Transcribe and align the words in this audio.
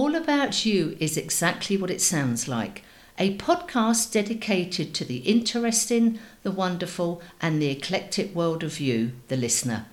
All 0.00 0.14
About 0.14 0.64
You 0.64 0.96
is 1.00 1.16
exactly 1.16 1.76
what 1.76 1.90
it 1.90 2.00
sounds 2.00 2.46
like 2.46 2.84
a 3.18 3.36
podcast 3.36 4.12
dedicated 4.12 4.94
to 4.94 5.04
the 5.04 5.16
interesting, 5.16 6.20
the 6.44 6.52
wonderful, 6.52 7.20
and 7.42 7.60
the 7.60 7.70
eclectic 7.70 8.32
world 8.32 8.62
of 8.62 8.78
you, 8.78 9.10
the 9.26 9.36
listener. 9.36 9.86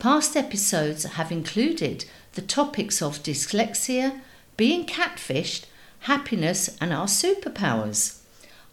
Past 0.00 0.36
episodes 0.36 1.04
have 1.04 1.30
included 1.30 2.04
the 2.32 2.42
topics 2.42 3.00
of 3.00 3.22
dyslexia, 3.22 4.22
being 4.56 4.86
catfished, 4.86 5.66
happiness, 6.00 6.76
and 6.80 6.92
our 6.92 7.06
superpowers. 7.06 8.22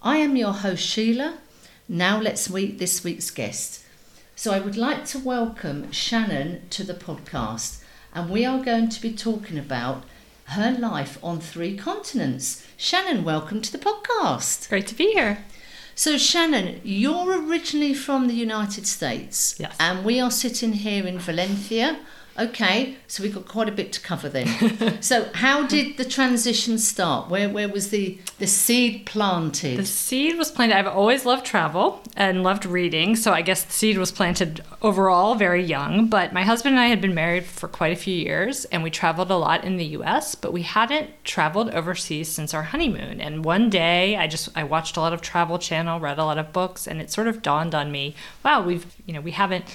I 0.02 0.18
am 0.18 0.36
your 0.36 0.54
host, 0.54 0.84
Sheila. 0.84 1.38
Now 1.88 2.20
let's 2.20 2.50
meet 2.50 2.80
this 2.80 3.04
week's 3.04 3.30
guest. 3.30 3.86
So 4.36 4.52
I 4.52 4.60
would 4.60 4.78
like 4.78 5.06
to 5.10 5.20
welcome 5.20 5.92
Shannon 5.92 6.68
to 6.72 6.84
the 6.84 6.96
podcast, 6.96 7.84
and 8.16 8.32
we 8.32 8.46
are 8.46 8.64
going 8.64 8.90
to 8.90 9.00
be 9.00 9.14
talking 9.14 9.60
about 9.60 10.06
her 10.52 10.72
life 10.72 11.18
on 11.24 11.40
three 11.40 11.78
continents. 11.78 12.66
Shannon, 12.76 13.24
welcome 13.24 13.62
to 13.62 13.72
the 13.72 13.78
podcast. 13.78 14.68
Great 14.68 14.88
to 14.88 14.96
be 14.96 15.14
here. 15.14 15.46
So, 15.96 16.18
Shannon, 16.18 16.82
you're 16.84 17.48
originally 17.48 17.94
from 17.94 18.28
the 18.28 18.34
United 18.34 18.86
States. 18.86 19.56
Yes. 19.58 19.76
And 19.80 20.04
we 20.04 20.20
are 20.20 20.32
sitting 20.32 20.74
here 20.74 21.08
in 21.08 21.20
Valencia 21.20 22.00
Okay, 22.40 22.96
so 23.08 23.22
we've 23.22 23.34
got 23.34 23.48
quite 23.48 23.68
a 23.68 23.74
bit 23.74 23.92
to 23.94 24.00
cover 24.00 24.30
then. 24.30 25.02
so, 25.02 25.30
how 25.34 25.68
did 25.68 25.98
the 25.98 26.06
transition 26.06 26.78
start? 26.78 27.30
Where 27.30 27.50
where 27.50 27.68
was 27.68 27.90
the 27.90 28.20
the 28.40 28.48
seed 28.48 29.06
planted? 29.06 29.78
The 29.78 29.86
seed 29.86 30.38
was 30.38 30.50
planted. 30.50 30.78
I've 30.78 30.88
always 30.88 31.26
loved 31.26 31.46
travel 31.46 32.02
and 32.16 32.42
loved 32.42 32.66
reading, 32.66 33.18
so 33.18 33.34
I 33.34 33.42
guess 33.42 33.66
the 33.66 33.74
seed 33.74 33.98
was 33.98 34.14
planted 34.14 34.64
overall 34.82 35.36
very 35.36 35.64
young. 35.64 36.08
But 36.08 36.32
my 36.32 36.44
husband 36.44 36.76
and 36.76 36.80
I 36.80 36.88
had 36.88 37.02
been 37.02 37.14
married 37.14 37.46
for 37.46 37.68
quite 37.68 37.92
a 37.92 37.98
few 37.98 38.16
years, 38.16 38.64
and 38.66 38.82
we 38.82 38.90
traveled 38.90 39.30
a 39.30 39.36
lot 39.36 39.66
in 39.66 39.76
the 39.76 39.86
U.S., 39.86 40.34
but 40.34 40.54
we 40.54 40.62
hadn't 40.62 41.10
traveled 41.26 41.70
overseas 41.72 42.30
since 42.30 42.54
our 42.54 42.64
honeymoon. 42.64 43.20
And 43.20 43.44
one 43.44 43.70
day, 43.70 44.16
I 44.16 44.28
just 44.28 44.48
I 44.56 44.64
watched 44.64 44.96
a 44.96 45.02
lot 45.02 45.12
of 45.12 45.22
Travel 45.22 45.60
Channel, 45.60 46.00
read 46.00 46.18
a 46.18 46.26
lot 46.26 46.38
of 46.38 46.54
books, 46.54 46.88
and 46.88 47.02
it 47.02 47.12
sort 47.12 47.28
of 47.28 47.42
dawned 47.42 47.76
on 47.76 47.92
me, 47.92 48.16
wow, 48.44 48.64
we've 48.64 48.86
you 49.06 49.14
know 49.14 49.22
we 49.22 49.32
haven't 49.32 49.66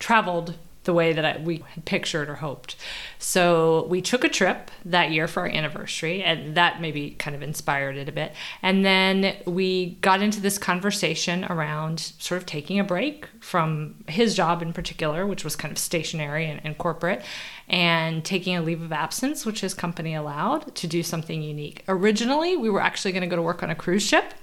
traveled 0.00 0.56
the 0.84 0.94
way 0.94 1.12
that 1.12 1.24
I, 1.24 1.38
we 1.38 1.64
had 1.74 1.84
pictured 1.84 2.28
or 2.28 2.36
hoped. 2.36 2.76
So 3.22 3.84
we 3.90 4.00
took 4.00 4.24
a 4.24 4.30
trip 4.30 4.70
that 4.86 5.10
year 5.10 5.28
for 5.28 5.40
our 5.40 5.46
anniversary, 5.46 6.22
and 6.22 6.54
that 6.56 6.80
maybe 6.80 7.10
kind 7.10 7.36
of 7.36 7.42
inspired 7.42 7.98
it 7.98 8.08
a 8.08 8.12
bit. 8.12 8.32
And 8.62 8.82
then 8.82 9.36
we 9.44 9.98
got 10.00 10.22
into 10.22 10.40
this 10.40 10.56
conversation 10.56 11.44
around 11.44 12.00
sort 12.18 12.40
of 12.40 12.46
taking 12.46 12.80
a 12.80 12.84
break 12.84 13.28
from 13.38 13.96
his 14.08 14.34
job 14.34 14.62
in 14.62 14.72
particular, 14.72 15.26
which 15.26 15.44
was 15.44 15.54
kind 15.54 15.70
of 15.70 15.76
stationary 15.76 16.46
and, 16.46 16.62
and 16.64 16.78
corporate, 16.78 17.22
and 17.68 18.24
taking 18.24 18.56
a 18.56 18.62
leave 18.62 18.82
of 18.82 18.90
absence, 18.90 19.46
which 19.46 19.60
his 19.60 19.74
company 19.74 20.14
allowed, 20.14 20.74
to 20.74 20.86
do 20.86 21.02
something 21.02 21.42
unique. 21.42 21.84
Originally, 21.88 22.56
we 22.56 22.68
were 22.68 22.80
actually 22.80 23.12
going 23.12 23.20
to 23.20 23.28
go 23.28 23.36
to 23.36 23.42
work 23.42 23.62
on 23.62 23.70
a 23.70 23.76
cruise 23.76 24.02
ship, 24.02 24.34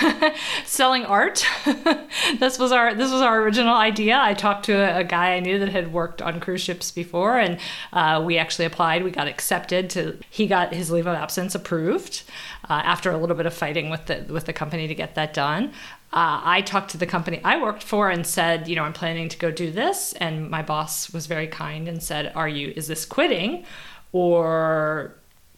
selling 0.64 1.04
art. 1.04 1.46
this 2.40 2.58
was 2.58 2.72
our 2.72 2.94
this 2.94 3.12
was 3.12 3.22
our 3.22 3.40
original 3.42 3.76
idea. 3.76 4.18
I 4.20 4.34
talked 4.34 4.64
to 4.66 4.72
a, 4.72 5.00
a, 5.00 5.04
guy 5.04 5.34
I 5.34 5.40
knew 5.40 5.60
that 5.60 5.68
had 5.68 5.92
worked 5.92 6.20
on 6.20 6.40
cruise 6.40 6.60
ships 6.60 6.90
before, 6.90 7.38
and 7.38 7.58
uh, 7.98 8.22
we 8.22 8.38
actually 8.38 8.64
applied. 8.64 9.02
We 9.02 9.10
got 9.10 9.28
accepted 9.28 9.90
to. 9.90 10.18
He 10.30 10.46
got 10.46 10.72
his 10.72 10.90
leave 10.90 11.06
of 11.06 11.14
absence 11.14 11.54
approved 11.54 12.22
uh, 12.68 12.80
after 12.84 13.10
a 13.10 13.16
little 13.16 13.36
bit 13.36 13.46
of 13.46 13.54
fighting 13.54 13.90
with 13.90 14.06
the 14.06 14.26
with 14.28 14.44
the 14.46 14.52
company 14.52 14.86
to 14.86 14.94
get 14.94 15.14
that 15.14 15.34
done 15.34 15.72
uh, 16.10 16.40
I 16.42 16.62
talked 16.62 16.90
to 16.92 16.96
the 16.96 17.06
company 17.06 17.40
I 17.44 17.60
worked 17.60 17.82
for 17.82 18.08
and 18.08 18.26
said, 18.26 18.66
you 18.66 18.76
know, 18.76 18.82
I'm 18.82 18.94
planning 18.94 19.28
to 19.28 19.38
go 19.38 19.50
do 19.50 19.70
this. 19.70 20.14
And 20.14 20.48
my 20.48 20.62
boss 20.62 21.12
was 21.12 21.26
very 21.26 21.46
kind 21.46 21.86
and 21.86 22.02
said, 22.02 22.32
Are 22.34 22.48
you, 22.48 22.72
is 22.76 22.86
this 22.86 23.04
quitting? 23.04 23.66
Or 24.12 25.14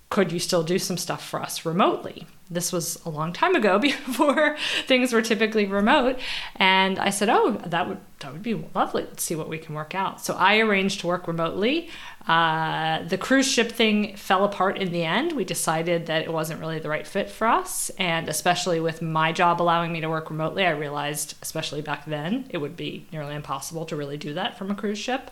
could 0.08 0.32
you 0.32 0.40
still 0.40 0.64
do 0.64 0.76
some 0.80 0.96
stuff 0.96 1.24
for 1.24 1.40
us 1.40 1.64
remotely? 1.64 2.26
This 2.50 2.72
was 2.72 3.00
a 3.04 3.10
long 3.10 3.32
time 3.32 3.54
ago 3.54 3.78
before 3.78 4.56
things 4.86 5.12
were 5.12 5.22
typically 5.22 5.66
remote. 5.66 6.18
And 6.56 6.98
I 6.98 7.10
said, 7.10 7.28
Oh, 7.28 7.52
that 7.66 7.88
would 7.88 7.98
that 8.18 8.32
would 8.32 8.42
be 8.42 8.54
lovely. 8.74 9.04
Let's 9.04 9.22
see 9.22 9.36
what 9.36 9.48
we 9.48 9.56
can 9.56 9.76
work 9.76 9.94
out. 9.94 10.20
So 10.20 10.34
I 10.34 10.58
arranged 10.58 11.00
to 11.00 11.06
work 11.06 11.28
remotely. 11.28 11.90
Uh, 12.26 13.02
the 13.04 13.16
cruise 13.16 13.50
ship 13.50 13.72
thing 13.72 14.14
fell 14.16 14.44
apart 14.44 14.76
in 14.76 14.92
the 14.92 15.04
end. 15.04 15.32
We 15.32 15.44
decided 15.44 16.06
that 16.06 16.22
it 16.22 16.32
wasn't 16.32 16.60
really 16.60 16.78
the 16.78 16.88
right 16.88 17.06
fit 17.06 17.30
for 17.30 17.46
us. 17.46 17.90
And 17.98 18.28
especially 18.28 18.78
with 18.78 19.00
my 19.00 19.32
job 19.32 19.60
allowing 19.60 19.92
me 19.92 20.00
to 20.00 20.08
work 20.08 20.30
remotely, 20.30 20.66
I 20.66 20.70
realized, 20.70 21.34
especially 21.42 21.82
back 21.82 22.04
then, 22.04 22.46
it 22.50 22.58
would 22.58 22.76
be 22.76 23.06
nearly 23.10 23.34
impossible 23.34 23.86
to 23.86 23.96
really 23.96 24.18
do 24.18 24.34
that 24.34 24.58
from 24.58 24.70
a 24.70 24.74
cruise 24.74 24.98
ship. 24.98 25.30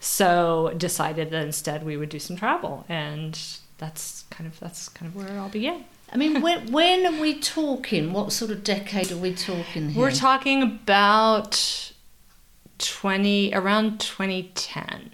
So 0.00 0.74
decided 0.76 1.30
that 1.30 1.44
instead 1.44 1.84
we 1.84 1.96
would 1.96 2.10
do 2.10 2.18
some 2.18 2.36
travel. 2.36 2.84
And 2.88 3.38
that's 3.78 4.24
kind 4.30 4.46
of 4.46 4.60
that's 4.60 4.88
kind 4.88 5.10
of 5.10 5.16
where 5.16 5.28
it 5.28 5.38
all 5.38 5.48
began. 5.48 5.84
I 6.12 6.16
mean, 6.18 6.40
when, 6.42 6.70
when 6.70 7.06
are 7.06 7.20
we 7.20 7.38
talking? 7.38 8.12
What 8.12 8.32
sort 8.32 8.50
of 8.50 8.62
decade 8.62 9.10
are 9.10 9.16
we 9.16 9.34
talking 9.34 9.90
here? 9.90 10.02
We're 10.02 10.12
talking 10.12 10.62
about 10.62 11.92
20 12.78 13.52
around 13.54 13.98
2010 14.00 15.10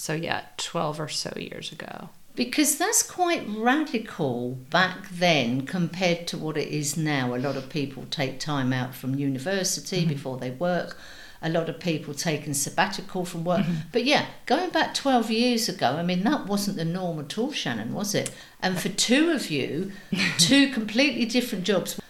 so 0.00 0.14
yeah 0.14 0.42
12 0.56 0.98
or 0.98 1.08
so 1.08 1.30
years 1.36 1.72
ago 1.72 2.08
because 2.34 2.78
that's 2.78 3.02
quite 3.02 3.44
radical 3.46 4.52
back 4.70 5.10
then 5.10 5.66
compared 5.66 6.26
to 6.26 6.38
what 6.38 6.56
it 6.56 6.68
is 6.68 6.96
now 6.96 7.34
a 7.34 7.36
lot 7.36 7.54
of 7.54 7.68
people 7.68 8.06
take 8.10 8.40
time 8.40 8.72
out 8.72 8.94
from 8.94 9.14
university 9.14 10.00
mm-hmm. 10.00 10.08
before 10.08 10.38
they 10.38 10.50
work 10.50 10.96
a 11.42 11.50
lot 11.50 11.68
of 11.68 11.78
people 11.78 12.14
taking 12.14 12.54
sabbatical 12.54 13.26
from 13.26 13.44
work 13.44 13.60
mm-hmm. 13.60 13.88
but 13.92 14.02
yeah 14.04 14.24
going 14.46 14.70
back 14.70 14.94
12 14.94 15.30
years 15.30 15.68
ago 15.68 15.96
i 15.98 16.02
mean 16.02 16.24
that 16.24 16.46
wasn't 16.46 16.78
the 16.78 16.84
norm 16.84 17.18
at 17.20 17.36
all 17.36 17.52
shannon 17.52 17.92
was 17.92 18.14
it 18.14 18.30
and 18.62 18.80
for 18.80 18.88
two 18.88 19.30
of 19.30 19.50
you 19.50 19.92
two 20.38 20.72
completely 20.72 21.26
different 21.26 21.64
jobs 21.64 22.00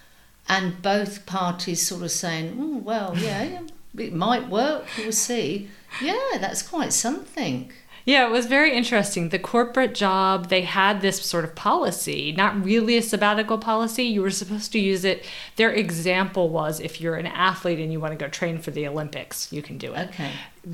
and 0.48 0.80
both 0.80 1.26
parties 1.26 1.84
sort 1.84 2.02
of 2.02 2.10
saying 2.12 2.56
oh 2.56 2.78
well 2.78 3.18
yeah 3.18 3.62
it 3.96 4.12
might 4.12 4.48
work. 4.48 4.86
We'll 4.98 5.12
see. 5.12 5.68
Yeah, 6.00 6.38
that's 6.38 6.62
quite 6.62 6.92
something. 6.92 7.72
Yeah, 8.04 8.26
it 8.26 8.30
was 8.30 8.46
very 8.46 8.74
interesting. 8.74 9.28
The 9.28 9.38
corporate 9.38 9.94
job, 9.94 10.48
they 10.48 10.62
had 10.62 11.00
this 11.00 11.22
sort 11.22 11.44
of 11.44 11.54
policy, 11.54 12.32
not 12.32 12.64
really 12.64 12.96
a 12.96 13.02
sabbatical 13.02 13.58
policy. 13.58 14.04
You 14.04 14.22
were 14.22 14.30
supposed 14.30 14.72
to 14.72 14.78
use 14.78 15.04
it. 15.04 15.24
Their 15.56 15.72
example 15.72 16.48
was 16.48 16.80
if 16.80 17.00
you're 17.00 17.16
an 17.16 17.26
athlete 17.26 17.78
and 17.78 17.92
you 17.92 18.00
want 18.00 18.12
to 18.12 18.16
go 18.16 18.28
train 18.28 18.58
for 18.58 18.70
the 18.70 18.86
Olympics, 18.86 19.52
you 19.52 19.62
can 19.62 19.78
do 19.78 19.92
it. 19.94 20.08
Okay. 20.10 20.32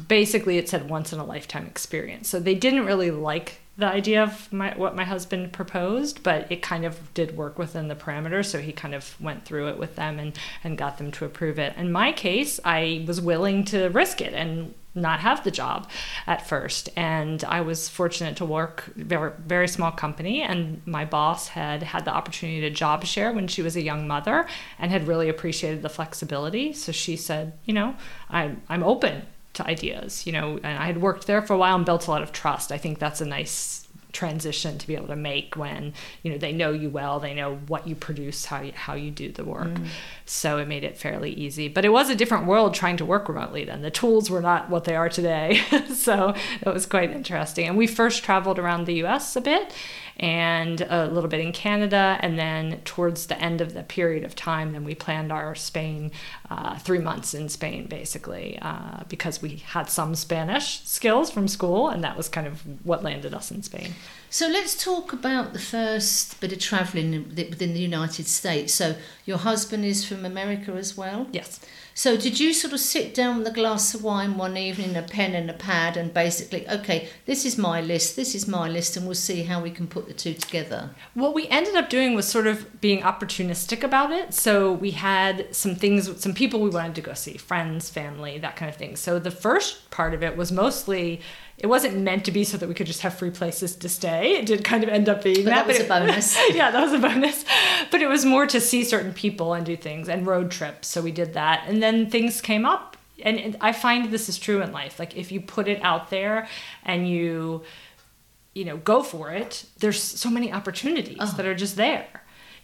Basically, 0.09 0.59
it 0.59 0.69
said 0.69 0.88
once 0.88 1.12
in 1.12 1.19
a 1.19 1.25
lifetime 1.25 1.66
experience. 1.66 2.28
So 2.28 2.41
they 2.41 2.54
didn't 2.54 2.86
really 2.86 3.10
like 3.10 3.60
the 3.78 3.87
idea 3.87 4.22
of 4.22 4.50
my, 4.53 4.72
what 4.76 4.97
my 4.97 5.04
husband 5.04 5.53
proposed, 5.53 6.22
but 6.22 6.50
it 6.50 6.62
kind 6.62 6.84
of 6.84 7.12
did 7.12 7.37
work 7.37 7.59
within 7.59 7.88
the 7.88 7.94
parameters. 7.94 8.47
So 8.47 8.59
he 8.59 8.72
kind 8.72 8.94
of 8.94 9.20
went 9.20 9.44
through 9.44 9.69
it 9.69 9.78
with 9.78 9.97
them 9.97 10.19
and, 10.19 10.38
and 10.64 10.78
got 10.78 10.98
them 10.98 11.10
to 11.12 11.25
approve 11.25 11.59
it. 11.59 11.76
In 11.76 11.92
my 11.92 12.12
case, 12.12 12.59
I 12.65 13.04
was 13.06 13.20
willing 13.20 13.65
to 13.66 13.88
risk 13.88 14.20
it 14.20 14.32
and 14.32 14.75
not 14.94 15.20
have 15.20 15.44
the 15.44 15.50
job 15.50 15.88
at 16.26 16.48
first. 16.48 16.88
And 16.97 17.44
I 17.44 17.60
was 17.60 17.88
fortunate 17.88 18.36
to 18.38 18.47
work 18.47 18.84
very 18.97 19.32
very 19.47 19.69
small 19.69 19.92
company, 19.92 20.41
and 20.41 20.81
my 20.86 21.04
boss 21.04 21.48
had 21.48 21.82
had 21.82 22.06
the 22.06 22.15
opportunity 22.15 22.62
to 22.62 22.70
job 22.70 23.04
share 23.04 23.31
when 23.32 23.47
she 23.47 23.60
was 23.60 23.76
a 23.76 23.82
young 23.82 24.09
mother, 24.09 24.47
and 24.78 24.91
had 24.91 25.06
really 25.06 25.28
appreciated 25.28 25.82
the 25.82 25.91
flexibility. 25.91 26.72
So 26.72 26.92
she 26.92 27.16
said, 27.16 27.53
you 27.66 27.75
know, 27.75 27.94
I'm 28.31 28.62
I'm 28.70 28.82
open 28.82 29.26
to 29.56 29.67
ideas, 29.67 30.27
you 30.27 30.33
know, 30.33 30.59
and 30.62 30.78
I 30.78 30.87
had 30.87 31.00
worked 31.00 31.27
there 31.27 31.43
for 31.43 31.55
a 31.55 31.59
while 31.59 31.77
and 31.77 31.84
built 31.84 32.06
a 32.06 32.11
lot 32.11 32.22
of 32.22 32.33
trust. 32.33 32.72
I 32.72 32.78
think 32.78 32.99
that's 32.99 33.21
a 33.21 33.27
nice 33.27 33.87
transition 34.17 34.78
to 34.78 34.87
be 34.87 34.94
able 34.94 35.09
to 35.09 35.17
make 35.17 35.56
when 35.56 35.93
you 36.22 36.33
know 36.33 36.39
they 36.39 36.50
know 36.50 36.71
you 36.71 36.89
well 36.89 37.21
they 37.21 37.34
know 37.34 37.56
what 37.69 37.87
you 37.87 37.95
produce 37.95 38.47
how 38.47 38.62
you, 38.62 38.72
how 38.72 38.95
you 38.95 39.11
do 39.11 39.31
the 39.31 39.45
work. 39.45 39.69
Mm. 39.69 39.89
so 40.25 40.56
it 40.56 40.66
made 40.66 40.84
it 40.84 40.97
fairly 40.97 41.33
easy. 41.33 41.69
But 41.69 41.84
it 41.84 41.91
was 41.91 42.09
a 42.09 42.16
different 42.16 42.47
world 42.47 42.72
trying 42.72 42.97
to 42.97 43.05
work 43.05 43.28
remotely 43.28 43.65
then. 43.65 43.83
The 43.83 43.91
tools 43.91 44.31
were 44.31 44.41
not 44.41 44.71
what 44.71 44.84
they 44.84 44.97
are 44.97 45.09
today. 45.09 45.61
So 45.97 46.34
it 46.61 46.72
was 46.72 46.87
quite 46.87 47.11
interesting. 47.11 47.66
And 47.66 47.77
we 47.77 47.87
first 47.87 48.22
traveled 48.22 48.59
around 48.59 48.87
the 48.87 49.03
US 49.05 49.34
a 49.34 49.41
bit 49.41 49.75
and 50.19 50.80
a 50.80 51.07
little 51.07 51.28
bit 51.28 51.41
in 51.41 51.53
Canada. 51.53 52.18
And 52.21 52.39
then 52.39 52.80
towards 52.84 53.27
the 53.27 53.41
end 53.41 53.60
of 53.60 53.74
the 53.74 53.83
period 53.83 54.24
of 54.24 54.34
time, 54.34 54.72
then 54.72 54.84
we 54.84 54.95
planned 54.95 55.33
our 55.33 55.54
Spain, 55.54 56.10
uh, 56.51 56.78
three 56.78 56.98
months 56.98 57.34
in 57.34 57.48
Spain, 57.48 57.86
basically, 57.86 58.59
uh, 58.63 59.04
because 59.09 59.42
we 59.42 59.57
had 59.57 59.91
some 59.91 60.15
Spanish 60.15 60.83
skills 60.84 61.30
from 61.30 61.48
school, 61.48 61.89
and 61.89 62.03
that 62.04 62.16
was 62.16 62.28
kind 62.28 62.47
of 62.47 62.63
what 62.84 63.03
landed 63.03 63.34
us 63.34 63.51
in 63.51 63.63
Spain. 63.63 63.95
So 64.31 64.49
let's 64.49 64.83
talk 64.83 65.13
about 65.13 65.53
the 65.53 65.59
first 65.59 66.41
bit 66.41 66.53
of 66.53 66.59
travelling 66.59 67.33
within 67.34 67.75
the 67.75 67.81
United 67.81 68.28
States. 68.28 68.75
So 68.75 68.97
your 69.25 69.39
husband 69.39 69.84
is 69.84 70.05
from 70.05 70.25
America 70.25 70.73
as 70.73 70.97
well? 70.97 71.27
Yes. 71.33 71.61
So 71.95 72.17
did 72.19 72.39
you 72.39 72.53
sort 72.53 72.75
of 72.75 72.81
sit 72.81 73.15
down 73.15 73.39
with 73.39 73.47
a 73.47 73.53
glass 73.53 73.95
of 73.95 74.05
wine 74.05 74.37
one 74.37 74.59
evening, 74.59 74.97
a 74.97 75.03
pen 75.03 75.34
and 75.34 75.49
a 75.49 75.55
pad, 75.55 75.97
and 75.97 76.13
basically, 76.13 76.69
okay, 76.69 77.09
this 77.25 77.47
is 77.47 77.57
my 77.57 77.81
list, 77.81 78.17
this 78.17 78.34
is 78.34 78.47
my 78.47 78.69
list, 78.69 78.99
and 78.99 79.07
we'll 79.07 79.15
see 79.15 79.45
how 79.45 79.63
we 79.63 79.71
can 79.71 79.87
put 79.87 79.97
put 79.97 80.07
the 80.07 80.13
two 80.13 80.34
together? 80.34 80.91
What 81.15 81.33
we 81.33 81.49
ended 81.49 81.75
up 81.75 81.89
doing 81.89 82.15
was 82.15 82.28
sort 82.28 82.47
of 82.47 82.81
being 82.83 83.01
opportunistic 83.01 83.83
about 83.83 84.11
it. 84.11 84.34
So 84.34 84.73
we 84.73 84.91
had 84.91 85.55
some 85.57 85.75
things, 85.75 86.21
some 86.21 86.34
people 86.34 86.61
we 86.61 86.69
wanted 86.69 86.95
to 86.97 87.01
go 87.01 87.15
see, 87.15 87.39
friends, 87.39 87.89
family, 87.89 88.39
that 88.39 88.57
kind 88.57 88.69
of 88.69 88.77
thing. 88.77 88.97
So 88.97 89.19
the 89.19 89.31
first 89.31 89.91
part 89.91 90.13
of 90.13 90.23
it 90.23 90.37
was 90.37 90.53
mostly, 90.53 91.23
it 91.58 91.66
wasn't 91.68 91.97
meant 91.98 92.24
to 92.26 92.30
be 92.32 92.44
so 92.44 92.56
that 92.58 92.68
we 92.68 92.74
could 92.74 92.86
just 92.86 93.00
have 93.00 93.14
free 93.14 93.30
places 93.30 93.74
to 93.76 93.88
stay. 93.88 94.36
It 94.36 94.44
did 94.47 94.62
kind 94.62 94.82
of 94.84 94.91
end 94.91 95.08
up 95.08 95.22
being 95.24 95.44
But 95.44 95.47
that. 95.47 95.66
that 95.66 95.66
was 95.66 95.78
but 95.78 96.03
a 96.03 96.06
bonus. 96.06 96.38
yeah, 96.54 96.70
that 96.70 96.82
was 96.82 96.92
a 96.92 96.98
bonus. 96.98 97.44
But 97.91 98.03
it 98.03 98.08
was 98.08 98.24
more 98.26 98.47
to 98.47 98.60
see 98.60 98.84
certain 98.84 99.12
people 99.14 99.54
and 99.54 99.64
do 99.64 99.76
things 99.76 100.08
and 100.08 100.26
road 100.26 100.50
trips. 100.50 100.88
So 100.88 101.00
we 101.00 101.12
did 101.12 101.32
that. 101.34 101.64
And 101.66 101.82
then 101.82 102.10
things 102.10 102.41
came 102.41 102.66
up. 102.66 102.97
And 103.22 103.38
and 103.41 103.56
I 103.62 103.72
find 103.72 104.10
this 104.10 104.28
is 104.28 104.38
true 104.38 104.60
in 104.60 104.72
life. 104.72 104.98
Like 104.98 105.16
if 105.16 105.32
you 105.32 105.41
put 105.41 105.66
it 105.68 105.80
out 105.82 106.10
there 106.10 106.47
and 106.84 107.08
you, 107.08 107.62
you 108.54 108.66
know, 108.66 108.76
go 108.76 109.03
for 109.03 109.30
it, 109.30 109.64
there's 109.78 110.03
so 110.03 110.28
many 110.28 110.53
opportunities 110.53 111.16
Oh. 111.20 111.32
that 111.38 111.47
are 111.47 111.54
just 111.54 111.76
there. 111.76 112.06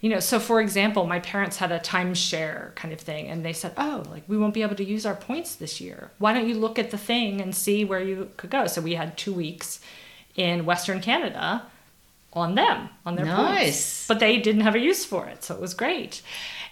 You 0.02 0.10
know, 0.10 0.18
so 0.20 0.38
for 0.40 0.60
example, 0.60 1.06
my 1.06 1.20
parents 1.20 1.56
had 1.58 1.70
a 1.72 1.78
timeshare 1.78 2.74
kind 2.74 2.92
of 2.92 3.00
thing, 3.00 3.28
and 3.28 3.44
they 3.44 3.52
said, 3.54 3.72
"Oh, 3.78 4.02
like 4.10 4.24
we 4.26 4.36
won't 4.36 4.52
be 4.52 4.62
able 4.62 4.74
to 4.76 4.84
use 4.84 5.06
our 5.06 5.14
points 5.14 5.54
this 5.54 5.80
year. 5.80 6.10
Why 6.18 6.32
don't 6.34 6.48
you 6.48 6.56
look 6.56 6.76
at 6.78 6.90
the 6.90 6.98
thing 6.98 7.40
and 7.40 7.54
see 7.54 7.84
where 7.84 8.02
you 8.02 8.28
could 8.36 8.50
go?" 8.50 8.66
So 8.66 8.80
we 8.82 8.96
had 8.96 9.16
two 9.16 9.32
weeks 9.32 9.80
in 10.34 10.64
Western 10.66 11.00
Canada 11.00 11.62
on 12.32 12.54
them 12.56 12.88
on 13.06 13.14
their 13.14 13.26
Nice. 13.26 13.62
points, 13.62 14.06
but 14.08 14.18
they 14.18 14.38
didn't 14.38 14.62
have 14.62 14.74
a 14.74 14.80
use 14.80 15.04
for 15.04 15.26
it, 15.28 15.44
so 15.44 15.54
it 15.54 15.60
was 15.60 15.72
great. 15.74 16.20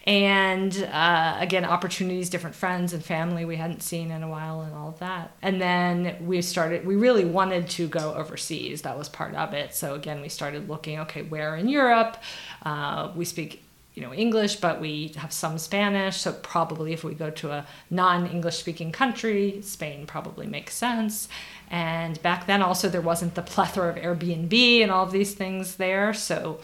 And 0.06 0.75
uh, 0.91 1.37
again, 1.38 1.67
opportunities, 1.67 2.31
different 2.31 2.56
friends 2.56 2.94
and 2.94 3.05
family 3.05 3.44
we 3.44 3.56
hadn't 3.56 3.82
seen 3.82 4.11
in 4.11 4.23
a 4.23 4.29
while, 4.29 4.62
and 4.62 4.75
all 4.75 4.88
of 4.88 4.99
that. 5.00 5.32
And 5.43 5.61
then 5.61 6.17
we 6.27 6.41
started. 6.41 6.87
We 6.87 6.97
really 6.97 7.27
wanted 7.27 7.69
to 7.71 7.87
go 7.87 8.15
overseas. 8.15 8.81
That 8.82 8.97
was 8.97 9.11
part 9.11 9.35
of 9.35 9.53
it. 9.53 9.75
So 9.75 9.94
again, 9.94 10.23
we 10.23 10.31
started 10.31 10.71
looking. 10.71 10.99
Okay, 11.00 11.23
where 11.23 11.55
in 11.55 11.69
Europe? 11.69 12.17
Uh, 12.62 13.11
we 13.15 13.25
speak 13.25 13.62
you 13.95 14.03
know 14.03 14.15
English, 14.15 14.57
but 14.57 14.81
we 14.81 15.12
have 15.17 15.33
some 15.33 15.59
Spanish. 15.59 16.19
So 16.19 16.33
probably 16.33 16.93
if 16.93 17.05
we 17.05 17.15
go 17.15 17.31
to 17.31 17.51
a 17.51 17.67
non-English 17.91 18.57
speaking 18.57 18.93
country, 18.93 19.61
Spain 19.62 20.07
probably 20.07 20.47
makes 20.47 20.75
sense. 20.75 21.29
And 21.71 22.21
back 22.23 22.47
then 22.47 22.62
also 22.62 22.89
there 22.89 23.01
wasn't 23.01 23.35
the 23.35 23.43
plethora 23.43 23.91
of 23.91 23.97
Airbnb 23.97 24.83
and 24.83 24.91
all 24.91 25.05
of 25.05 25.12
these 25.12 25.35
things 25.35 25.77
there. 25.77 26.15
So 26.15 26.61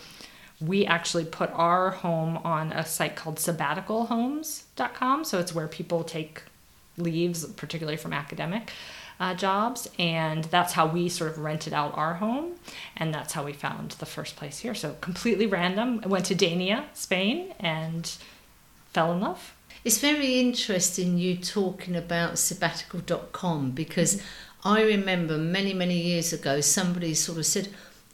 we 0.61 0.87
actually 0.87 1.25
put 1.25 1.51
our 1.53 1.91
home 1.91 2.39
on 2.39 2.73
a 2.73 2.85
site 2.85 3.17
called 3.17 3.37
sabbaticalhomes.com. 3.37 5.25
So 5.25 5.39
it's 5.39 5.55
where 5.55 5.69
people 5.69 6.05
take 6.05 6.43
leaves, 6.97 7.45
particularly 7.45 7.99
from 7.99 8.13
academic 8.13 8.73
uh, 9.19 9.35
jobs. 9.35 9.89
And 9.99 10.45
that's 10.45 10.75
how 10.75 10.87
we 10.87 11.09
sort 11.09 11.31
of 11.31 11.39
rented 11.39 11.73
out 11.73 11.97
our 11.97 12.15
home. 12.15 12.55
And 12.97 13.15
that's 13.15 13.33
how 13.33 13.45
we 13.45 13.53
found 13.53 13.93
the 13.93 14.07
first 14.07 14.37
place 14.37 14.59
here. 14.61 14.75
So 14.75 14.97
completely 15.01 15.47
random. 15.47 16.01
I 16.05 16.09
went 16.09 16.27
to 16.27 16.35
Dania, 16.35 16.85
Spain, 16.95 17.55
and 17.59 18.07
fell 18.93 19.13
in 19.13 19.21
love. 19.21 19.55
It's 19.85 19.99
very 19.99 20.41
interesting 20.41 21.17
you 21.17 21.37
talking 21.37 21.95
about 21.95 22.39
sabbatical.com 22.39 23.71
because 23.71 24.21
I 24.65 24.83
remember 24.83 25.39
many, 25.39 25.73
many 25.75 26.01
years 26.01 26.33
ago 26.33 26.61
somebody 26.61 27.15
sort 27.15 27.39
of 27.39 27.47
said, 27.47 27.69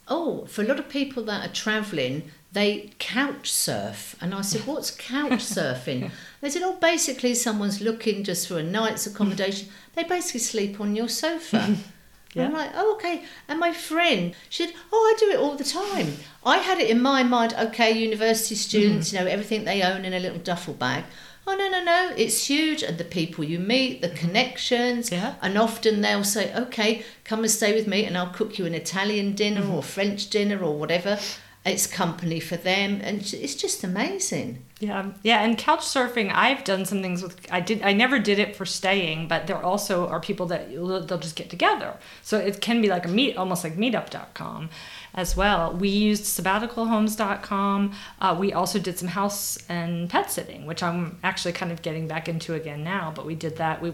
Oh, 0.08 0.44
for 0.46 0.62
a 0.62 0.66
lot 0.66 0.78
of 0.78 0.88
people 0.88 1.22
that 1.24 1.48
are 1.48 1.52
travelling, 1.52 2.30
they 2.52 2.90
couch 2.98 3.50
surf. 3.50 4.14
And 4.20 4.34
I 4.34 4.42
said, 4.42 4.66
What's 4.66 4.90
couch 4.90 5.30
surfing? 5.40 6.10
They 6.40 6.50
said, 6.50 6.62
Oh, 6.62 6.74
basically, 6.74 7.34
someone's 7.34 7.80
looking 7.80 8.24
just 8.24 8.48
for 8.48 8.58
a 8.58 8.62
night's 8.62 9.06
accommodation. 9.06 9.68
They 9.94 10.04
basically 10.04 10.40
sleep 10.40 10.80
on 10.80 10.96
your 10.96 11.08
sofa. 11.08 11.76
Yeah. 12.34 12.46
I'm 12.46 12.52
like, 12.54 12.70
oh, 12.74 12.94
okay. 12.94 13.24
And 13.46 13.60
my 13.60 13.72
friend, 13.72 14.34
she 14.48 14.64
said, 14.64 14.74
oh, 14.90 15.14
I 15.14 15.20
do 15.20 15.30
it 15.32 15.38
all 15.38 15.54
the 15.54 15.64
time. 15.64 16.14
I 16.44 16.58
had 16.58 16.78
it 16.78 16.88
in 16.88 17.02
my 17.02 17.22
mind, 17.22 17.54
okay, 17.58 17.90
university 17.90 18.54
mm. 18.54 18.58
students, 18.58 19.12
you 19.12 19.18
know, 19.18 19.26
everything 19.26 19.64
they 19.64 19.82
own 19.82 20.04
in 20.04 20.14
a 20.14 20.18
little 20.18 20.38
duffel 20.38 20.74
bag. 20.74 21.04
Oh, 21.46 21.54
no, 21.54 21.68
no, 21.68 21.82
no, 21.84 22.12
it's 22.16 22.46
huge. 22.46 22.82
And 22.82 22.96
the 22.96 23.04
people 23.04 23.44
you 23.44 23.58
meet, 23.58 24.00
the 24.00 24.08
connections. 24.08 25.10
Yeah. 25.10 25.34
And 25.42 25.58
often 25.58 26.00
they'll 26.00 26.24
say, 26.24 26.54
okay, 26.54 27.04
come 27.24 27.40
and 27.40 27.50
stay 27.50 27.74
with 27.74 27.86
me 27.86 28.04
and 28.04 28.16
I'll 28.16 28.30
cook 28.32 28.58
you 28.58 28.64
an 28.64 28.74
Italian 28.74 29.34
dinner 29.34 29.62
mm-hmm. 29.62 29.74
or 29.74 29.82
French 29.82 30.30
dinner 30.30 30.62
or 30.62 30.78
whatever. 30.78 31.18
It's 31.64 31.86
company 31.86 32.40
for 32.40 32.56
them. 32.56 33.00
And 33.02 33.20
it's 33.20 33.54
just 33.54 33.84
amazing. 33.84 34.64
Yeah, 34.80 35.12
yeah, 35.22 35.44
and 35.44 35.56
couch 35.56 35.82
surfing. 35.82 36.32
I've 36.34 36.64
done 36.64 36.84
some 36.86 37.02
things 37.02 37.22
with. 37.22 37.46
I 37.52 37.60
did. 37.60 37.82
I 37.82 37.92
never 37.92 38.18
did 38.18 38.40
it 38.40 38.56
for 38.56 38.66
staying, 38.66 39.28
but 39.28 39.46
there 39.46 39.62
also 39.62 40.08
are 40.08 40.18
people 40.18 40.46
that 40.46 40.70
they'll 40.70 41.18
just 41.18 41.36
get 41.36 41.50
together. 41.50 41.94
So 42.22 42.36
it 42.36 42.60
can 42.60 42.82
be 42.82 42.88
like 42.88 43.04
a 43.04 43.08
meet, 43.08 43.36
almost 43.36 43.62
like 43.62 43.76
Meetup.com, 43.76 44.70
as 45.14 45.36
well. 45.36 45.72
We 45.72 45.88
used 45.88 46.24
sabbaticalhomes.com. 46.24 47.92
Uh, 48.20 48.36
we 48.36 48.52
also 48.52 48.80
did 48.80 48.98
some 48.98 49.08
house 49.08 49.56
and 49.68 50.10
pet 50.10 50.32
sitting, 50.32 50.66
which 50.66 50.82
I'm 50.82 51.20
actually 51.22 51.52
kind 51.52 51.70
of 51.70 51.82
getting 51.82 52.08
back 52.08 52.28
into 52.28 52.54
again 52.54 52.82
now. 52.82 53.12
But 53.14 53.24
we 53.24 53.36
did 53.36 53.58
that. 53.58 53.80
We 53.80 53.92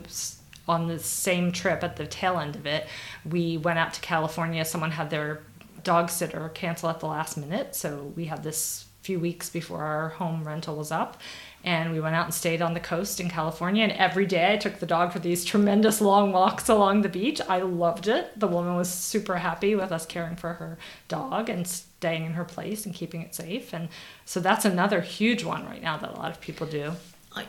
on 0.67 0.87
the 0.87 0.99
same 0.99 1.53
trip 1.53 1.85
at 1.85 1.97
the 1.97 2.07
tail 2.07 2.39
end 2.39 2.57
of 2.57 2.67
it. 2.67 2.87
We 3.29 3.59
went 3.59 3.79
out 3.79 3.93
to 3.95 4.01
California. 4.01 4.65
Someone 4.65 4.93
had 4.93 5.11
their 5.11 5.43
dog 5.83 6.11
sitter 6.11 6.49
cancel 6.51 6.89
at 6.89 7.01
the 7.01 7.07
last 7.07 7.37
minute, 7.37 7.75
so 7.75 8.13
we 8.17 8.27
had 8.27 8.43
this 8.43 8.87
few 9.09 9.19
weeks 9.19 9.49
before 9.49 9.83
our 9.83 10.11
home 10.11 10.45
rental 10.47 10.77
was 10.77 10.93
up. 10.93 11.19
And 11.65 11.93
we 11.93 12.01
went 12.01 12.15
out 12.15 12.27
and 12.27 12.35
stayed 12.35 12.61
on 12.61 12.75
the 12.75 12.81
coast 12.81 13.21
in 13.21 13.31
California. 13.31 13.83
And 13.83 13.93
every 13.93 14.27
day 14.27 14.53
I 14.53 14.59
took 14.59 14.79
the 14.79 14.87
dog 14.87 15.13
for 15.13 15.19
these 15.19 15.47
tremendous 15.47 16.03
long 16.03 16.31
walks 16.31 16.69
along 16.69 17.01
the 17.01 17.09
beach. 17.09 17.41
I 17.49 17.61
loved 17.61 18.07
it. 18.07 18.39
The 18.39 18.47
woman 18.47 18.77
was 18.77 18.91
super 18.91 19.37
happy 19.37 19.75
with 19.75 19.93
us 19.93 20.05
caring 20.05 20.37
for 20.37 20.53
her 20.55 20.79
dog 21.09 21.49
and 21.49 21.67
staying 21.67 22.27
in 22.27 22.35
her 22.35 22.45
place 22.45 22.85
and 22.85 22.95
keeping 22.95 23.23
it 23.23 23.35
safe. 23.35 23.73
And 23.73 23.89
so 24.27 24.41
that's 24.41 24.67
another 24.67 25.01
huge 25.01 25.43
one 25.43 25.65
right 25.65 25.83
now 25.83 25.97
that 25.97 26.11
a 26.11 26.17
lot 26.17 26.31
of 26.31 26.41
people 26.43 26.67
do. 26.67 26.93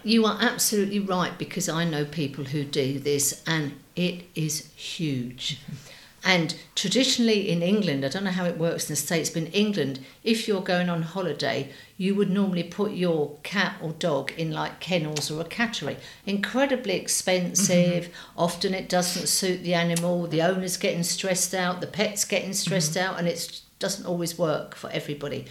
You 0.04 0.26
are 0.26 0.38
absolutely 0.40 1.00
right 1.00 1.38
because 1.38 1.68
I 1.68 1.84
know 1.84 2.06
people 2.06 2.46
who 2.46 2.64
do 2.64 3.00
this 3.00 3.44
and 3.46 3.74
it 3.96 4.24
is 4.34 4.72
huge. 4.76 5.60
Mm-hmm. 5.62 5.89
And 6.30 6.54
traditionally 6.76 7.50
in 7.50 7.64
England, 7.64 8.06
I 8.06 8.10
don't 8.10 8.24
know 8.24 8.30
how 8.30 8.46
it 8.46 8.60
works 8.60 8.88
in 8.88 8.94
the 8.94 8.98
States, 8.98 9.32
but 9.32 9.42
in 9.42 9.52
England, 9.52 10.00
if 10.24 10.48
you're 10.48 10.62
going 10.62 10.88
on 10.88 11.02
holiday, 11.02 11.72
you 11.98 12.14
would 12.14 12.30
normally 12.30 12.62
put 12.62 12.92
your 12.92 13.38
cat 13.42 13.78
or 13.82 13.94
dog 13.94 14.32
in 14.38 14.52
like 14.52 14.80
kennels 14.80 15.32
or 15.32 15.42
a 15.42 15.44
cattery. 15.44 15.98
Incredibly 16.28 16.94
expensive. 16.94 18.04
Mm-hmm. 18.04 18.40
Often 18.40 18.76
it 18.76 18.88
doesn't 18.88 19.26
suit 19.26 19.64
the 19.64 19.74
animal. 19.74 20.28
The 20.28 20.44
owner's 20.44 20.78
getting 20.78 21.02
stressed 21.02 21.56
out, 21.56 21.82
the 21.82 21.88
pet's 21.88 22.26
getting 22.26 22.54
stressed 22.54 22.94
mm-hmm. 22.94 23.12
out, 23.12 23.18
and 23.18 23.28
it 23.28 23.62
doesn't 23.80 24.06
always 24.06 24.38
work 24.38 24.76
for 24.76 24.92
everybody. 24.92 25.48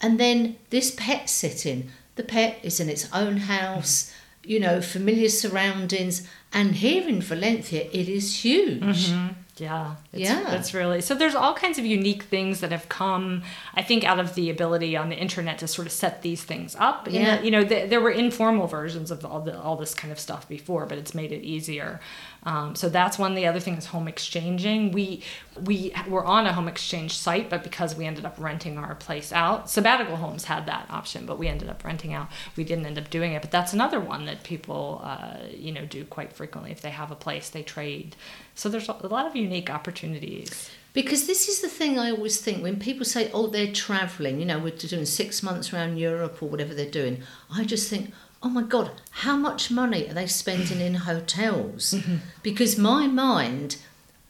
And 0.00 0.18
then 0.18 0.56
this 0.70 0.90
pet 0.96 1.28
sitting, 1.28 1.90
the 2.16 2.22
pet 2.22 2.58
is 2.62 2.80
in 2.80 2.88
its 2.88 3.12
own 3.12 3.36
house, 3.36 4.04
mm-hmm. 4.04 4.52
you 4.52 4.58
know, 4.58 4.80
familiar 4.80 5.28
surroundings. 5.28 6.26
And 6.50 6.76
here 6.76 7.06
in 7.06 7.20
Valencia, 7.20 7.90
it 7.92 8.08
is 8.08 8.42
huge. 8.42 9.12
Yeah. 9.60 9.94
It's, 10.12 10.22
Yeah. 10.28 10.44
That's 10.48 10.74
really 10.74 11.00
so. 11.00 11.14
There's 11.14 11.34
all 11.34 11.54
kinds 11.54 11.78
of 11.78 11.86
unique 11.86 12.24
things 12.24 12.60
that 12.60 12.72
have 12.72 12.88
come, 12.88 13.42
I 13.74 13.82
think, 13.82 14.04
out 14.04 14.18
of 14.18 14.34
the 14.34 14.50
ability 14.50 14.96
on 14.96 15.08
the 15.08 15.16
internet 15.16 15.58
to 15.58 15.68
sort 15.68 15.86
of 15.86 15.92
set 15.92 16.22
these 16.22 16.42
things 16.42 16.76
up. 16.78 17.08
Yeah. 17.10 17.40
you 17.40 17.50
know, 17.50 17.64
th- 17.64 17.90
there 17.90 18.00
were 18.00 18.10
informal 18.10 18.66
versions 18.66 19.10
of 19.10 19.24
all 19.24 19.40
the, 19.40 19.60
all 19.60 19.76
this 19.76 19.94
kind 19.94 20.12
of 20.12 20.18
stuff 20.18 20.48
before, 20.48 20.86
but 20.86 20.98
it's 20.98 21.14
made 21.14 21.32
it 21.32 21.42
easier. 21.42 22.00
Um, 22.48 22.74
so 22.74 22.88
that's 22.88 23.18
one. 23.18 23.34
The 23.34 23.46
other 23.46 23.60
thing 23.60 23.74
is 23.74 23.84
home 23.84 24.08
exchanging. 24.08 24.92
We 24.92 25.22
we 25.60 25.92
were 26.08 26.24
on 26.24 26.46
a 26.46 26.52
home 26.54 26.66
exchange 26.66 27.14
site, 27.14 27.50
but 27.50 27.62
because 27.62 27.94
we 27.94 28.06
ended 28.06 28.24
up 28.24 28.36
renting 28.38 28.78
our 28.78 28.94
place 28.94 29.32
out, 29.34 29.68
Sabbatical 29.68 30.16
Homes 30.16 30.44
had 30.44 30.64
that 30.64 30.86
option, 30.88 31.26
but 31.26 31.38
we 31.38 31.46
ended 31.46 31.68
up 31.68 31.84
renting 31.84 32.14
out. 32.14 32.28
We 32.56 32.64
didn't 32.64 32.86
end 32.86 32.96
up 32.96 33.10
doing 33.10 33.32
it, 33.32 33.42
but 33.42 33.50
that's 33.50 33.74
another 33.74 34.00
one 34.00 34.24
that 34.24 34.44
people, 34.44 35.02
uh, 35.04 35.40
you 35.54 35.72
know, 35.72 35.84
do 35.84 36.06
quite 36.06 36.32
frequently. 36.32 36.70
If 36.70 36.80
they 36.80 36.88
have 36.90 37.10
a 37.10 37.16
place, 37.16 37.50
they 37.50 37.62
trade. 37.62 38.16
So 38.54 38.70
there's 38.70 38.88
a 38.88 39.06
lot 39.06 39.26
of 39.26 39.36
unique 39.36 39.68
opportunities. 39.68 40.70
Because 40.94 41.26
this 41.26 41.48
is 41.48 41.60
the 41.60 41.68
thing 41.68 41.98
I 41.98 42.10
always 42.10 42.40
think 42.40 42.62
when 42.62 42.80
people 42.80 43.04
say, 43.04 43.30
oh, 43.32 43.46
they're 43.48 43.72
travelling, 43.72 44.40
you 44.40 44.46
know, 44.46 44.58
we're 44.58 44.74
doing 44.74 45.04
six 45.04 45.42
months 45.42 45.72
around 45.72 45.98
Europe 45.98 46.42
or 46.42 46.48
whatever 46.48 46.74
they're 46.74 46.90
doing, 46.90 47.22
I 47.54 47.64
just 47.64 47.90
think, 47.90 48.12
oh 48.42 48.48
my 48.48 48.62
God, 48.62 48.90
how 49.10 49.36
much 49.36 49.70
money 49.70 50.08
are 50.08 50.14
they 50.14 50.26
spending 50.26 50.80
in 50.80 50.94
hotels? 50.94 51.94
Mm-hmm. 51.94 52.16
Because 52.42 52.78
my 52.78 53.06
mind 53.06 53.76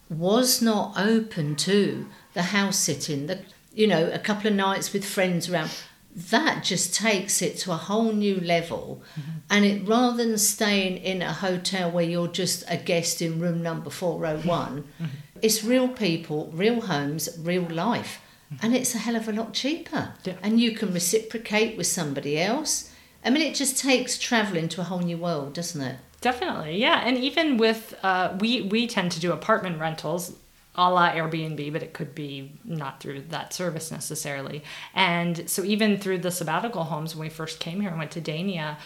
was 0.08 0.62
not 0.62 0.98
open 0.98 1.56
to 1.56 2.06
the 2.32 2.42
house 2.42 2.78
sitting, 2.78 3.26
the, 3.26 3.40
you 3.74 3.86
know, 3.86 4.10
a 4.10 4.18
couple 4.18 4.48
of 4.48 4.54
nights 4.54 4.92
with 4.92 5.04
friends 5.04 5.50
around. 5.50 5.70
That 6.16 6.64
just 6.64 6.94
takes 6.94 7.42
it 7.42 7.58
to 7.58 7.72
a 7.72 7.76
whole 7.76 8.12
new 8.12 8.40
level. 8.40 9.02
Mm-hmm. 9.12 9.30
And 9.50 9.64
it 9.64 9.86
rather 9.86 10.16
than 10.16 10.38
staying 10.38 10.96
in 10.98 11.22
a 11.22 11.32
hotel 11.32 11.90
where 11.90 12.04
you're 12.04 12.28
just 12.28 12.64
a 12.68 12.76
guest 12.76 13.20
in 13.20 13.38
room 13.38 13.62
number 13.62 13.90
401, 13.90 14.82
mm-hmm. 14.82 15.04
it's 15.42 15.62
real 15.62 15.88
people, 15.88 16.50
real 16.52 16.80
homes, 16.80 17.28
real 17.38 17.68
life. 17.68 18.20
And 18.62 18.74
it's 18.74 18.94
a 18.94 18.98
hell 18.98 19.14
of 19.14 19.28
a 19.28 19.32
lot 19.32 19.52
cheaper. 19.52 20.14
Yeah. 20.24 20.34
And 20.42 20.58
you 20.58 20.72
can 20.72 20.94
reciprocate 20.94 21.76
with 21.76 21.86
somebody 21.86 22.40
else. 22.40 22.87
I 23.28 23.30
mean, 23.30 23.42
it 23.42 23.54
just 23.54 23.76
takes 23.76 24.16
travelling 24.16 24.70
to 24.70 24.80
a 24.80 24.84
whole 24.84 25.00
new 25.00 25.18
world, 25.18 25.52
doesn't 25.52 25.82
it? 25.82 25.96
Definitely, 26.22 26.78
yeah. 26.78 27.02
And 27.04 27.18
even 27.18 27.58
with 27.58 27.94
uh, 28.02 28.34
we 28.40 28.62
we 28.62 28.86
tend 28.86 29.12
to 29.12 29.20
do 29.20 29.32
apartment 29.32 29.78
rentals 29.78 30.34
a 30.78 30.88
la 30.88 31.10
Airbnb, 31.10 31.72
but 31.72 31.82
it 31.82 31.92
could 31.92 32.14
be 32.14 32.52
not 32.64 33.00
through 33.00 33.20
that 33.30 33.52
service 33.52 33.90
necessarily. 33.90 34.62
And 34.94 35.50
so 35.50 35.64
even 35.64 35.98
through 35.98 36.18
the 36.18 36.30
sabbatical 36.30 36.84
homes, 36.84 37.16
when 37.16 37.26
we 37.26 37.30
first 37.30 37.58
came 37.58 37.80
here 37.80 37.90
and 37.90 37.98
went 37.98 38.12
to 38.12 38.20
Dania, 38.20 38.76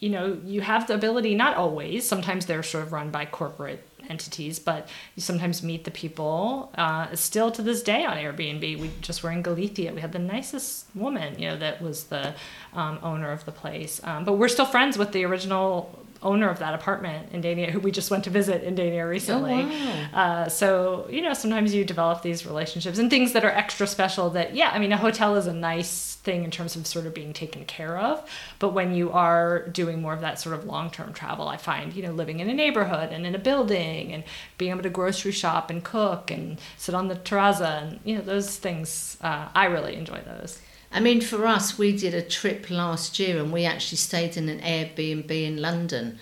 you 0.00 0.10
know, 0.10 0.38
you 0.44 0.62
have 0.62 0.88
the 0.88 0.94
ability, 0.94 1.36
not 1.36 1.56
always, 1.56 2.06
sometimes 2.06 2.46
they're 2.46 2.64
sort 2.64 2.82
of 2.82 2.92
run 2.92 3.10
by 3.10 3.24
corporate 3.24 3.86
entities, 4.10 4.58
but 4.58 4.88
you 5.14 5.22
sometimes 5.22 5.62
meet 5.62 5.84
the 5.84 5.90
people. 5.92 6.72
Uh, 6.76 7.14
still 7.14 7.52
to 7.52 7.62
this 7.62 7.82
day 7.82 8.04
on 8.04 8.16
Airbnb, 8.16 8.80
we 8.80 8.90
just 9.00 9.22
were 9.22 9.30
in 9.30 9.42
Galicia. 9.42 9.92
We 9.94 10.00
had 10.00 10.12
the 10.12 10.18
nicest 10.18 10.86
woman, 10.94 11.38
you 11.38 11.48
know, 11.48 11.58
that 11.58 11.80
was 11.80 12.04
the 12.04 12.34
um, 12.72 12.98
owner 13.02 13.30
of 13.30 13.44
the 13.44 13.52
place. 13.52 14.00
Um, 14.02 14.24
but 14.24 14.32
we're 14.32 14.48
still 14.48 14.66
friends 14.66 14.98
with 14.98 15.12
the 15.12 15.24
original 15.24 16.04
owner 16.22 16.48
of 16.48 16.58
that 16.58 16.74
apartment 16.74 17.32
in 17.32 17.42
Dania, 17.42 17.70
who 17.70 17.78
we 17.78 17.90
just 17.90 18.10
went 18.10 18.24
to 18.24 18.30
visit 18.30 18.62
in 18.64 18.74
Dania 18.74 19.08
recently. 19.08 19.54
Oh, 19.54 20.08
wow. 20.12 20.20
uh, 20.20 20.48
so 20.48 21.06
you 21.10 21.22
know, 21.22 21.32
sometimes 21.34 21.74
you 21.74 21.84
develop 21.84 22.22
these 22.22 22.46
relationships 22.46 22.98
and 22.98 23.10
things 23.10 23.32
that 23.32 23.44
are 23.44 23.50
extra 23.50 23.86
special. 23.86 24.30
That 24.30 24.54
yeah, 24.54 24.70
I 24.70 24.78
mean, 24.78 24.92
a 24.92 24.96
hotel 24.96 25.36
is 25.36 25.46
a 25.46 25.52
nice 25.52 26.16
thing 26.16 26.44
in 26.44 26.50
terms 26.50 26.76
of 26.76 26.86
sort 26.86 27.06
of 27.06 27.14
being 27.14 27.32
taken 27.32 27.64
care 27.64 27.98
of, 27.98 28.28
but 28.58 28.70
when 28.70 28.94
you 28.94 29.10
are 29.12 29.68
doing 29.68 30.00
more 30.02 30.12
of 30.12 30.20
that 30.20 30.40
sort 30.40 30.54
of 30.54 30.64
long 30.64 30.90
term 30.90 31.12
travel, 31.12 31.48
I 31.48 31.56
find 31.56 31.92
you 31.94 32.02
know 32.02 32.12
living 32.12 32.40
in 32.40 32.48
a 32.48 32.54
neighborhood 32.54 33.12
and 33.12 33.26
in 33.26 33.34
a 33.34 33.38
building 33.38 34.12
and 34.12 34.24
being 34.56 34.72
able 34.72 34.82
to 34.82 34.90
grocery 34.90 35.32
shop 35.32 35.70
and 35.70 35.82
cook 35.82 36.30
and 36.30 36.58
sit 36.76 36.94
on 36.94 37.08
the 37.08 37.16
terraza 37.16 37.82
and 37.82 38.00
you 38.04 38.16
know 38.16 38.22
those 38.22 38.56
things, 38.56 39.16
uh, 39.20 39.48
I 39.54 39.66
really 39.66 39.96
enjoy 39.96 40.20
those. 40.26 40.60
I 40.90 41.00
mean, 41.00 41.20
for 41.20 41.46
us, 41.46 41.78
we 41.78 41.96
did 41.96 42.14
a 42.14 42.22
trip 42.22 42.70
last 42.70 43.18
year 43.18 43.38
and 43.38 43.52
we 43.52 43.64
actually 43.64 43.98
stayed 43.98 44.36
in 44.36 44.48
an 44.48 44.60
Airbnb 44.60 45.30
in 45.30 45.58
London. 45.58 46.18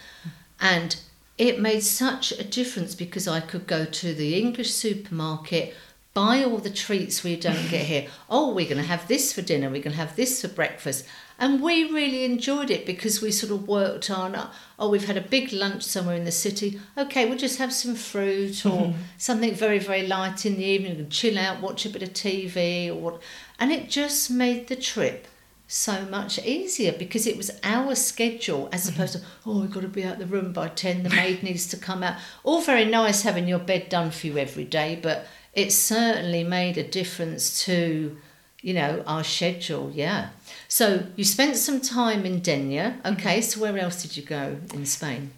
And 0.61 0.97
it 1.39 1.61
made 1.61 1.83
such 1.83 2.33
a 2.33 2.45
difference 2.45 2.95
because 2.95 3.29
I 3.29 3.41
could 3.41 3.67
go 3.67 3.85
to 3.85 4.15
the 4.15 4.37
English 4.37 4.73
supermarket, 4.73 5.75
buy 6.15 6.43
all 6.43 6.59
the 6.59 6.71
treats 6.71 7.23
we 7.23 7.37
don't 7.37 7.71
get 7.71 7.87
here. 7.87 8.09
Oh, 8.29 8.53
we're 8.55 8.69
going 8.69 8.79
to 8.79 8.83
have 8.83 9.07
this 9.07 9.33
for 9.33 9.43
dinner, 9.43 9.69
we're 9.69 9.83
going 9.83 9.97
to 9.97 10.03
have 10.03 10.17
this 10.17 10.41
for 10.41 10.49
breakfast. 10.49 11.07
And 11.39 11.61
we 11.61 11.85
really 11.91 12.25
enjoyed 12.25 12.71
it 12.71 12.87
because 12.87 13.21
we 13.21 13.31
sort 13.31 13.53
of 13.53 13.69
worked 13.69 14.11
on, 14.11 14.49
oh, 14.79 14.89
we've 14.89 15.07
had 15.07 15.19
a 15.19 15.23
big 15.23 15.53
lunch 15.53 15.83
somewhere 15.83 16.17
in 16.17 16.25
the 16.25 16.33
city. 16.33 16.81
Okay, 16.97 17.27
we'll 17.27 17.37
just 17.37 17.59
have 17.59 17.73
some 17.73 17.95
fruit 17.95 18.65
or 18.65 18.87
mm-hmm. 18.87 19.01
something 19.19 19.55
very, 19.55 19.79
very 19.79 20.07
light 20.07 20.47
in 20.47 20.57
the 20.57 20.65
evening 20.65 20.93
and 20.93 21.11
chill 21.11 21.39
out, 21.39 21.61
watch 21.61 21.85
a 21.85 21.91
bit 21.91 22.03
of 22.03 22.15
TV 22.15 22.89
or 22.89 22.95
what. 22.95 23.23
And 23.59 23.71
it 23.71 23.91
just 23.91 24.31
made 24.31 24.69
the 24.69 24.77
trip 24.77 25.27
so 25.69 26.05
much 26.07 26.39
easier 26.39 26.93
because 26.93 27.27
it 27.27 27.37
was 27.37 27.51
our 27.65 27.95
schedule 27.95 28.69
as 28.73 28.87
mm-hmm. 28.87 28.95
opposed 28.95 29.15
to 29.15 29.23
oh 29.45 29.61
we've 29.61 29.73
got 29.73 29.81
to 29.81 29.89
be 29.89 30.05
out 30.05 30.13
of 30.13 30.19
the 30.21 30.27
room 30.27 30.53
by 30.53 30.69
10 30.69 31.03
the 31.03 31.11
maid 31.17 31.43
needs 31.43 31.67
to 31.67 31.77
come 31.77 32.05
out 32.05 32.17
all 32.45 32.61
very 32.61 32.85
nice 32.85 33.23
having 33.23 33.49
your 33.49 33.59
bed 33.59 33.89
done 33.89 34.13
for 34.13 34.29
you 34.29 34.39
every 34.39 34.65
day 34.65 34.97
but 35.03 35.27
it 35.55 35.73
certainly 35.73 36.45
made 36.45 36.79
a 36.79 36.87
difference 36.87 37.65
to 37.65 38.17
you 38.63 38.75
know 38.75 39.03
our 39.09 39.25
schedule 39.25 39.91
yeah 39.93 40.29
so 40.77 41.07
you 41.17 41.25
spent 41.25 41.57
some 41.57 41.81
time 41.81 42.27
in 42.27 42.41
Denia 42.41 42.87
okay 43.05 43.39
mm-hmm. 43.39 43.51
so 43.51 43.61
where 43.61 43.79
else 43.79 44.03
did 44.03 44.17
you 44.17 44.23
go 44.23 44.59
in 44.75 44.85
Spain 44.87 45.33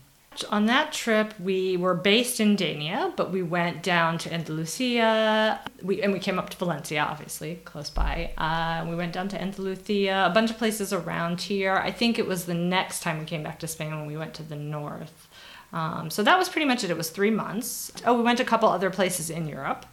on 0.50 0.66
that 0.66 0.92
trip, 0.92 1.34
we 1.40 1.76
were 1.76 1.94
based 1.94 2.40
in 2.40 2.56
Dania, 2.56 3.14
but 3.16 3.30
we 3.30 3.42
went 3.42 3.82
down 3.82 4.18
to 4.18 4.32
Andalusia. 4.32 5.60
We 5.82 6.02
and 6.02 6.12
we 6.12 6.18
came 6.18 6.38
up 6.38 6.50
to 6.50 6.56
Valencia, 6.56 7.00
obviously 7.02 7.56
close 7.64 7.90
by. 7.90 8.32
Uh, 8.36 8.86
we 8.88 8.94
went 8.94 9.12
down 9.12 9.28
to 9.28 9.40
Andalusia, 9.40 10.26
a 10.30 10.34
bunch 10.34 10.50
of 10.50 10.58
places 10.58 10.92
around 10.92 11.40
here. 11.40 11.74
I 11.76 11.90
think 11.90 12.18
it 12.18 12.26
was 12.26 12.44
the 12.44 12.54
next 12.54 13.00
time 13.00 13.18
we 13.18 13.24
came 13.24 13.42
back 13.42 13.58
to 13.60 13.66
Spain 13.66 13.90
when 13.90 14.06
we 14.06 14.16
went 14.16 14.34
to 14.34 14.42
the 14.42 14.56
north. 14.56 15.28
Um, 15.72 16.10
so 16.10 16.22
that 16.22 16.38
was 16.38 16.48
pretty 16.48 16.66
much 16.66 16.84
it. 16.84 16.90
It 16.90 16.96
was 16.96 17.10
three 17.10 17.30
months. 17.30 17.92
Oh, 18.06 18.14
we 18.14 18.22
went 18.22 18.38
to 18.38 18.44
a 18.44 18.46
couple 18.46 18.68
other 18.68 18.90
places 18.90 19.30
in 19.30 19.46
Europe 19.48 19.84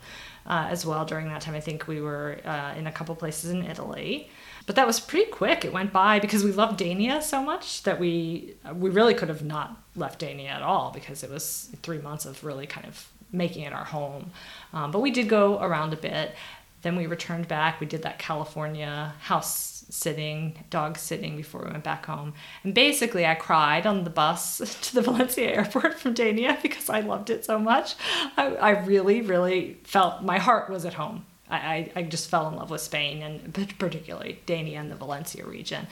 uh, 0.45 0.67
as 0.69 0.85
well 0.85 1.05
during 1.05 1.27
that 1.29 1.41
time. 1.41 1.55
I 1.55 1.59
think 1.59 1.87
we 1.87 2.01
were 2.01 2.39
uh, 2.45 2.73
in 2.77 2.87
a 2.87 2.91
couple 2.91 3.15
places 3.15 3.51
in 3.51 3.63
Italy 3.63 4.29
but 4.65 4.75
that 4.75 4.88
was 4.88 5.00
pretty 5.00 5.29
quick. 5.29 5.63
It 5.63 5.74
went 5.74 5.93
by 5.93 6.19
because 6.19 6.43
we 6.43 6.51
loved 6.51 6.79
Dania 6.79 7.22
so 7.22 7.41
much 7.41 7.84
that 7.84 8.00
we 8.00 8.55
we 8.74 8.89
really 8.89 9.13
could 9.13 9.29
have 9.29 9.43
not 9.43 9.81
left 9.95 10.22
Dania 10.22 10.50
at 10.50 10.62
all 10.62 10.91
because 10.91 11.24
it 11.24 11.29
was 11.29 11.69
three 11.84 12.00
months 12.00 12.25
of 12.25 12.43
really 12.43 12.65
kind 12.67 12.88
of 12.88 13.07
making 13.31 13.63
it 13.63 13.74
our 13.74 13.84
home. 13.84 14.31
Um, 14.74 14.91
but 14.91 15.01
we 15.01 15.12
did 15.12 15.29
go 15.29 15.60
around 15.60 15.93
a 15.93 15.98
bit. 15.98 16.34
Then 16.81 16.95
we 16.95 17.07
returned 17.07 17.48
back. 17.48 17.79
We 17.79 17.88
did 17.88 18.03
that 18.03 18.19
California 18.19 19.13
house 19.22 19.86
sitting, 19.89 20.63
dog 20.69 20.98
sitting 20.98 21.36
before 21.36 21.62
we 21.62 21.72
went 21.72 21.84
back 21.84 22.05
home. 22.05 22.34
And 22.63 22.74
basically, 22.74 23.25
I 23.25 23.36
cried 23.36 23.86
on 23.86 24.03
the 24.03 24.10
bus 24.10 24.57
to 24.81 24.95
the 24.95 25.01
Valencia 25.01 25.50
airport 25.50 26.00
from 26.00 26.13
Dania 26.13 26.62
because 26.62 26.89
I 26.89 27.01
loved 27.01 27.29
it 27.29 27.45
so 27.45 27.60
much. 27.60 27.95
I, 28.38 28.55
I 28.55 28.69
really, 28.72 29.22
really 29.22 29.77
felt 29.84 30.24
my 30.24 30.38
heart 30.38 30.69
was 30.69 30.86
at 30.86 30.95
home 30.95 31.25
I, 31.49 31.91
I 31.95 32.01
just 32.03 32.29
fell 32.29 32.47
in 32.47 32.55
love 32.55 32.69
with 32.69 32.81
Spain 32.81 33.21
and 33.21 33.53
particularly 33.77 34.39
Dania 34.47 34.79
and 34.79 34.89
the 34.89 34.95
Valencia 34.95 35.45
region. 35.45 35.87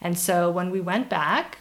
And 0.00 0.18
so 0.18 0.50
when 0.50 0.70
we 0.70 0.80
went 0.80 1.08
back, 1.08 1.58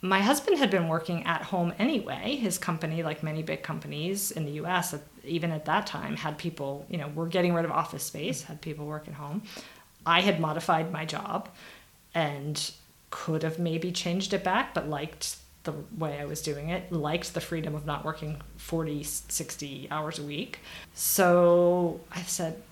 my 0.00 0.20
husband 0.20 0.58
had 0.58 0.70
been 0.70 0.86
working 0.86 1.24
at 1.24 1.42
home 1.42 1.72
anyway. 1.78 2.36
His 2.36 2.56
company, 2.56 3.02
like 3.02 3.22
many 3.22 3.42
big 3.42 3.62
companies 3.62 4.30
in 4.30 4.44
the 4.44 4.52
US, 4.62 4.94
even 5.24 5.50
at 5.50 5.64
that 5.64 5.86
time, 5.86 6.16
had 6.16 6.38
people, 6.38 6.86
you 6.88 6.98
know, 6.98 7.08
were 7.08 7.26
getting 7.26 7.52
rid 7.52 7.64
of 7.64 7.72
office 7.72 8.04
space, 8.04 8.42
had 8.42 8.60
people 8.60 8.86
work 8.86 9.08
at 9.08 9.14
home. 9.14 9.42
I 10.06 10.20
had 10.20 10.40
modified 10.40 10.92
my 10.92 11.04
job 11.04 11.48
and 12.14 12.70
could 13.10 13.42
have 13.42 13.58
maybe 13.58 13.90
changed 13.90 14.32
it 14.32 14.44
back, 14.44 14.72
but 14.72 14.88
liked 14.88 15.36
the 15.64 15.74
way 15.98 16.18
I 16.18 16.24
was 16.24 16.40
doing 16.42 16.70
it, 16.70 16.92
liked 16.92 17.34
the 17.34 17.40
freedom 17.40 17.74
of 17.74 17.84
not 17.84 18.04
working 18.04 18.40
40, 18.56 19.02
60 19.02 19.88
hours 19.90 20.18
a 20.18 20.22
week. 20.22 20.60
So 20.94 22.00
I 22.12 22.22
said, 22.22 22.62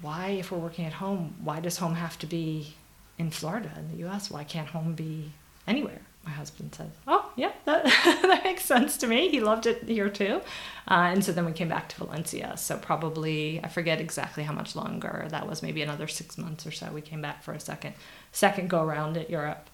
why, 0.00 0.28
if 0.28 0.50
we're 0.50 0.58
working 0.58 0.84
at 0.84 0.94
home, 0.94 1.34
why 1.42 1.60
does 1.60 1.78
home 1.78 1.94
have 1.94 2.18
to 2.20 2.26
be 2.26 2.74
in 3.18 3.30
Florida 3.30 3.70
in 3.76 3.96
the 3.96 4.06
US? 4.08 4.30
Why 4.30 4.44
can't 4.44 4.68
home 4.68 4.94
be 4.94 5.32
anywhere? 5.66 6.00
My 6.24 6.30
husband 6.30 6.74
said, 6.74 6.90
Oh, 7.06 7.30
yeah, 7.36 7.52
that, 7.66 7.84
that 8.04 8.40
makes 8.44 8.64
sense 8.64 8.96
to 8.98 9.06
me. 9.06 9.28
He 9.28 9.40
loved 9.40 9.66
it 9.66 9.82
here 9.84 10.08
too. 10.08 10.40
Uh, 10.88 11.12
and 11.12 11.24
so 11.24 11.32
then 11.32 11.44
we 11.44 11.52
came 11.52 11.68
back 11.68 11.88
to 11.90 11.96
Valencia. 11.96 12.56
So 12.56 12.78
probably, 12.78 13.60
I 13.62 13.68
forget 13.68 14.00
exactly 14.00 14.42
how 14.44 14.54
much 14.54 14.74
longer 14.74 15.26
that 15.28 15.46
was, 15.46 15.62
maybe 15.62 15.82
another 15.82 16.08
six 16.08 16.38
months 16.38 16.66
or 16.66 16.70
so. 16.70 16.90
We 16.92 17.02
came 17.02 17.20
back 17.20 17.42
for 17.42 17.52
a 17.52 17.60
second, 17.60 17.94
second 18.32 18.70
go 18.70 18.82
around 18.82 19.16
at 19.16 19.28
Europe. 19.28 19.68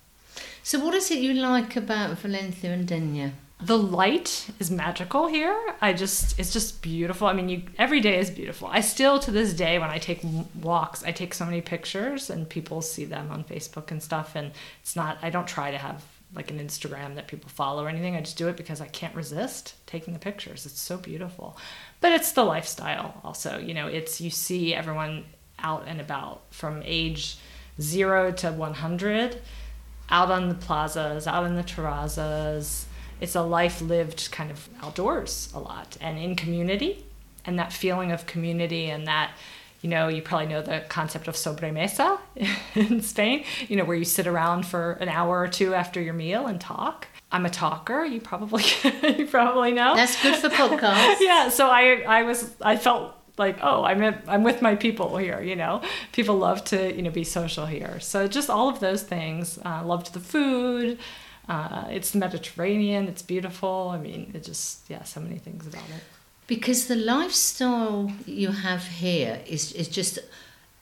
So, 0.63 0.79
what 0.85 0.95
is 0.95 1.11
it 1.11 1.19
you 1.19 1.35
like 1.35 1.77
about 1.77 2.19
Valencia 2.19 2.73
and 2.73 2.87
Denia? 2.87 3.33
The 3.63 3.77
light 3.77 4.49
is 4.59 4.71
magical 4.71 5.27
here. 5.27 5.75
I 5.81 5.93
just 5.93 6.39
it's 6.39 6.53
just 6.53 6.83
beautiful. 6.83 7.27
I 7.27 7.33
mean, 7.33 7.49
you 7.49 7.63
every 7.79 8.01
day 8.01 8.19
is 8.19 8.31
beautiful. 8.31 8.69
I 8.69 8.81
still 8.81 9.19
to 9.21 9.31
this 9.31 9.53
day 9.53 9.79
when 9.79 9.91
I 9.91 9.99
take 9.99 10.21
walks, 10.61 11.05
I 11.05 11.13
take 11.13 11.35
so 11.35 11.45
many 11.45 11.61
pictures 11.61 12.31
and 12.31 12.49
people 12.49 12.81
see 12.83 13.05
them 13.05 13.31
on 13.31 13.45
Facebook 13.45 13.91
and 13.91 14.03
stuff 14.03 14.35
and 14.35 14.53
it's 14.83 14.97
not 14.97 15.19
I 15.23 15.31
don't 15.31 15.47
try 15.47 15.71
to 15.71 15.79
have 15.79 16.03
like 16.35 16.51
an 16.51 16.59
Instagram 16.59 17.17
that 17.17 17.27
people 17.27 17.51
follow 17.51 17.85
or 17.85 17.89
anything. 17.89 18.17
I 18.17 18.21
just 18.21 18.39
do 18.39 18.49
it 18.49 18.57
because 18.57 18.81
I 18.81 18.87
can't 18.87 19.15
resist 19.15 19.75
taking 19.87 20.15
the 20.15 20.21
pictures. 20.21 20.65
It's 20.65 20.81
so 20.81 20.97
beautiful. 20.97 21.59
But 22.01 22.13
it's 22.13 22.33
the 22.33 22.45
lifestyle 22.45 23.21
also. 23.25 23.59
You 23.59 23.75
know, 23.75 23.89
it's 23.89 24.21
you 24.21 24.31
see 24.31 24.75
everyone 24.75 25.25
out 25.59 25.85
and 25.87 26.01
about 26.01 26.43
from 26.51 26.83
age 26.85 27.37
0 27.81 28.33
to 28.33 28.53
100 28.53 29.43
out 30.09 30.31
on 30.31 30.49
the 30.49 30.55
plazas, 30.55 31.27
out 31.27 31.47
in 31.47 31.57
the 31.57 31.63
terrazas 31.63 32.85
it's 33.21 33.35
a 33.35 33.43
life 33.43 33.81
lived 33.81 34.31
kind 34.33 34.51
of 34.51 34.69
outdoors 34.83 35.51
a 35.55 35.61
lot 35.61 35.97
and 36.01 36.19
in 36.19 36.37
community. 36.37 37.05
And 37.45 37.59
that 37.59 37.73
feeling 37.73 38.13
of 38.13 38.27
community 38.27 38.91
and 38.91 39.07
that 39.07 39.33
you 39.81 39.89
know 39.89 40.09
you 40.09 40.21
probably 40.23 40.47
know 40.47 40.63
the 40.63 40.85
concept 40.89 41.27
of 41.27 41.35
sobremesa 41.35 42.19
in 42.75 43.01
spain 43.01 43.45
you 43.69 43.77
know 43.77 43.85
where 43.85 43.97
you 43.97 44.05
sit 44.05 44.27
around 44.27 44.67
for 44.67 44.93
an 44.93 45.09
hour 45.09 45.41
or 45.41 45.49
two 45.49 45.75
after 45.75 46.01
your 46.01 46.15
meal 46.15 46.47
and 46.47 46.61
talk. 46.61 47.09
I'm 47.33 47.47
a 47.47 47.51
talker 47.51 48.05
you 48.05 48.21
probably 48.21 48.65
you 49.19 49.27
probably 49.27 49.73
know. 49.73 49.95
That's 49.97 50.21
good 50.23 50.37
for 50.37 50.49
podcasts. 50.49 51.17
Yeah 51.21 51.49
so 51.49 51.69
i 51.69 52.03
i 52.07 52.23
was 52.25 52.55
i 52.61 52.77
felt 52.77 53.15
like 53.39 53.59
oh 53.63 53.85
i'm 53.85 54.03
i'm 54.27 54.43
with 54.43 54.61
my 54.61 54.75
people 54.75 55.17
here 55.17 55.41
you 55.41 55.57
know. 55.57 55.81
People 56.13 56.37
love 56.37 56.63
to 56.65 56.95
you 56.95 57.03
know 57.03 57.11
be 57.11 57.25
social 57.25 57.67
here. 57.67 58.01
So 58.01 58.27
just 58.27 58.51
all 58.51 58.69
of 58.69 58.81
those 58.81 59.03
things 59.03 59.59
uh, 59.65 59.83
loved 59.85 60.13
the 60.13 60.21
food 60.21 60.99
uh, 61.51 61.85
it's 61.91 62.15
Mediterranean. 62.15 63.09
It's 63.09 63.23
beautiful. 63.23 63.91
I 63.93 63.99
mean, 63.99 64.31
it 64.33 64.45
just 64.45 64.89
yeah, 64.89 65.03
so 65.03 65.21
many 65.21 65.39
things 65.39 65.67
about 65.67 65.83
it. 65.83 66.03
Because 66.47 66.87
the 66.87 66.95
lifestyle 66.95 68.13
you 68.25 68.53
have 68.53 68.87
here 68.87 69.41
is 69.47 69.73
is 69.73 69.89
just 69.89 70.21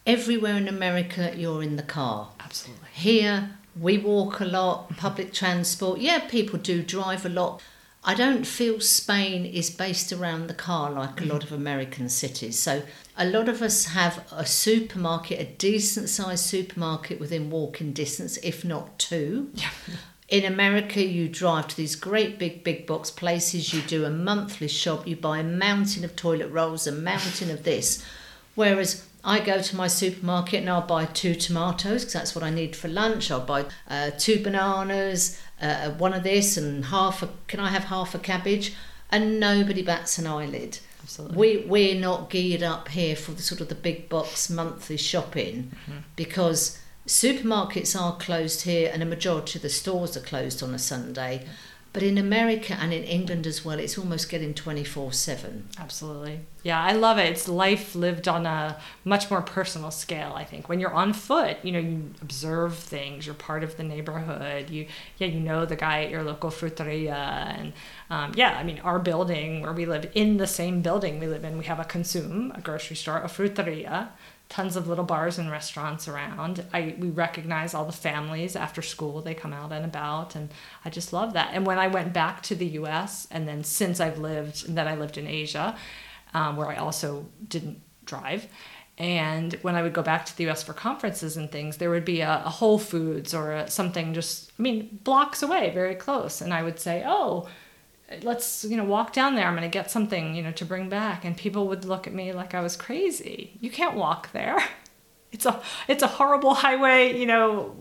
everywhere 0.07 0.57
in 0.57 0.69
America. 0.69 1.33
You're 1.35 1.63
in 1.63 1.77
the 1.77 1.83
car. 1.83 2.29
Absolutely. 2.39 2.89
Here 2.93 3.51
we 3.81 3.97
walk 3.97 4.41
a 4.41 4.45
lot. 4.45 4.95
Public 4.99 5.33
transport. 5.33 6.01
Yeah, 6.01 6.19
people 6.29 6.59
do 6.59 6.83
drive 6.83 7.25
a 7.25 7.31
lot. 7.31 7.63
I 8.05 8.15
don't 8.15 8.47
feel 8.47 8.81
Spain 8.81 9.47
is 9.47 9.71
based 9.71 10.13
around 10.13 10.49
the 10.49 10.55
car 10.55 10.91
like 10.91 11.21
a 11.21 11.25
lot 11.25 11.45
of 11.45 11.51
American 11.51 12.11
cities. 12.11 12.59
So 12.59 12.83
a 13.17 13.25
lot 13.25 13.49
of 13.49 13.63
us 13.63 13.87
have 13.87 14.23
a 14.31 14.45
supermarket, 14.45 15.41
a 15.41 15.45
decent 15.45 16.11
sized 16.11 16.45
supermarket 16.45 17.19
within 17.19 17.49
walking 17.51 17.93
distance, 17.95 18.37
if 18.43 18.67
not 18.67 18.99
two. 18.99 19.51
Yeah 19.55 19.71
In 20.29 20.45
America, 20.45 21.03
you 21.03 21.27
drive 21.29 21.69
to 21.69 21.77
these 21.77 21.97
great 21.97 22.39
big, 22.39 22.63
big 22.63 22.87
box 22.87 23.11
places, 23.11 23.73
you 23.73 23.81
do 23.81 24.05
a 24.05 24.11
monthly 24.11 24.69
shop, 24.69 25.07
you 25.07 25.17
buy 25.17 25.39
a 25.39 25.43
mountain 25.45 26.05
of 26.05 26.15
toilet 26.17 26.49
rolls, 26.49 26.87
a 26.87 26.93
mountain 26.93 27.51
of 27.51 27.65
this. 27.65 28.05
Whereas 28.55 29.07
I 29.25 29.41
go 29.41 29.63
to 29.63 29.77
my 29.77 29.87
supermarket 29.89 30.61
and 30.61 30.69
I'll 30.69 30.83
buy 30.87 31.07
two 31.07 31.35
tomatoes 31.35 32.03
because 32.03 32.13
that's 32.13 32.35
what 32.35 32.45
I 32.45 32.51
need 32.51 32.77
for 32.77 32.89
lunch. 32.89 33.31
I'll 33.31 33.41
buy 33.41 33.65
uh, 33.89 34.11
two 34.19 34.43
bananas, 34.43 35.41
uh, 35.63 35.91
one 35.93 36.13
of 36.13 36.25
this, 36.25 36.57
and 36.59 36.85
half 36.87 37.23
a. 37.23 37.31
Can 37.47 37.61
I 37.61 37.71
have 37.71 37.85
half 37.85 38.15
a 38.15 38.19
cabbage? 38.19 38.75
And 39.11 39.41
nobody 39.41 39.83
bats 39.83 40.19
an 40.19 40.27
eyelid. 40.27 40.79
Absolutely. 41.03 41.37
We 41.37 41.65
we're 41.67 41.99
not 42.01 42.29
geared 42.29 42.63
up 42.63 42.89
here 42.89 43.17
for 43.17 43.33
the 43.33 43.43
sort 43.43 43.63
of 43.63 43.69
the 43.69 43.75
big 43.75 44.11
box 44.11 44.51
monthly 44.51 44.99
shopping 44.99 45.73
Mm-hmm. 45.89 46.01
because 46.17 46.79
supermarkets 47.09 47.99
are 48.01 48.17
closed 48.17 48.63
here 48.63 48.91
and 48.93 49.03
a 49.03 49.07
majority 49.07 49.59
of 49.59 49.63
the 49.63 49.69
stores 49.69 50.17
are 50.17 50.21
closed 50.21 50.63
on 50.63 50.75
a 50.75 50.79
Sunday. 50.79 51.47
But 51.95 52.03
in 52.03 52.19
America 52.19 52.77
and 52.79 52.93
in 52.93 53.03
England 53.03 53.47
as 53.47 53.65
well, 53.65 53.79
it's 53.79 53.97
almost 53.97 54.29
getting 54.29 54.53
twenty 54.53 54.85
four 54.85 55.11
seven. 55.13 55.69
Absolutely. 55.79 56.41
Yeah, 56.63 56.81
I 56.81 56.93
love 56.93 57.17
it. 57.19 57.31
It's 57.31 57.49
life 57.49 57.95
lived 57.95 58.29
on 58.29 58.45
a 58.45 58.79
much 59.05 59.31
more 59.31 59.41
personal 59.41 59.91
scale, 59.91 60.35
I 60.37 60.45
think. 60.45 60.69
When 60.69 60.81
you're 60.81 60.93
on 60.93 61.15
foot, 61.15 61.57
you 61.63 61.73
know, 61.73 61.79
you 61.79 62.11
observe 62.21 62.77
things, 62.77 63.25
you're 63.25 63.35
part 63.35 63.65
of 63.65 63.79
the 63.79 63.85
neighborhood. 63.85 64.69
You 64.69 64.87
yeah, 65.17 65.29
you 65.29 65.41
know 65.41 65.65
the 65.65 65.77
guy 65.77 66.05
at 66.05 66.11
your 66.11 66.23
local 66.23 66.51
fruteria 66.51 67.17
and 67.59 67.73
um, 68.11 68.33
yeah, 68.37 68.59
I 68.59 68.65
mean 68.65 68.81
our 68.81 68.99
building 68.99 69.63
where 69.63 69.73
we 69.73 69.87
live 69.87 70.11
in 70.15 70.37
the 70.37 70.47
same 70.47 70.83
building 70.83 71.19
we 71.19 71.27
live 71.27 71.43
in, 71.43 71.57
we 71.57 71.65
have 71.65 71.81
a 71.81 71.85
Consum, 71.85 72.57
a 72.57 72.61
grocery 72.61 72.97
store, 72.97 73.19
a 73.19 73.29
fruteria, 73.29 74.11
tons 74.49 74.77
of 74.77 74.89
little 74.89 75.05
bars 75.05 75.39
and 75.39 75.51
restaurants 75.51 76.09
around. 76.09 76.65
I 76.73 76.95
we 76.99 77.11
recognize 77.11 77.75
all 77.75 77.85
the 77.85 77.93
families 77.93 78.57
after 78.57 78.83
school, 78.83 79.21
they 79.21 79.35
come 79.35 79.53
out 79.53 79.73
and 79.73 79.85
about 79.85 80.35
and 80.35 80.49
I 80.85 80.91
just 80.91 81.13
love 81.13 81.35
that. 81.35 81.51
And 81.53 81.67
when 81.67 81.79
I 81.79 81.89
went 81.89 82.13
back 82.13 82.43
to 82.45 82.55
the 82.55 82.67
US 82.67 83.27
and 83.31 83.47
then 83.47 83.63
since 83.65 84.01
I've 84.01 84.19
lived 84.19 84.67
and 84.67 84.77
then 84.77 84.89
I 84.89 84.95
lived 84.95 85.19
in 85.19 85.27
Asia, 85.27 85.77
um, 86.35 86.57
where 86.57 86.69
I 86.69 86.77
also 86.77 87.27
didn't 87.47 87.81
drive. 88.05 88.47
And 88.97 89.53
when 89.63 89.77
I 89.77 89.83
would 89.83 89.93
go 89.93 90.03
back 90.03 90.27
to 90.27 90.37
the 90.37 90.49
US 90.49 90.63
for 90.63 90.73
conferences 90.73 91.37
and 91.37 91.51
things, 91.51 91.77
there 91.77 91.91
would 91.91 92.05
be 92.05 92.21
a, 92.21 92.43
a 92.45 92.51
Whole 92.51 92.79
Foods 92.79 93.33
or 93.33 93.53
a, 93.53 93.71
something 93.71 94.13
just, 94.13 94.51
I 94.59 94.63
mean, 94.63 94.99
blocks 95.05 95.43
away, 95.43 95.71
very 95.73 95.95
close. 95.95 96.41
And 96.41 96.53
I 96.53 96.65
would 96.65 96.81
say, 96.81 97.05
oh, 97.07 97.49
let's, 98.23 98.65
you 98.65 98.77
know, 98.77 98.85
walk 98.85 99.13
down 99.13 99.35
there. 99.35 99.47
I'm 99.47 99.55
going 99.55 99.69
to 99.69 99.73
get 99.73 99.91
something, 99.91 100.35
you 100.35 100.43
know, 100.43 100.53
to 100.53 100.65
bring 100.65 100.89
back. 100.89 101.25
And 101.25 101.37
people 101.37 101.69
would 101.69 101.85
look 101.85 102.07
at 102.07 102.15
me 102.15 102.33
like 102.33 102.55
I 102.55 102.61
was 102.61 102.77
crazy. 102.77 103.57
You 103.61 103.71
can't 103.71 103.97
walk 103.97 104.33
there. 104.33 104.59
It's 105.31 105.45
a 105.45 105.61
it's 105.89 106.03
a 106.03 106.07
horrible 106.07 106.55
highway, 106.55 107.19
you 107.19 107.27
know, 107.27 107.77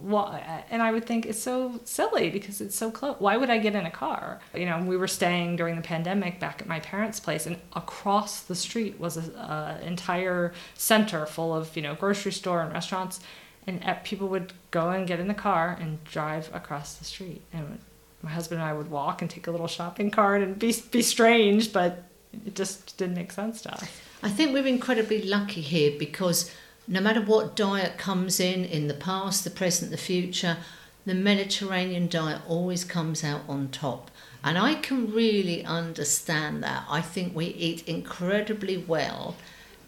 and 0.69 0.81
I 0.81 0.91
would 0.91 1.05
think 1.05 1.25
it's 1.25 1.39
so 1.39 1.79
silly 1.85 2.29
because 2.29 2.59
it's 2.59 2.75
so 2.75 2.91
close. 2.91 3.15
Why 3.19 3.37
would 3.37 3.49
I 3.49 3.57
get 3.57 3.73
in 3.73 3.85
a 3.85 3.91
car? 3.91 4.41
You 4.53 4.65
know, 4.65 4.83
we 4.83 4.97
were 4.97 5.07
staying 5.07 5.55
during 5.55 5.77
the 5.77 5.81
pandemic 5.81 6.41
back 6.41 6.61
at 6.61 6.67
my 6.67 6.81
parents' 6.81 7.21
place, 7.21 7.45
and 7.45 7.57
across 7.73 8.41
the 8.41 8.53
street 8.55 8.99
was 8.99 9.15
a, 9.15 9.79
a 9.81 9.85
entire 9.85 10.51
center 10.75 11.25
full 11.25 11.55
of 11.55 11.73
you 11.77 11.81
know 11.81 11.95
grocery 11.95 12.33
store 12.33 12.61
and 12.61 12.73
restaurants, 12.73 13.21
and 13.65 13.81
uh, 13.85 13.95
people 14.03 14.27
would 14.27 14.51
go 14.71 14.89
and 14.89 15.07
get 15.07 15.21
in 15.21 15.29
the 15.29 15.33
car 15.33 15.77
and 15.79 16.03
drive 16.03 16.53
across 16.53 16.95
the 16.95 17.05
street, 17.05 17.43
and 17.53 17.79
my 18.27 18.33
husband 18.33 18.59
and 18.59 18.69
I 18.69 18.73
would 18.73 18.91
walk 18.91 19.21
and 19.21 19.31
take 19.31 19.47
a 19.47 19.51
little 19.51 19.69
shopping 19.69 20.11
cart 20.11 20.41
and 20.41 20.59
be 20.59 20.75
be 20.91 21.01
strange, 21.01 21.71
but 21.71 22.03
it 22.45 22.55
just 22.55 22.97
didn't 22.97 23.15
make 23.15 23.31
sense 23.31 23.61
to 23.61 23.73
us. 23.73 23.85
I 24.21 24.29
think 24.29 24.53
we're 24.53 24.67
incredibly 24.67 25.21
lucky 25.23 25.61
here 25.61 25.97
because 25.97 26.51
no 26.89 26.99
matter 26.99 27.21
what 27.21 27.55
diet 27.55 27.97
comes 27.97 28.41
in, 28.41 28.65
in 28.65 28.89
the 28.89 28.93
past, 28.93 29.45
the 29.45 29.49
present, 29.49 29.91
the 29.91 29.97
future, 29.97 30.57
the 31.05 31.13
Mediterranean 31.13 32.07
diet 32.09 32.41
always 32.49 32.83
comes 32.83 33.23
out 33.23 33.43
on 33.47 33.69
top. 33.69 34.11
And 34.43 34.57
I 34.57 34.75
can 34.75 35.13
really 35.13 35.63
understand 35.63 36.61
that. 36.63 36.83
I 36.89 36.99
think 36.99 37.33
we 37.33 37.45
eat 37.45 37.87
incredibly 37.87 38.75
well, 38.75 39.37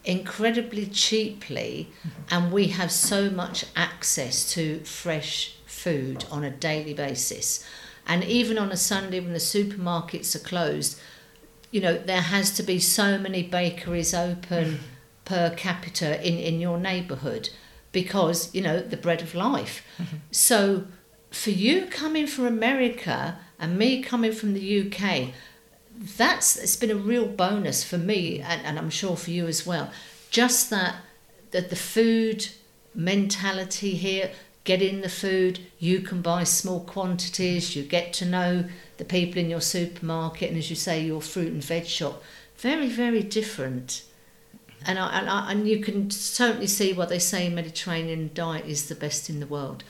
incredibly 0.06 0.86
cheaply, 0.86 1.90
and 2.32 2.54
we 2.54 2.68
have 2.68 2.92
so 2.92 3.30
much 3.30 3.66
access 3.76 4.50
to 4.54 4.80
fresh 4.86 5.56
food 5.66 6.24
on 6.32 6.46
a 6.46 6.50
daily 6.50 6.94
basis. 6.94 7.66
And 8.10 8.24
even 8.24 8.58
on 8.58 8.72
a 8.72 8.78
Sunday 8.78 9.20
when 9.20 9.34
the 9.34 9.40
supermarkets 9.40 10.36
are 10.36 10.40
closed, 10.40 11.00
you 11.72 11.80
know, 11.80 11.96
there 11.98 12.22
has 12.22 12.52
to 12.56 12.64
be 12.64 12.80
so 12.80 13.20
many 13.20 13.44
bakeries 13.44 14.16
open 14.16 14.66
mm. 14.66 14.80
per 15.26 15.52
capita 15.52 16.20
in, 16.28 16.38
in 16.40 16.60
your 16.60 16.80
neighbourhood 16.80 17.52
because, 17.92 18.54
you 18.54 18.62
know, 18.62 18.80
the 18.80 18.98
bread 18.98 19.22
of 19.22 19.36
life. 19.36 19.86
Mm-hmm. 20.00 20.18
So 20.32 20.86
for 21.30 21.52
you 21.52 21.86
coming 21.86 22.26
from 22.26 22.46
America 22.46 23.38
and 23.60 23.78
me 23.78 24.02
coming 24.02 24.32
from 24.32 24.56
the 24.56 24.82
UK, 24.82 25.30
that's 26.18 26.56
it's 26.56 26.78
been 26.78 26.92
a 26.92 26.96
real 26.96 27.28
bonus 27.28 27.84
for 27.84 28.00
me 28.00 28.40
and, 28.40 28.66
and 28.66 28.80
I'm 28.80 28.90
sure 28.90 29.16
for 29.16 29.30
you 29.30 29.46
as 29.46 29.68
well. 29.68 29.92
Just 30.32 30.72
that 30.72 30.96
that 31.52 31.70
the 31.70 31.76
food 31.76 32.48
mentality 32.96 33.92
here, 33.96 34.32
getting 34.64 35.02
the 35.02 35.10
food, 35.10 35.60
you 35.80 36.02
can 36.02 36.22
buy 36.22 36.44
small 36.44 36.82
quantities, 36.82 37.76
you 37.76 37.84
get 37.84 38.14
to 38.14 38.26
know 38.26 38.66
the 38.98 39.06
people 39.06 39.40
in 39.40 39.50
your 39.50 39.62
supermarket 39.62 40.50
and 40.50 40.58
as 40.58 40.70
you 40.70 40.76
say 40.76 41.04
your 41.04 41.22
fruit 41.22 41.52
and 41.52 41.64
veg 41.64 41.86
shop. 41.86 42.22
Very, 42.58 42.88
very 42.88 43.24
different. 43.24 44.04
And 44.86 45.00
I, 45.00 45.20
and, 45.20 45.30
I, 45.30 45.52
and 45.52 45.68
you 45.68 45.80
can 45.80 46.10
certainly 46.12 46.68
see 46.68 46.94
why 46.94 47.06
they 47.06 47.20
say 47.20 47.50
Mediterranean 47.50 48.32
diet 48.34 48.66
is 48.66 48.88
the 48.88 48.96
best 48.96 49.30
in 49.30 49.40
the 49.40 49.48
world. 49.48 49.84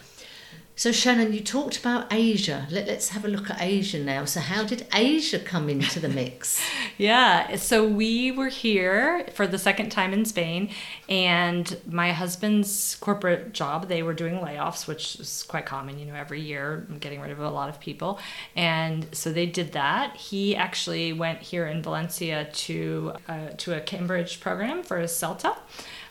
So 0.80 0.94
Shannon, 0.94 1.34
you 1.34 1.42
talked 1.42 1.78
about 1.78 2.08
Asia. 2.10 2.66
Let, 2.72 2.88
let's 2.88 3.10
have 3.10 3.26
a 3.26 3.28
look 3.28 3.50
at 3.50 3.58
Asia 3.60 4.00
now. 4.00 4.24
So 4.24 4.40
how 4.40 4.64
did 4.64 4.88
Asia 4.94 5.38
come 5.38 5.68
into 5.68 6.00
the 6.00 6.08
mix? 6.08 6.62
Yeah, 6.98 7.56
so 7.56 7.88
we 7.88 8.30
were 8.30 8.50
here 8.50 9.26
for 9.34 9.48
the 9.48 9.58
second 9.58 9.90
time 9.90 10.12
in 10.12 10.26
Spain, 10.26 10.70
and 11.08 11.80
my 11.90 12.12
husband's 12.12 12.98
corporate 13.00 13.54
job, 13.54 13.88
they 13.88 14.04
were 14.04 14.14
doing 14.14 14.40
layoffs, 14.40 14.86
which 14.86 15.16
is 15.16 15.44
quite 15.44 15.66
common, 15.66 15.98
you 15.98 16.06
know, 16.06 16.14
every 16.14 16.42
year, 16.42 16.86
getting 17.00 17.22
rid 17.22 17.32
of 17.32 17.40
a 17.40 17.50
lot 17.50 17.70
of 17.70 17.80
people. 17.80 18.20
And 18.54 19.08
so 19.14 19.32
they 19.32 19.46
did 19.46 19.72
that. 19.72 20.18
He 20.18 20.58
actually 20.58 21.14
went 21.14 21.40
here 21.40 21.68
in 21.68 21.82
Valencia 21.82 22.50
to 22.52 23.14
uh, 23.30 23.50
to 23.60 23.78
a 23.78 23.80
Cambridge 23.80 24.42
program 24.42 24.84
for 24.84 25.02
CELTA. 25.04 25.56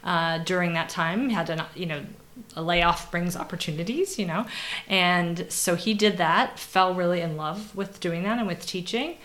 Uh, 0.03 0.39
during 0.39 0.73
that 0.73 0.89
time, 0.89 1.29
had 1.29 1.51
an 1.51 1.63
you 1.75 1.85
know 1.85 2.03
a 2.57 2.63
layoff 2.63 3.11
brings 3.11 3.37
opportunities, 3.37 4.19
you 4.19 4.27
know. 4.27 4.47
And 4.89 5.47
so 5.51 5.75
he 5.75 5.95
did 5.95 6.17
that, 6.19 6.59
fell 6.59 6.95
really 6.95 7.21
in 7.21 7.37
love 7.37 7.75
with 7.75 8.01
doing 8.01 8.23
that 8.25 8.39
and 8.39 8.47
with 8.47 8.67
teaching. 8.67 9.17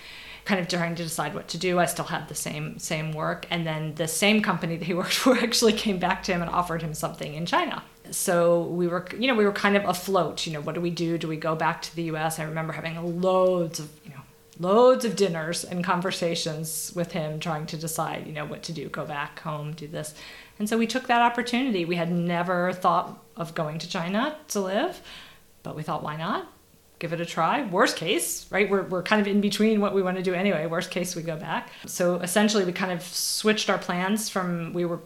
Kind 0.46 0.60
of 0.60 0.68
trying 0.68 0.96
to 0.96 1.04
decide 1.04 1.34
what 1.34 1.48
to 1.50 1.58
do. 1.58 1.80
I 1.80 1.86
still 1.86 2.06
had 2.06 2.28
the 2.28 2.36
same 2.36 2.78
same 2.78 3.14
work, 3.14 3.48
and 3.50 3.66
then 3.66 3.96
the 3.96 4.10
same 4.10 4.42
company 4.42 4.76
that 4.76 4.86
he 4.86 4.94
worked 5.02 5.14
for 5.14 5.38
actually 5.38 5.74
came 5.74 6.00
back 6.00 6.24
to 6.24 6.34
him 6.34 6.42
and 6.42 6.52
offered 6.52 6.82
him 6.82 6.94
something 6.94 7.34
in 7.34 7.46
China. 7.46 7.82
So 8.12 8.64
we 8.64 8.88
were, 8.88 9.06
you 9.18 9.28
know, 9.28 9.36
we 9.36 9.46
were 9.46 9.54
kind 9.54 9.78
of 9.78 9.86
afloat. 9.86 10.46
You 10.46 10.54
know, 10.54 10.62
what 10.62 10.76
do 10.76 10.82
we 10.82 10.90
do? 10.90 11.18
Do 11.18 11.30
we 11.30 11.38
go 11.38 11.56
back 11.56 11.82
to 11.84 11.96
the 11.96 12.04
U.S.? 12.04 12.40
I 12.40 12.44
remember 12.44 12.74
having 12.74 13.22
loads 13.22 13.80
of, 13.80 13.90
you 14.04 14.12
know, 14.12 14.22
loads 14.60 15.06
of 15.06 15.16
dinners 15.16 15.64
and 15.64 15.84
conversations 15.84 16.92
with 16.96 17.12
him, 17.12 17.40
trying 17.40 17.66
to 17.68 17.78
decide, 17.78 18.28
you 18.28 18.34
know, 18.34 18.46
what 18.46 18.64
to 18.64 18.72
do. 18.72 18.90
Go 18.90 19.06
back 19.06 19.40
home, 19.40 19.74
do 19.74 19.88
this. 19.88 20.14
And 20.60 20.70
so 20.70 20.78
we 20.78 20.88
took 20.88 21.08
that 21.08 21.22
opportunity. 21.22 21.86
We 21.86 21.96
had 21.96 22.12
never 22.12 22.74
thought 22.74 23.18
of 23.36 23.56
going 23.56 23.80
to 23.80 23.90
China 23.90 24.38
to 24.50 24.60
live, 24.60 25.02
but 25.64 25.76
we 25.76 25.84
thought, 25.84 26.04
why 26.04 26.16
not? 26.16 26.48
Give 27.00 27.12
it 27.12 27.20
a 27.20 27.26
try. 27.26 27.66
Worst 27.66 27.98
case, 27.98 28.46
right? 28.50 28.70
We're, 28.70 28.84
we're 28.84 29.04
kind 29.04 29.20
of 29.20 29.28
in 29.28 29.42
between 29.42 29.82
what 29.82 29.94
we 29.94 30.02
want 30.02 30.18
to 30.18 30.24
do 30.24 30.34
anyway. 30.34 30.66
Worst 30.68 30.92
case, 30.92 31.16
we 31.16 31.24
go 31.24 31.36
back. 31.36 31.70
So 31.86 32.16
essentially, 32.18 32.64
we 32.64 32.72
kind 32.72 32.92
of 32.92 33.02
switched 33.02 33.70
our 33.70 33.78
plans 33.78 34.30
from 34.30 34.74
we 34.74 34.86
were 34.86 35.02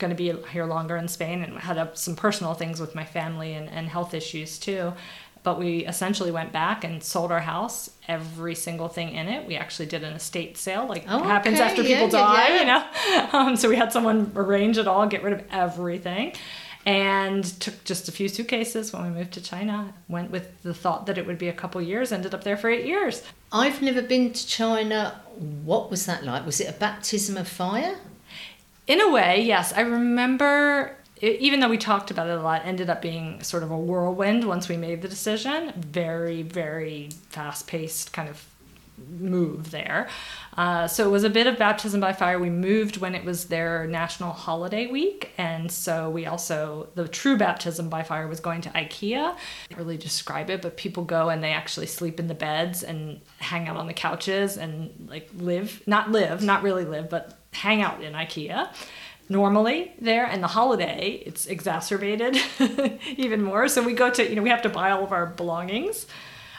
going 0.00 0.10
to 0.10 0.16
be 0.16 0.32
here 0.50 0.64
longer 0.64 0.96
in 0.96 1.06
Spain 1.06 1.42
and 1.42 1.56
had 1.58 1.96
some 1.96 2.16
personal 2.16 2.54
things 2.54 2.80
with 2.80 2.94
my 2.94 3.04
family 3.04 3.52
and, 3.52 3.68
and 3.68 3.88
health 3.88 4.12
issues 4.14 4.58
too. 4.58 4.92
But 5.42 5.58
we 5.58 5.86
essentially 5.86 6.30
went 6.30 6.52
back 6.52 6.84
and 6.84 7.02
sold 7.02 7.32
our 7.32 7.40
house, 7.40 7.90
every 8.06 8.54
single 8.54 8.88
thing 8.88 9.14
in 9.14 9.26
it. 9.28 9.46
We 9.46 9.56
actually 9.56 9.86
did 9.86 10.04
an 10.04 10.12
estate 10.12 10.58
sale, 10.58 10.86
like 10.86 11.04
Oh, 11.08 11.22
happens 11.22 11.58
okay. 11.58 11.68
after 11.68 11.82
people 11.82 12.06
yeah, 12.06 12.10
die, 12.10 12.48
yeah. 12.48 12.58
you 12.60 12.66
know. 12.66 13.28
Um, 13.38 13.56
so 13.56 13.68
we 13.68 13.76
had 13.76 13.90
someone 13.92 14.32
arrange 14.36 14.76
it 14.76 14.86
all, 14.86 15.06
get 15.06 15.22
rid 15.22 15.32
of 15.32 15.42
everything, 15.50 16.34
and 16.84 17.44
took 17.60 17.84
just 17.84 18.08
a 18.08 18.12
few 18.12 18.28
suitcases 18.28 18.92
when 18.92 19.02
we 19.04 19.10
moved 19.10 19.32
to 19.32 19.40
China. 19.42 19.94
Went 20.08 20.30
with 20.30 20.62
the 20.62 20.74
thought 20.74 21.06
that 21.06 21.16
it 21.16 21.26
would 21.26 21.38
be 21.38 21.48
a 21.48 21.52
couple 21.54 21.80
years. 21.80 22.12
Ended 22.12 22.34
up 22.34 22.44
there 22.44 22.56
for 22.58 22.68
eight 22.68 22.84
years. 22.84 23.22
I've 23.52 23.80
never 23.80 24.02
been 24.02 24.32
to 24.32 24.46
China. 24.46 25.20
What 25.64 25.90
was 25.90 26.04
that 26.06 26.22
like? 26.24 26.44
Was 26.44 26.60
it 26.60 26.68
a 26.68 26.78
baptism 26.78 27.36
of 27.38 27.48
fire? 27.48 27.96
In 28.86 29.00
a 29.00 29.10
way, 29.10 29.40
yes. 29.42 29.72
I 29.72 29.82
remember, 29.82 30.96
e- 31.22 31.36
even 31.40 31.60
though 31.60 31.68
we 31.68 31.78
talked 31.78 32.10
about 32.10 32.28
it 32.28 32.38
a 32.38 32.42
lot, 32.42 32.62
ended 32.64 32.90
up 32.90 33.02
being 33.02 33.42
sort 33.42 33.62
of 33.62 33.70
a 33.70 33.78
whirlwind 33.78 34.44
once 34.44 34.68
we 34.68 34.76
made 34.76 35.02
the 35.02 35.08
decision. 35.08 35.72
Very, 35.76 36.42
very 36.42 37.10
fast 37.30 37.66
paced, 37.66 38.12
kind 38.12 38.28
of 38.28 38.44
move 39.18 39.70
there. 39.70 40.08
Uh, 40.56 40.86
so 40.86 41.06
it 41.06 41.10
was 41.10 41.24
a 41.24 41.30
bit 41.30 41.46
of 41.46 41.56
baptism 41.56 42.00
by 42.00 42.12
fire. 42.12 42.38
We 42.38 42.50
moved 42.50 42.98
when 42.98 43.14
it 43.14 43.24
was 43.24 43.46
their 43.46 43.86
national 43.86 44.32
holiday 44.32 44.88
week, 44.88 45.30
and 45.38 45.70
so 45.70 46.10
we 46.10 46.26
also 46.26 46.88
the 46.94 47.08
true 47.08 47.36
baptism 47.36 47.88
by 47.88 48.02
fire 48.02 48.28
was 48.28 48.40
going 48.40 48.60
to 48.62 48.68
IKEA. 48.70 49.36
really 49.76 49.96
describe 49.96 50.50
it, 50.50 50.60
but 50.60 50.76
people 50.76 51.04
go 51.04 51.30
and 51.30 51.42
they 51.42 51.52
actually 51.52 51.86
sleep 51.86 52.20
in 52.20 52.26
the 52.26 52.34
beds 52.34 52.82
and 52.82 53.20
hang 53.38 53.68
out 53.68 53.76
on 53.76 53.86
the 53.86 53.94
couches 53.94 54.56
and 54.56 55.08
like 55.08 55.30
live, 55.34 55.82
not 55.86 56.10
live, 56.10 56.42
not 56.42 56.62
really 56.62 56.84
live, 56.84 57.08
but 57.08 57.38
hang 57.52 57.82
out 57.82 58.02
in 58.02 58.12
IKEA 58.12 58.68
normally 59.30 59.92
there 60.00 60.26
and 60.26 60.42
the 60.42 60.48
holiday 60.48 61.22
it's 61.24 61.46
exacerbated 61.46 62.36
even 63.16 63.42
more. 63.42 63.68
So 63.68 63.82
we 63.82 63.94
go 63.94 64.10
to 64.10 64.28
you 64.28 64.36
know 64.36 64.42
we 64.42 64.50
have 64.50 64.62
to 64.62 64.68
buy 64.68 64.90
all 64.90 65.04
of 65.04 65.12
our 65.12 65.26
belongings 65.26 66.06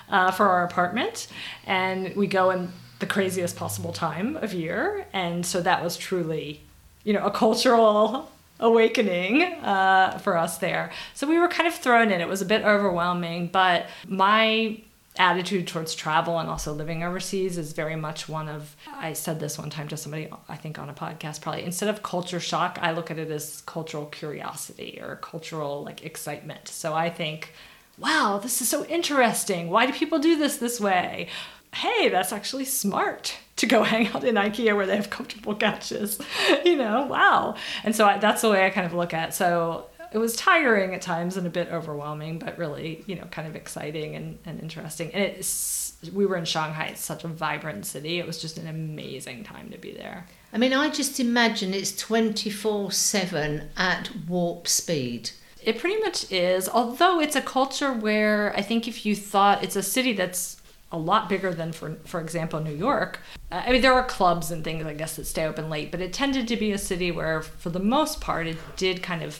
uh, 0.10 0.32
for 0.32 0.48
our 0.48 0.64
apartment 0.64 1.28
and 1.68 2.16
we 2.16 2.26
go 2.26 2.50
in 2.50 2.72
the 3.00 3.06
craziest 3.06 3.56
possible 3.56 3.94
time 3.94 4.38
of 4.38 4.54
year. 4.54 5.06
And 5.14 5.46
so 5.46 5.62
that 5.62 5.84
was 5.84 5.98
truly 5.98 6.62
you 7.04 7.14
know 7.14 7.26
a 7.26 7.32
cultural 7.32 8.32
awakening 8.60 9.44
uh, 9.44 10.20
for 10.20 10.38
us 10.38 10.60
there. 10.60 10.92
So 11.14 11.28
we 11.28 11.38
were 11.38 11.48
kind 11.48 11.68
of 11.68 11.74
thrown 11.74 12.12
in. 12.12 12.22
It 12.22 12.28
was 12.28 12.42
a 12.42 12.46
bit 12.46 12.64
overwhelming 12.64 13.48
but 13.48 13.88
my 14.08 14.80
attitude 15.18 15.68
towards 15.68 15.94
travel 15.94 16.40
and 16.40 16.50
also 16.50 16.74
living 16.74 17.04
overseas 17.04 17.58
is 17.58 17.74
very 17.74 17.96
much 17.98 18.30
one 18.30 18.48
of 18.48 18.76
I 18.88 19.12
said 19.14 19.40
this 19.40 19.58
one 19.58 19.70
time 19.70 19.90
to 19.90 19.98
somebody 19.98 20.30
I 20.48 20.56
think 20.56 20.80
on 20.80 20.90
a 20.90 20.94
podcast 20.94 21.42
probably 21.42 21.64
instead 21.64 21.90
of 21.90 22.02
culture 22.02 22.40
shock 22.40 22.80
I 22.82 22.92
look 22.92 23.12
at 23.12 23.20
it 23.20 23.30
as 23.30 23.62
cultural 23.66 24.06
curiosity 24.06 25.00
or 25.02 25.18
cultural 25.18 25.84
like 25.84 26.06
excitement. 26.06 26.70
So 26.70 26.94
I 26.94 27.10
think 27.10 27.54
wow 27.98 28.40
this 28.42 28.62
is 28.62 28.70
so 28.70 28.86
interesting. 28.86 29.70
Why 29.70 29.86
do 29.86 29.92
people 29.92 30.20
do 30.20 30.38
this 30.38 30.58
this 30.58 30.80
way? 30.80 31.28
Hey 31.76 32.08
that's 32.08 32.32
actually 32.32 32.66
smart 32.66 33.38
to 33.58 33.66
go 33.66 33.84
hang 33.92 34.08
out 34.08 34.24
in 34.24 34.36
IKEA 34.36 34.74
where 34.78 34.86
they 34.86 34.96
have 34.96 35.10
comfortable 35.10 35.56
couches 35.56 36.22
you 36.64 36.78
know 36.78 37.06
wow. 37.06 37.56
And 37.84 37.94
so 37.94 38.06
I, 38.06 38.18
that's 38.18 38.44
the 38.44 38.50
way 38.50 38.66
I 38.66 38.70
kind 38.70 38.88
of 38.88 38.94
look 38.94 39.14
at 39.14 39.30
it. 39.30 39.34
so 39.34 39.88
it 40.12 40.18
was 40.18 40.36
tiring 40.36 40.94
at 40.94 41.02
times 41.02 41.38
and 41.38 41.48
a 41.48 41.50
bit 41.50 41.70
overwhelming, 41.72 42.38
but 42.38 42.58
really, 42.58 43.04
you 43.08 43.16
know, 43.16 43.26
kind 43.32 43.48
of 43.48 43.56
exciting 43.56 44.16
and, 44.16 44.38
and 44.46 44.60
interesting. 44.60 45.10
And 45.14 45.24
it's, 45.24 45.94
we 46.14 46.26
were 46.26 46.36
in 46.36 46.46
Shanghai. 46.46 46.88
It's 46.88 47.04
such 47.04 47.24
a 47.24 47.30
vibrant 47.30 47.86
city. 47.86 48.20
It 48.20 48.28
was 48.28 48.42
just 48.42 48.58
an 48.58 48.68
amazing 48.68 49.46
time 49.46 49.70
to 49.70 49.78
be 49.78 49.94
there. 49.94 50.26
I 50.52 50.58
mean, 50.58 50.74
I 50.74 50.90
just 50.90 51.20
imagine 51.20 51.74
it's 51.74 51.96
24 51.96 52.92
7 52.92 53.70
at 53.78 54.10
warp 54.28 54.68
speed. 54.68 55.32
It 55.64 55.80
pretty 55.80 56.02
much 56.02 56.30
is, 56.32 56.68
although 56.68 57.22
it's 57.22 57.36
a 57.36 57.42
culture 57.42 57.94
where 57.94 58.54
I 58.58 58.62
think 58.62 58.88
if 58.88 59.06
you 59.06 59.16
thought 59.16 59.64
it's 59.64 59.76
a 59.76 59.84
city 59.84 60.12
that's 60.12 60.58
a 60.92 60.98
lot 60.98 61.30
bigger 61.30 61.54
than 61.54 61.72
for 61.72 61.96
for 62.04 62.20
example 62.20 62.60
New 62.60 62.76
York. 62.76 63.20
Uh, 63.50 63.62
I 63.66 63.72
mean 63.72 63.82
there 63.82 63.94
are 63.94 64.04
clubs 64.04 64.52
and 64.52 64.62
things 64.62 64.86
I 64.86 64.94
guess 64.94 65.16
that 65.16 65.26
stay 65.26 65.46
open 65.46 65.70
late, 65.70 65.90
but 65.90 66.02
it 66.02 66.12
tended 66.12 66.50
to 66.50 66.58
be 66.58 66.74
a 66.74 66.78
city 66.78 67.12
where 67.12 67.42
for 67.42 67.70
the 67.70 67.80
most 67.80 68.20
part 68.20 68.46
it 68.48 68.58
did 68.76 69.02
kind 69.02 69.24
of 69.24 69.40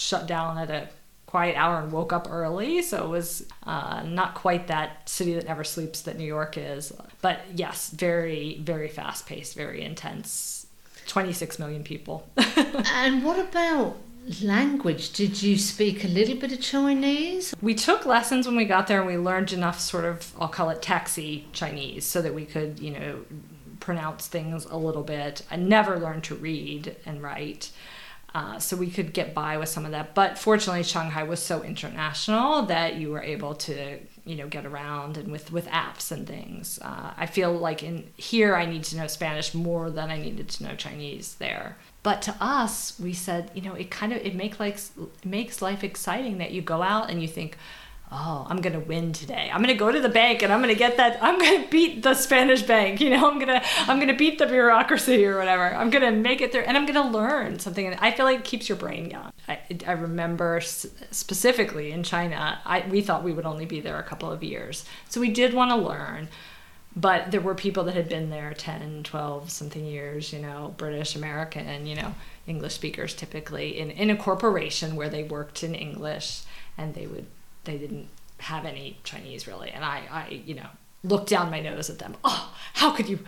shut 0.00 0.26
down 0.26 0.56
at 0.56 0.70
a 0.70 0.88
quiet 1.26 1.54
hour 1.56 1.80
and 1.80 1.92
woke 1.92 2.12
up 2.12 2.26
early. 2.30 2.82
So 2.82 3.04
it 3.04 3.08
was 3.08 3.46
uh, 3.64 4.02
not 4.04 4.34
quite 4.34 4.66
that 4.68 5.08
city 5.08 5.34
that 5.34 5.46
never 5.46 5.62
sleeps 5.62 6.02
that 6.02 6.16
New 6.16 6.24
York 6.24 6.56
is. 6.56 6.92
But 7.20 7.40
yes, 7.54 7.90
very, 7.90 8.58
very 8.62 8.88
fast 8.88 9.26
paced, 9.26 9.54
very 9.54 9.82
intense. 9.82 10.66
26 11.06 11.58
million 11.58 11.84
people. 11.84 12.28
and 12.94 13.24
what 13.24 13.38
about 13.38 13.98
language? 14.42 15.12
Did 15.12 15.42
you 15.42 15.58
speak 15.58 16.02
a 16.04 16.08
little 16.08 16.36
bit 16.36 16.52
of 16.52 16.60
Chinese? 16.60 17.54
We 17.60 17.74
took 17.74 18.06
lessons 18.06 18.46
when 18.46 18.56
we 18.56 18.64
got 18.64 18.86
there 18.86 18.98
and 18.98 19.06
we 19.06 19.18
learned 19.18 19.52
enough 19.52 19.78
sort 19.78 20.04
of, 20.04 20.32
I'll 20.40 20.48
call 20.48 20.70
it 20.70 20.82
taxi 20.82 21.46
Chinese, 21.52 22.04
so 22.04 22.22
that 22.22 22.34
we 22.34 22.46
could, 22.46 22.80
you 22.80 22.92
know, 22.92 23.20
pronounce 23.80 24.26
things 24.28 24.64
a 24.64 24.76
little 24.76 25.02
bit. 25.02 25.42
I 25.50 25.56
never 25.56 25.98
learned 25.98 26.24
to 26.24 26.34
read 26.34 26.96
and 27.04 27.22
write. 27.22 27.70
Uh, 28.32 28.58
so 28.60 28.76
we 28.76 28.88
could 28.88 29.12
get 29.12 29.34
by 29.34 29.56
with 29.56 29.68
some 29.68 29.84
of 29.84 29.90
that. 29.90 30.14
But 30.14 30.38
fortunately, 30.38 30.84
Shanghai 30.84 31.24
was 31.24 31.42
so 31.42 31.62
international 31.62 32.62
that 32.66 32.94
you 32.94 33.10
were 33.10 33.22
able 33.22 33.54
to, 33.56 33.98
you 34.24 34.36
know, 34.36 34.46
get 34.46 34.64
around 34.64 35.16
and 35.16 35.32
with 35.32 35.50
with 35.50 35.66
apps 35.66 36.12
and 36.12 36.26
things. 36.26 36.78
Uh, 36.80 37.12
I 37.16 37.26
feel 37.26 37.52
like 37.52 37.82
in 37.82 38.08
here 38.16 38.54
I 38.54 38.66
need 38.66 38.84
to 38.84 38.96
know 38.96 39.08
Spanish 39.08 39.52
more 39.52 39.90
than 39.90 40.10
I 40.10 40.18
needed 40.18 40.48
to 40.50 40.64
know 40.64 40.76
Chinese 40.76 41.34
there. 41.34 41.76
But 42.02 42.22
to 42.22 42.36
us, 42.40 42.98
we 43.00 43.12
said, 43.12 43.50
you 43.54 43.62
know, 43.62 43.74
it 43.74 43.90
kind 43.90 44.12
of 44.12 44.18
it 44.24 44.34
makes 44.36 44.60
like 44.60 44.78
makes 45.24 45.60
life 45.60 45.82
exciting 45.82 46.38
that 46.38 46.52
you 46.52 46.62
go 46.62 46.82
out 46.82 47.10
and 47.10 47.20
you 47.20 47.28
think, 47.28 47.56
oh, 48.12 48.46
I'm 48.48 48.60
gonna 48.60 48.80
win 48.80 49.12
today. 49.12 49.50
I'm 49.52 49.60
gonna 49.60 49.74
go 49.74 49.92
to 49.92 50.00
the 50.00 50.08
bank 50.08 50.42
and 50.42 50.52
I'm 50.52 50.60
gonna 50.60 50.74
get 50.74 50.96
that. 50.96 51.22
I'm 51.22 51.38
gonna 51.38 51.66
beat 51.68 52.02
the 52.02 52.14
Spanish 52.14 52.62
bank. 52.62 53.00
You 53.00 53.10
know, 53.10 53.30
I'm 53.30 53.38
gonna 53.38 53.62
I'm 53.86 53.98
gonna 54.00 54.16
beat 54.16 54.38
the 54.38 54.46
bureaucracy 54.46 55.24
or 55.24 55.38
whatever. 55.38 55.74
I'm 55.74 55.90
gonna 55.90 56.12
make 56.12 56.40
it 56.40 56.52
there, 56.52 56.66
and 56.66 56.76
I'm 56.76 56.86
gonna 56.86 57.10
learn 57.10 57.58
something. 57.58 57.86
And 57.86 57.96
I 58.00 58.10
feel 58.10 58.26
like 58.26 58.40
it 58.40 58.44
keeps 58.44 58.68
your 58.68 58.76
brain 58.76 59.10
young. 59.10 59.32
I, 59.48 59.58
I 59.86 59.92
remember 59.92 60.60
specifically 60.60 61.92
in 61.92 62.02
China, 62.02 62.60
I 62.64 62.86
we 62.88 63.00
thought 63.00 63.24
we 63.24 63.32
would 63.32 63.46
only 63.46 63.66
be 63.66 63.80
there 63.80 63.98
a 63.98 64.02
couple 64.02 64.30
of 64.30 64.42
years, 64.42 64.84
so 65.08 65.20
we 65.20 65.30
did 65.30 65.54
want 65.54 65.70
to 65.70 65.76
learn. 65.76 66.28
But 66.96 67.30
there 67.30 67.40
were 67.40 67.54
people 67.54 67.84
that 67.84 67.94
had 67.94 68.08
been 68.08 68.30
there 68.30 68.52
10, 68.52 69.04
12 69.04 69.48
something 69.48 69.86
years, 69.86 70.32
you 70.32 70.40
know, 70.40 70.74
British, 70.76 71.14
American, 71.14 71.86
you 71.86 71.94
know, 71.94 72.14
English 72.48 72.74
speakers 72.74 73.14
typically 73.14 73.78
in, 73.78 73.92
in 73.92 74.10
a 74.10 74.16
corporation 74.16 74.96
where 74.96 75.08
they 75.08 75.22
worked 75.22 75.62
in 75.62 75.76
English 75.76 76.42
and 76.76 76.94
they 76.94 77.06
would 77.06 77.26
they 77.70 77.78
didn't 77.78 78.08
have 78.38 78.64
any 78.64 78.98
Chinese 79.04 79.46
really. 79.46 79.70
And 79.70 79.84
I, 79.84 80.02
I, 80.10 80.42
you 80.44 80.54
know, 80.54 80.66
looked 81.02 81.30
down 81.30 81.50
my 81.50 81.60
nose 81.60 81.88
at 81.88 81.98
them. 81.98 82.14
Oh, 82.24 82.54
how 82.74 82.90
could 82.90 83.08
you 83.08 83.20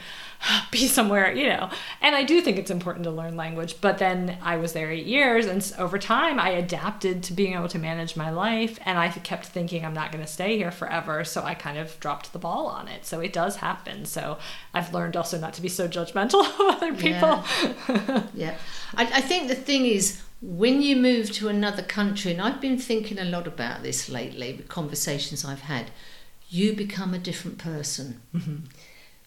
uh, 0.46 0.62
be 0.70 0.86
somewhere, 0.86 1.32
you 1.32 1.46
know? 1.46 1.70
And 2.02 2.14
I 2.14 2.22
do 2.22 2.42
think 2.42 2.58
it's 2.58 2.70
important 2.70 3.04
to 3.04 3.10
learn 3.10 3.34
language. 3.34 3.80
But 3.80 3.96
then 3.98 4.36
I 4.42 4.56
was 4.56 4.74
there 4.74 4.90
eight 4.90 5.06
years, 5.06 5.46
and 5.46 5.72
over 5.78 5.98
time, 5.98 6.38
I 6.38 6.50
adapted 6.50 7.22
to 7.24 7.32
being 7.32 7.54
able 7.54 7.68
to 7.68 7.78
manage 7.78 8.14
my 8.14 8.30
life. 8.30 8.78
And 8.84 8.98
I 8.98 9.08
kept 9.08 9.46
thinking 9.46 9.84
I'm 9.84 9.94
not 9.94 10.12
going 10.12 10.24
to 10.24 10.30
stay 10.30 10.58
here 10.58 10.70
forever. 10.70 11.24
So 11.24 11.42
I 11.42 11.54
kind 11.54 11.78
of 11.78 11.98
dropped 11.98 12.32
the 12.32 12.38
ball 12.38 12.66
on 12.66 12.88
it. 12.88 13.06
So 13.06 13.20
it 13.20 13.32
does 13.32 13.56
happen. 13.56 14.04
So 14.04 14.38
I've 14.74 14.92
learned 14.92 15.16
also 15.16 15.38
not 15.38 15.54
to 15.54 15.62
be 15.62 15.68
so 15.68 15.88
judgmental 15.88 16.40
of 16.60 16.76
other 16.76 16.94
people. 16.94 17.42
Yeah. 17.88 18.22
yeah. 18.34 18.54
I, 18.94 19.04
I 19.04 19.20
think 19.22 19.48
the 19.48 19.54
thing 19.54 19.86
is, 19.86 20.20
when 20.42 20.82
you 20.82 20.96
move 20.96 21.30
to 21.32 21.48
another 21.48 21.82
country, 21.82 22.32
and 22.32 22.42
I've 22.42 22.60
been 22.60 22.78
thinking 22.78 23.18
a 23.18 23.24
lot 23.24 23.46
about 23.46 23.84
this 23.84 24.08
lately 24.08 24.52
with 24.52 24.68
conversations 24.68 25.44
I've 25.44 25.62
had, 25.62 25.92
you 26.50 26.72
become 26.74 27.14
a 27.14 27.18
different 27.18 27.58
person. 27.58 28.20
Mm-hmm. 28.34 28.56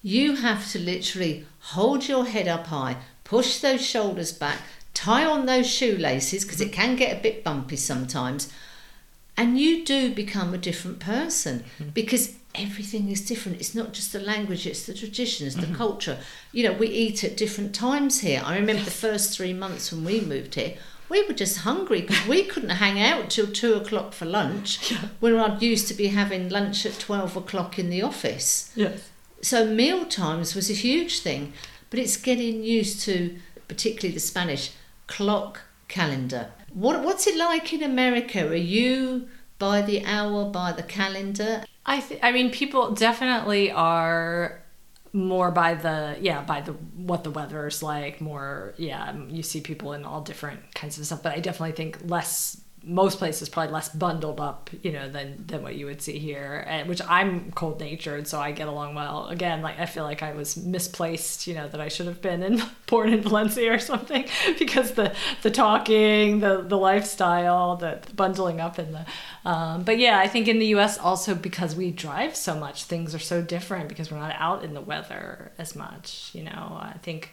You 0.03 0.35
have 0.35 0.69
to 0.71 0.79
literally 0.79 1.45
hold 1.59 2.07
your 2.07 2.25
head 2.25 2.49
up 2.49 2.67
high, 2.67 2.97
push 3.23 3.59
those 3.59 3.83
shoulders 3.83 4.33
back, 4.33 4.59
tie 4.93 5.25
on 5.25 5.45
those 5.45 5.67
shoelaces 5.67 6.43
because 6.43 6.61
it 6.61 6.73
can 6.73 6.97
get 6.97 7.17
a 7.17 7.21
bit 7.21 7.45
bumpy 7.45 7.77
sometimes, 7.77 8.51
and 9.37 9.57
you 9.57 9.85
do 9.85 10.13
become 10.13 10.53
a 10.53 10.57
different 10.57 10.99
person 10.99 11.63
mm-hmm. 11.79 11.89
because 11.91 12.35
everything 12.53 13.09
is 13.09 13.25
different. 13.25 13.59
It's 13.59 13.75
not 13.75 13.93
just 13.93 14.11
the 14.11 14.19
language, 14.19 14.67
it's 14.67 14.85
the 14.85 14.93
traditions, 14.93 15.55
the 15.55 15.61
mm-hmm. 15.61 15.75
culture. 15.75 16.19
You 16.51 16.63
know, 16.65 16.73
we 16.73 16.87
eat 16.87 17.23
at 17.23 17.37
different 17.37 17.73
times 17.73 18.19
here. 18.19 18.41
I 18.45 18.55
remember 18.55 18.83
yes. 18.83 18.85
the 18.85 19.07
first 19.07 19.35
three 19.35 19.53
months 19.53 19.91
when 19.91 20.03
we 20.03 20.19
moved 20.19 20.55
here 20.55 20.75
we 21.09 21.25
were 21.27 21.33
just 21.33 21.59
hungry 21.59 22.01
because 22.01 22.27
we 22.27 22.43
couldn't 22.43 22.69
hang 22.69 22.99
out 22.99 23.29
till 23.29 23.47
two 23.47 23.73
o'clock 23.75 24.13
for 24.13 24.25
lunch 24.25 24.91
yeah. 24.91 25.09
when 25.19 25.37
I'd 25.37 25.61
used 25.61 25.87
to 25.89 25.93
be 25.93 26.07
having 26.07 26.49
lunch 26.49 26.85
at 26.85 26.99
12 26.99 27.37
o'clock 27.37 27.77
in 27.77 27.89
the 27.89 28.01
office. 28.01 28.71
Yes. 28.75 29.09
So 29.41 29.65
meal 29.65 30.05
times 30.05 30.55
was 30.55 30.69
a 30.69 30.73
huge 30.73 31.19
thing, 31.19 31.53
but 31.89 31.99
it's 31.99 32.17
getting 32.17 32.63
used 32.63 33.01
to, 33.01 33.37
particularly 33.67 34.13
the 34.13 34.19
Spanish, 34.19 34.71
clock 35.07 35.61
calendar. 35.87 36.51
What, 36.73 37.03
what's 37.03 37.27
it 37.27 37.37
like 37.37 37.71
in 37.71 37.83
America? 37.83 38.47
Are 38.47 38.55
you 38.55 39.27
by 39.59 39.81
the 39.81 40.03
hour, 40.05 40.49
by 40.49 40.71
the 40.71 40.83
calendar? 40.83 41.63
I, 41.85 41.99
th- 41.99 42.19
I 42.23 42.31
mean, 42.31 42.49
people 42.49 42.91
definitely 42.91 43.71
are 43.71 44.64
more 45.15 45.49
by 45.49 45.73
the 45.73 46.17
yeah 46.19 46.43
by 46.43 46.59
the 46.59 46.73
what 46.73 47.23
the 47.23 47.31
weather 47.31 47.65
is 47.67 47.81
like 47.81 48.19
more 48.19 48.73
yeah 48.77 49.15
you 49.29 49.41
see 49.41 49.61
people 49.61 49.93
in 49.93 50.03
all 50.03 50.21
different 50.21 50.59
kinds 50.75 50.99
of 50.99 51.05
stuff 51.05 51.23
but 51.23 51.31
i 51.31 51.39
definitely 51.39 51.71
think 51.71 51.97
less 52.03 52.61
most 52.85 53.17
places 53.17 53.49
probably 53.49 53.73
less 53.73 53.89
bundled 53.89 54.39
up, 54.39 54.69
you 54.83 54.91
know, 54.91 55.09
than 55.09 55.43
than 55.47 55.63
what 55.63 55.75
you 55.75 55.87
would 55.87 56.01
see 56.01 56.19
here. 56.19 56.63
And 56.67 56.87
which 56.87 57.01
I'm 57.07 57.51
cold 57.51 57.79
natured, 57.79 58.27
so 58.27 58.39
I 58.39 58.51
get 58.51 58.67
along 58.67 58.93
well. 58.93 59.27
Again, 59.27 59.61
like 59.61 59.79
I 59.79 59.87
feel 59.87 60.03
like 60.03 60.21
I 60.21 60.33
was 60.33 60.55
misplaced, 60.55 61.47
you 61.47 61.55
know, 61.55 61.67
that 61.67 61.81
I 61.81 61.87
should 61.87 62.05
have 62.05 62.21
been 62.21 62.43
in 62.43 62.61
born 62.87 63.11
in 63.11 63.21
Valencia 63.21 63.73
or 63.73 63.79
something, 63.79 64.25
because 64.59 64.91
the 64.91 65.15
the 65.41 65.51
talking, 65.51 66.39
the 66.39 66.61
the 66.61 66.77
lifestyle, 66.77 67.75
the, 67.75 67.99
the 68.05 68.13
bundling 68.13 68.61
up 68.61 68.77
in 68.77 68.91
the. 68.91 69.05
Um, 69.43 69.83
but 69.83 69.97
yeah, 69.97 70.19
I 70.19 70.27
think 70.27 70.47
in 70.47 70.59
the 70.59 70.67
U.S. 70.67 70.97
also 70.97 71.33
because 71.33 71.75
we 71.75 71.91
drive 71.91 72.35
so 72.35 72.55
much, 72.55 72.83
things 72.83 73.15
are 73.15 73.19
so 73.19 73.41
different 73.41 73.89
because 73.89 74.11
we're 74.11 74.19
not 74.19 74.35
out 74.37 74.63
in 74.63 74.73
the 74.73 74.81
weather 74.81 75.51
as 75.57 75.75
much. 75.75 76.29
You 76.33 76.43
know, 76.43 76.77
I 76.79 76.97
think 77.01 77.31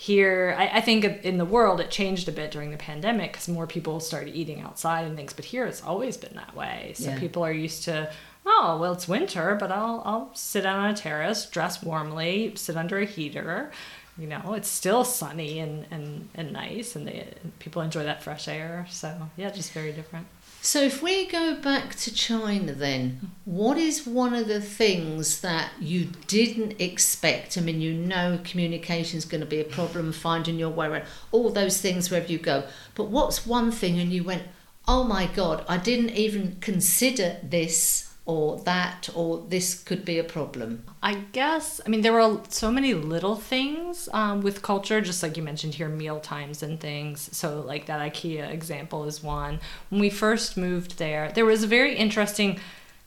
here 0.00 0.54
I, 0.56 0.78
I, 0.78 0.80
think 0.80 1.04
in 1.24 1.38
the 1.38 1.44
world 1.44 1.80
it 1.80 1.90
changed 1.90 2.28
a 2.28 2.32
bit 2.32 2.52
during 2.52 2.70
the 2.70 2.76
pandemic 2.76 3.32
because 3.32 3.48
more 3.48 3.66
people 3.66 3.98
started 3.98 4.32
eating 4.36 4.60
outside 4.60 5.04
and 5.04 5.16
things 5.16 5.32
but 5.32 5.44
here 5.44 5.66
it's 5.66 5.82
always 5.82 6.16
been 6.16 6.36
that 6.36 6.54
way. 6.54 6.92
So 6.94 7.10
yeah. 7.10 7.18
people 7.18 7.42
are 7.42 7.52
used 7.52 7.82
to 7.86 8.08
oh 8.46 8.78
well 8.80 8.92
it's 8.92 9.08
winter 9.08 9.56
but 9.58 9.72
i'll 9.72 10.00
i'll 10.04 10.30
sit 10.34 10.62
down 10.62 10.78
on 10.78 10.90
a 10.90 10.96
terrace 10.96 11.46
dress 11.46 11.82
warmly 11.82 12.52
sit 12.54 12.76
under 12.76 12.98
a 12.98 13.06
heater. 13.06 13.72
You 14.16 14.28
know 14.28 14.52
it's 14.52 14.68
still 14.68 15.02
sunny 15.02 15.58
and 15.58 15.84
and, 15.90 16.28
and 16.32 16.52
nice 16.52 16.94
and 16.94 17.04
they 17.04 17.34
people 17.58 17.82
enjoy 17.82 18.04
that 18.04 18.22
fresh 18.22 18.46
air. 18.46 18.86
So 18.90 19.12
yeah 19.36 19.50
just 19.50 19.72
very 19.72 19.90
different 19.90 20.28
so 20.68 20.82
if 20.82 21.02
we 21.02 21.24
go 21.24 21.54
back 21.54 21.94
to 21.94 22.12
China 22.12 22.74
then, 22.74 23.30
what 23.46 23.78
is 23.78 24.06
one 24.06 24.34
of 24.34 24.48
the 24.48 24.60
things 24.60 25.40
that 25.40 25.70
you 25.80 26.08
didn't 26.26 26.78
expect? 26.78 27.56
I 27.56 27.62
mean, 27.62 27.80
you 27.80 27.94
know 27.94 28.38
communication 28.44 29.16
is 29.16 29.24
going 29.24 29.40
to 29.40 29.46
be 29.46 29.60
a 29.60 29.64
problem, 29.64 30.12
finding 30.12 30.58
your 30.58 30.68
way 30.68 30.88
around, 30.88 31.04
all 31.32 31.48
those 31.48 31.80
things 31.80 32.10
wherever 32.10 32.30
you 32.30 32.38
go. 32.38 32.64
But 32.94 33.04
what's 33.04 33.46
one 33.46 33.72
thing 33.72 33.98
and 33.98 34.12
you 34.12 34.24
went, 34.24 34.42
oh 34.86 35.04
my 35.04 35.24
God, 35.24 35.64
I 35.70 35.78
didn't 35.78 36.10
even 36.10 36.58
consider 36.60 37.38
this 37.42 38.07
or 38.28 38.58
that 38.58 39.08
or 39.14 39.42
this 39.48 39.82
could 39.82 40.04
be 40.04 40.18
a 40.18 40.24
problem? 40.24 40.84
I 41.02 41.14
guess, 41.32 41.80
I 41.84 41.88
mean, 41.88 42.02
there 42.02 42.12
were 42.12 42.42
so 42.50 42.70
many 42.70 42.92
little 42.92 43.36
things 43.36 44.06
um, 44.12 44.42
with 44.42 44.60
culture, 44.60 45.00
just 45.00 45.22
like 45.22 45.38
you 45.38 45.42
mentioned 45.42 45.74
here, 45.74 45.88
meal 45.88 46.20
times 46.20 46.62
and 46.62 46.78
things. 46.78 47.34
So, 47.34 47.62
like 47.62 47.86
that 47.86 48.00
IKEA 48.00 48.50
example 48.50 49.04
is 49.04 49.22
one. 49.22 49.60
When 49.88 50.02
we 50.02 50.10
first 50.10 50.58
moved 50.58 50.98
there, 50.98 51.32
there 51.32 51.46
was 51.46 51.62
a 51.62 51.66
very 51.66 51.96
interesting 51.96 52.60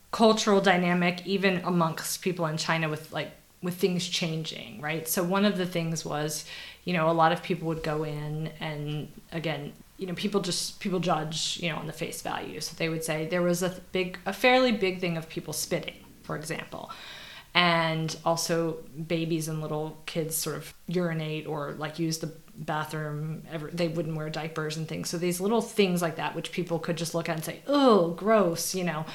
cultural 0.10 0.60
dynamic, 0.60 1.26
even 1.26 1.62
amongst 1.64 2.24
people 2.24 2.48
in 2.48 2.58
China, 2.58 2.90
with 2.90 3.14
like 3.14 3.32
with 3.62 3.76
things 3.76 4.10
changing, 4.10 4.82
right? 4.82 5.08
So, 5.08 5.24
one 5.24 5.46
of 5.46 5.56
the 5.56 5.68
things 5.68 6.04
was, 6.04 6.46
you 6.84 6.94
know, 6.94 7.12
a 7.12 7.14
lot 7.14 7.32
of 7.32 7.44
people 7.44 7.68
would 7.68 7.84
go 7.84 8.04
in 8.04 8.50
and 8.60 9.08
again, 9.32 9.74
you 10.02 10.08
know 10.08 10.16
people 10.16 10.42
just 10.42 10.80
people 10.80 11.00
judge 11.00 11.60
you 11.62 11.70
know 11.70 11.76
on 11.78 11.86
the 11.86 11.94
face 11.94 12.24
value. 12.24 12.60
So 12.60 12.76
they 12.76 12.90
would 12.90 13.04
say 13.04 13.28
there 13.28 13.44
was 13.44 13.62
a 13.62 13.70
big 13.92 14.18
a 14.26 14.34
fairly 14.34 14.72
big 14.72 15.00
thing 15.00 15.16
of 15.16 15.30
people 15.30 15.54
spitting 15.54 15.94
for 16.24 16.36
example. 16.36 16.92
And 17.54 18.16
also 18.26 18.78
babies 19.08 19.48
and 19.48 19.62
little 19.62 20.02
kids 20.06 20.36
sort 20.36 20.56
of 20.56 20.74
urinate 20.88 21.46
or 21.46 21.74
like 21.74 22.00
use 22.00 22.18
the 22.18 22.32
bathroom 22.56 23.44
ever 23.52 23.70
they 23.72 23.90
wouldn't 23.90 24.16
wear 24.16 24.30
diapers 24.30 24.76
and 24.76 24.88
things. 24.88 25.10
So 25.10 25.20
these 25.20 25.40
little 25.40 25.62
things 25.62 26.02
like 26.02 26.16
that 26.16 26.36
which 26.36 26.52
people 26.52 26.80
could 26.80 26.98
just 26.98 27.14
look 27.14 27.30
at 27.30 27.36
and 27.36 27.46
say 27.46 27.62
oh 27.68 28.12
gross 28.12 28.74
you 28.74 28.84
know. 28.84 29.06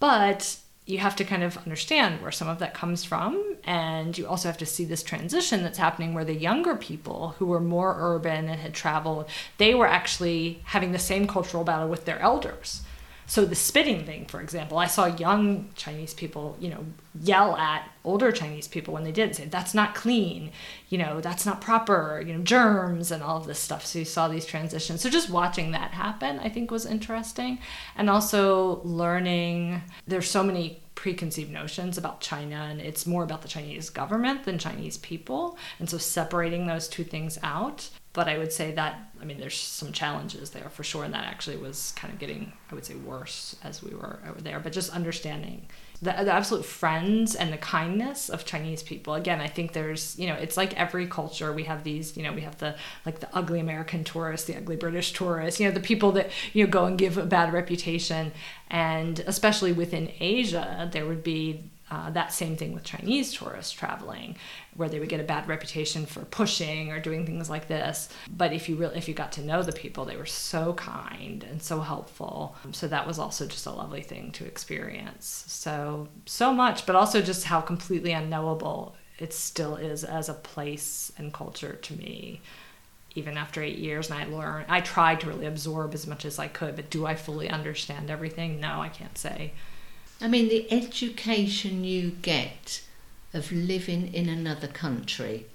But 0.00 0.56
you 0.86 0.98
have 0.98 1.16
to 1.16 1.24
kind 1.24 1.42
of 1.42 1.56
understand 1.58 2.20
where 2.20 2.30
some 2.30 2.48
of 2.48 2.58
that 2.58 2.74
comes 2.74 3.04
from. 3.04 3.56
And 3.64 4.16
you 4.16 4.26
also 4.26 4.48
have 4.48 4.58
to 4.58 4.66
see 4.66 4.84
this 4.84 5.02
transition 5.02 5.62
that's 5.62 5.78
happening 5.78 6.12
where 6.12 6.24
the 6.24 6.34
younger 6.34 6.76
people 6.76 7.34
who 7.38 7.46
were 7.46 7.60
more 7.60 7.96
urban 7.98 8.48
and 8.48 8.60
had 8.60 8.74
traveled, 8.74 9.26
they 9.56 9.74
were 9.74 9.86
actually 9.86 10.60
having 10.64 10.92
the 10.92 10.98
same 10.98 11.26
cultural 11.26 11.64
battle 11.64 11.88
with 11.88 12.04
their 12.04 12.20
elders. 12.20 12.82
So 13.26 13.44
the 13.44 13.54
spitting 13.54 14.04
thing, 14.04 14.26
for 14.26 14.40
example, 14.40 14.78
I 14.78 14.86
saw 14.86 15.06
young 15.06 15.70
Chinese 15.74 16.12
people, 16.12 16.56
you 16.60 16.68
know, 16.68 16.84
yell 17.20 17.56
at 17.56 17.88
older 18.04 18.30
Chinese 18.30 18.68
people 18.68 18.92
when 18.92 19.04
they 19.04 19.12
did 19.12 19.34
say 19.34 19.46
that's 19.46 19.74
not 19.74 19.94
clean, 19.94 20.50
you 20.88 20.98
know, 20.98 21.20
that's 21.20 21.46
not 21.46 21.60
proper, 21.60 22.22
you 22.24 22.34
know, 22.34 22.42
germs 22.42 23.10
and 23.10 23.22
all 23.22 23.38
of 23.38 23.46
this 23.46 23.58
stuff. 23.58 23.86
So 23.86 24.00
you 24.00 24.04
saw 24.04 24.28
these 24.28 24.44
transitions. 24.44 25.00
So 25.00 25.08
just 25.08 25.30
watching 25.30 25.70
that 25.70 25.92
happen, 25.92 26.38
I 26.38 26.48
think 26.48 26.70
was 26.70 26.84
interesting. 26.84 27.58
And 27.96 28.10
also 28.10 28.82
learning 28.84 29.82
there's 30.06 30.28
so 30.28 30.42
many 30.42 30.83
preconceived 30.94 31.50
notions 31.50 31.98
about 31.98 32.20
China 32.20 32.68
and 32.70 32.80
it's 32.80 33.06
more 33.06 33.24
about 33.24 33.42
the 33.42 33.48
Chinese 33.48 33.90
government 33.90 34.44
than 34.44 34.58
Chinese 34.58 34.96
people. 34.98 35.58
And 35.78 35.88
so 35.88 35.98
separating 35.98 36.66
those 36.66 36.88
two 36.88 37.04
things 37.04 37.38
out 37.42 37.90
but 38.14 38.28
I 38.28 38.38
would 38.38 38.52
say 38.52 38.72
that 38.72 39.10
I 39.20 39.26
mean 39.26 39.38
there's 39.38 39.58
some 39.58 39.92
challenges 39.92 40.50
there 40.50 40.70
for 40.70 40.82
sure, 40.82 41.04
and 41.04 41.12
that 41.12 41.24
actually 41.24 41.58
was 41.58 41.92
kind 41.96 42.14
of 42.14 42.18
getting 42.18 42.52
I 42.70 42.74
would 42.74 42.86
say 42.86 42.94
worse 42.94 43.56
as 43.62 43.82
we 43.82 43.94
were 43.94 44.20
over 44.26 44.40
there. 44.40 44.60
But 44.60 44.72
just 44.72 44.90
understanding 44.90 45.66
the, 46.02 46.12
the 46.12 46.32
absolute 46.32 46.64
friends 46.64 47.34
and 47.34 47.52
the 47.52 47.58
kindness 47.58 48.28
of 48.28 48.44
Chinese 48.44 48.82
people. 48.82 49.14
Again, 49.14 49.40
I 49.40 49.46
think 49.48 49.72
there's 49.72 50.18
you 50.18 50.26
know 50.26 50.34
it's 50.34 50.56
like 50.56 50.78
every 50.78 51.06
culture 51.06 51.52
we 51.52 51.64
have 51.64 51.84
these 51.84 52.16
you 52.16 52.22
know 52.22 52.32
we 52.32 52.42
have 52.42 52.58
the 52.58 52.76
like 53.06 53.20
the 53.20 53.28
ugly 53.34 53.60
American 53.60 54.04
tourists, 54.04 54.46
the 54.46 54.56
ugly 54.56 54.76
British 54.76 55.12
tourists, 55.12 55.60
you 55.60 55.66
know 55.66 55.74
the 55.74 55.80
people 55.80 56.12
that 56.12 56.30
you 56.52 56.64
know 56.64 56.70
go 56.70 56.84
and 56.84 56.98
give 56.98 57.18
a 57.18 57.26
bad 57.26 57.52
reputation, 57.52 58.32
and 58.68 59.20
especially 59.20 59.72
within 59.72 60.10
Asia 60.20 60.88
there 60.92 61.06
would 61.06 61.22
be 61.22 61.70
uh, 61.94 62.10
that 62.10 62.32
same 62.32 62.56
thing 62.56 62.72
with 62.74 62.82
Chinese 62.82 63.32
tourists 63.32 63.72
traveling, 63.72 64.36
where 64.74 64.88
they 64.88 64.98
would 64.98 65.08
get 65.08 65.20
a 65.20 65.24
bad 65.24 65.46
reputation 65.46 66.06
for 66.06 66.24
pushing 66.24 66.90
or 66.90 66.98
doing 66.98 67.24
things 67.24 67.48
like 67.48 67.68
this. 67.68 68.08
But 68.28 68.52
if 68.52 68.68
you 68.68 68.74
really, 68.74 68.96
if 68.96 69.06
you 69.06 69.14
got 69.14 69.30
to 69.32 69.44
know 69.44 69.62
the 69.62 69.72
people, 69.72 70.04
they 70.04 70.16
were 70.16 70.26
so 70.26 70.74
kind 70.74 71.44
and 71.44 71.62
so 71.62 71.80
helpful. 71.80 72.56
So 72.72 72.88
that 72.88 73.06
was 73.06 73.18
also 73.18 73.46
just 73.46 73.66
a 73.66 73.70
lovely 73.70 74.02
thing 74.02 74.32
to 74.32 74.44
experience. 74.44 75.44
So 75.46 76.08
so 76.26 76.52
much, 76.52 76.84
but 76.84 76.96
also 76.96 77.22
just 77.22 77.44
how 77.44 77.60
completely 77.60 78.12
unknowable 78.12 78.96
it 79.18 79.32
still 79.32 79.76
is 79.76 80.02
as 80.02 80.28
a 80.28 80.34
place 80.34 81.12
and 81.16 81.32
culture 81.32 81.74
to 81.74 81.94
me 81.94 82.40
even 83.16 83.36
after 83.36 83.62
eight 83.62 83.78
years 83.78 84.10
and 84.10 84.18
i 84.18 84.24
learned 84.24 84.66
i 84.68 84.80
tried 84.80 85.20
to 85.20 85.28
really 85.28 85.46
absorb 85.46 85.94
as 85.94 86.04
much 86.04 86.24
as 86.24 86.40
i 86.40 86.48
could 86.48 86.74
but 86.74 86.90
do 86.90 87.06
i 87.06 87.14
fully 87.14 87.48
understand 87.48 88.10
everything 88.10 88.58
no 88.58 88.80
i 88.80 88.88
can't 88.88 89.16
say 89.16 89.52
I 90.20 90.28
mean, 90.28 90.48
the 90.48 90.70
education 90.72 91.84
you 91.84 92.10
get 92.22 92.82
of 93.32 93.50
living 93.50 94.14
in 94.14 94.28
another 94.28 94.68
country, 94.68 95.46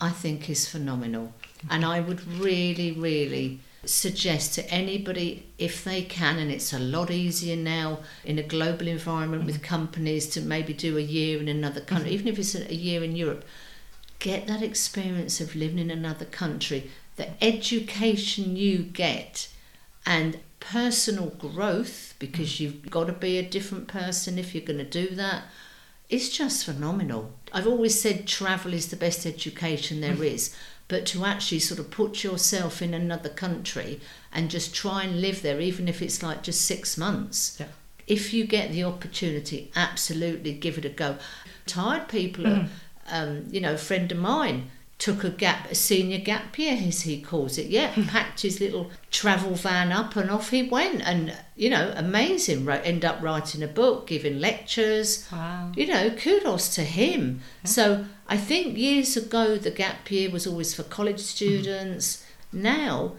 I 0.00 0.10
think 0.10 0.50
is 0.50 0.68
phenomenal. 0.68 1.32
And 1.70 1.84
I 1.84 2.00
would 2.00 2.26
really, 2.26 2.92
really 2.92 3.60
suggest 3.84 4.54
to 4.54 4.70
anybody, 4.70 5.46
if 5.58 5.82
they 5.82 6.02
can, 6.02 6.38
and 6.38 6.50
it's 6.50 6.72
a 6.72 6.78
lot 6.78 7.10
easier 7.10 7.56
now 7.56 8.00
in 8.24 8.38
a 8.38 8.42
global 8.42 8.86
environment 8.86 9.44
with 9.44 9.62
companies 9.62 10.28
to 10.28 10.40
maybe 10.40 10.72
do 10.72 10.96
a 10.96 11.00
year 11.00 11.40
in 11.40 11.48
another 11.48 11.80
country, 11.80 12.10
mm-hmm. 12.10 12.14
even 12.14 12.28
if 12.28 12.38
it's 12.38 12.54
a 12.54 12.74
year 12.74 13.02
in 13.02 13.16
Europe, 13.16 13.44
get 14.18 14.46
that 14.46 14.62
experience 14.62 15.40
of 15.40 15.56
living 15.56 15.78
in 15.78 15.90
another 15.90 16.24
country. 16.24 16.90
The 17.16 17.42
education 17.42 18.56
you 18.56 18.78
get 18.78 19.48
and 20.06 20.38
personal 20.62 21.30
growth 21.30 22.14
because 22.18 22.60
you've 22.60 22.88
got 22.88 23.08
to 23.08 23.12
be 23.12 23.36
a 23.36 23.42
different 23.42 23.88
person 23.88 24.38
if 24.38 24.54
you're 24.54 24.64
going 24.64 24.78
to 24.78 24.84
do 24.84 25.14
that. 25.14 25.44
It's 26.08 26.28
just 26.28 26.64
phenomenal. 26.64 27.32
I've 27.52 27.66
always 27.66 28.00
said 28.00 28.26
travel 28.26 28.72
is 28.72 28.88
the 28.88 28.96
best 28.96 29.26
education 29.26 30.00
there 30.00 30.14
mm. 30.14 30.56
but 30.88 31.04
to 31.06 31.24
actually 31.24 31.58
sort 31.58 31.80
of 31.80 31.90
put 31.90 32.22
yourself 32.22 32.80
in 32.80 32.94
another 32.94 33.28
country 33.28 34.00
and 34.32 34.50
just 34.50 34.74
try 34.74 35.02
and 35.02 35.20
live 35.20 35.42
there, 35.42 35.60
even 35.60 35.88
if 35.88 36.00
it's 36.00 36.22
like 36.22 36.42
just 36.42 36.62
six 36.62 36.96
months. 36.96 37.56
Yeah. 37.58 37.66
If 38.06 38.32
you 38.32 38.46
get 38.46 38.72
the 38.72 38.84
opportunity, 38.84 39.70
absolutely 39.74 40.52
give 40.52 40.78
it 40.78 40.84
a 40.84 40.90
go. 40.90 41.16
Tired 41.66 42.08
people 42.08 42.44
mm. 42.44 42.64
are, 42.64 42.68
um, 43.10 43.46
you 43.50 43.60
know, 43.60 43.74
a 43.74 43.78
friend 43.78 44.10
of 44.12 44.18
mine 44.18 44.70
took 44.98 45.24
a 45.24 45.30
gap, 45.30 45.68
a 45.68 45.74
senior 45.74 46.18
gap 46.18 46.56
year, 46.56 46.78
as 46.86 47.02
he 47.02 47.20
calls 47.20 47.58
it. 47.58 47.66
Yeah, 47.66 47.92
packed 48.08 48.42
his 48.42 48.60
little 48.60 48.90
travel 49.12 49.54
van 49.54 49.92
up 49.92 50.16
and 50.16 50.30
off 50.30 50.50
he 50.50 50.62
went. 50.62 51.02
And, 51.02 51.36
you 51.54 51.70
know, 51.70 51.92
amazing. 51.94 52.68
End 52.68 53.04
up 53.04 53.22
writing 53.22 53.62
a 53.62 53.68
book, 53.68 54.08
giving 54.08 54.40
lectures. 54.40 55.28
Wow. 55.30 55.70
You 55.76 55.86
know, 55.86 56.10
kudos 56.10 56.74
to 56.74 56.82
him. 56.82 57.40
Yeah. 57.62 57.68
So 57.68 58.04
I 58.26 58.36
think 58.36 58.76
years 58.76 59.16
ago, 59.16 59.56
the 59.56 59.70
gap 59.70 60.10
year 60.10 60.30
was 60.30 60.46
always 60.46 60.74
for 60.74 60.82
college 60.82 61.20
hmm. 61.20 61.26
students. 61.26 62.24
Mm. 62.52 62.62
Now, 62.62 63.12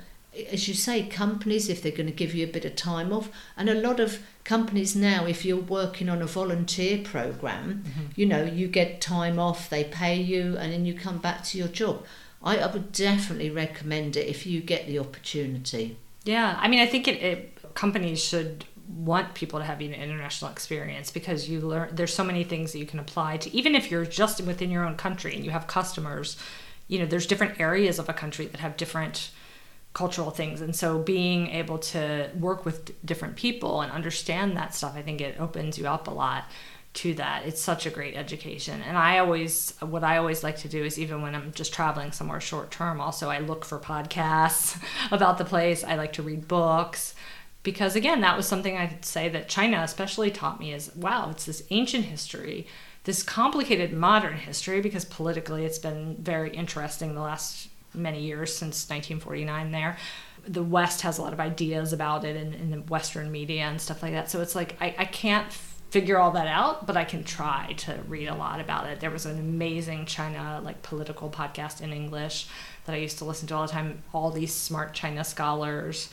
as 0.52 0.68
you 0.68 0.74
say, 0.74 1.04
companies, 1.04 1.70
if 1.70 1.82
they're 1.82 1.92
going 1.92 2.08
to 2.08 2.12
give 2.12 2.34
you 2.34 2.44
a 2.44 2.52
bit 2.52 2.66
of 2.66 2.76
time 2.76 3.14
off, 3.14 3.30
and 3.56 3.70
a 3.70 3.76
lot 3.76 4.00
of 4.00 4.20
companies 4.44 4.96
now, 4.96 5.26
if 5.26 5.46
you're 5.46 5.58
working 5.58 6.10
on 6.10 6.22
a 6.22 6.26
volunteer 6.26 6.98
program, 7.04 7.84
mm-hmm. 7.86 8.06
you 8.16 8.26
know, 8.26 8.44
you 8.44 8.68
get 8.68 9.00
time 9.00 9.38
off, 9.38 9.70
they 9.70 9.84
pay 9.84 10.16
you, 10.16 10.58
and 10.58 10.74
then 10.74 10.86
you 10.86 10.96
come 10.96 11.20
back 11.20 11.44
to 11.46 11.58
your 11.58 11.68
job. 11.68 12.04
I, 12.44 12.58
I 12.58 12.68
would 12.68 12.92
definitely 12.92 13.50
recommend 13.50 14.18
it 14.18 14.28
if 14.28 14.46
you 14.46 14.62
get 14.62 14.88
the 14.88 15.00
opportunity. 15.00 15.98
Yeah, 16.24 16.58
I 16.60 16.68
mean, 16.68 16.80
I 16.80 16.86
think 16.86 17.08
it, 17.08 17.22
it 17.22 17.76
companies 17.76 18.24
should 18.24 18.66
want 18.88 19.34
people 19.34 19.60
to 19.60 19.66
have 19.66 19.80
an 19.80 19.94
international 19.94 20.52
experience 20.52 21.10
because 21.10 21.50
you 21.50 21.62
learn 21.62 21.90
there's 21.94 22.14
so 22.14 22.24
many 22.24 22.44
things 22.44 22.74
that 22.74 22.80
you 22.80 22.86
can 22.86 23.00
apply 23.00 23.38
to 23.38 23.56
even 23.56 23.76
if 23.76 23.90
you're 23.90 24.06
just 24.06 24.42
within 24.42 24.70
your 24.70 24.86
own 24.86 24.96
country 24.96 25.34
and 25.36 25.46
you 25.46 25.52
have 25.52 25.68
customers 25.68 26.38
you 26.88 27.00
know 27.00 27.06
there's 27.06 27.26
different 27.26 27.60
areas 27.60 27.98
of 27.98 28.10
a 28.10 28.14
country 28.14 28.46
that 28.46 28.60
have 28.60 28.76
different 28.76 29.32
cultural 29.94 30.32
things 30.32 30.60
and 30.60 30.76
so 30.76 31.00
being 31.00 31.48
able 31.48 31.78
to 31.78 32.30
work 32.38 32.66
with 32.66 33.06
different 33.06 33.36
people 33.36 33.82
and 33.82 33.92
understand 33.92 34.58
that 34.58 34.76
stuff 34.76 34.94
i 34.96 35.02
think 35.02 35.22
it 35.22 35.40
opens 35.40 35.78
you 35.78 35.88
up 35.88 36.08
a 36.08 36.12
lot 36.12 36.44
to 36.94 37.14
that. 37.16 37.44
It's 37.46 37.62
such 37.62 37.86
a 37.86 37.90
great 37.90 38.16
education. 38.16 38.82
And 38.82 38.98
i 38.98 39.18
always 39.18 39.74
what 39.80 40.04
i 40.04 40.18
always 40.18 40.44
like 40.44 40.58
to 40.58 40.68
do 40.68 40.84
is 40.84 41.00
even 41.00 41.22
when 41.22 41.36
i'm 41.36 41.52
just 41.54 41.74
traveling 41.74 42.12
somewhere 42.12 42.40
short 42.40 42.70
term 42.70 43.02
also 43.02 43.30
i 43.30 43.40
look 43.40 43.66
for 43.66 43.80
podcasts 43.80 44.82
about 45.12 45.38
the 45.38 45.46
place. 45.46 45.84
I 45.84 45.96
like 45.96 46.14
to 46.14 46.24
read 46.24 46.48
books 46.48 47.16
because 47.64 47.96
again 47.96 48.22
that 48.22 48.36
was 48.36 48.46
something 48.46 48.76
i'd 48.78 49.06
say 49.06 49.30
that 49.30 49.48
china 49.48 49.80
especially 49.84 50.30
taught 50.30 50.60
me 50.60 50.74
is 50.74 50.94
wow 50.98 51.30
it's 51.30 51.46
this 51.46 51.64
ancient 51.70 52.04
history 52.04 52.68
this 53.06 53.24
complicated 53.24 53.94
modern 53.94 54.38
history 54.38 54.82
because 54.82 55.06
politically 55.06 55.66
it's 55.66 55.80
been 55.80 56.16
very 56.20 56.52
interesting 56.52 57.16
the 57.16 57.22
last 57.22 57.68
many 57.94 58.22
years 58.22 58.56
since 58.56 58.90
1949 58.90 59.72
there. 59.72 59.98
The 60.48 60.64
west 60.64 61.02
has 61.02 61.18
a 61.18 61.22
lot 61.22 61.34
of 61.34 61.40
ideas 61.40 61.94
about 61.94 62.26
it 62.26 62.36
in, 62.36 62.54
in 62.54 62.72
the 62.72 62.82
western 62.82 63.32
media 63.32 63.64
and 63.64 63.80
stuff 63.80 64.02
like 64.02 64.14
that. 64.14 64.32
So 64.32 64.42
it's 64.42 64.56
like 64.56 64.76
i, 64.82 64.96
I 64.98 65.06
can't 65.06 65.52
figure 65.94 66.18
all 66.18 66.32
that 66.32 66.48
out, 66.48 66.88
but 66.88 66.98
I 66.98 67.04
can 67.04 67.24
try 67.24 67.76
to 67.78 68.00
read 68.08 68.26
a 68.26 68.34
lot 68.34 68.60
about 68.60 68.88
it. 68.88 69.00
There 69.00 69.12
was 69.12 69.28
an 69.28 69.38
amazing 69.38 70.08
China 70.08 70.60
like 70.64 70.82
political 70.82 71.30
podcast 71.30 71.82
in 71.82 71.94
English 71.94 72.48
that 72.86 72.94
I 72.94 72.98
used 72.98 73.20
to 73.20 73.26
listen 73.26 73.48
to 73.50 73.56
all 73.56 73.68
the 73.68 73.72
time. 73.72 74.02
All 74.12 74.32
these 74.32 74.52
smart 74.52 74.96
China 74.96 75.24
scholars. 75.24 76.10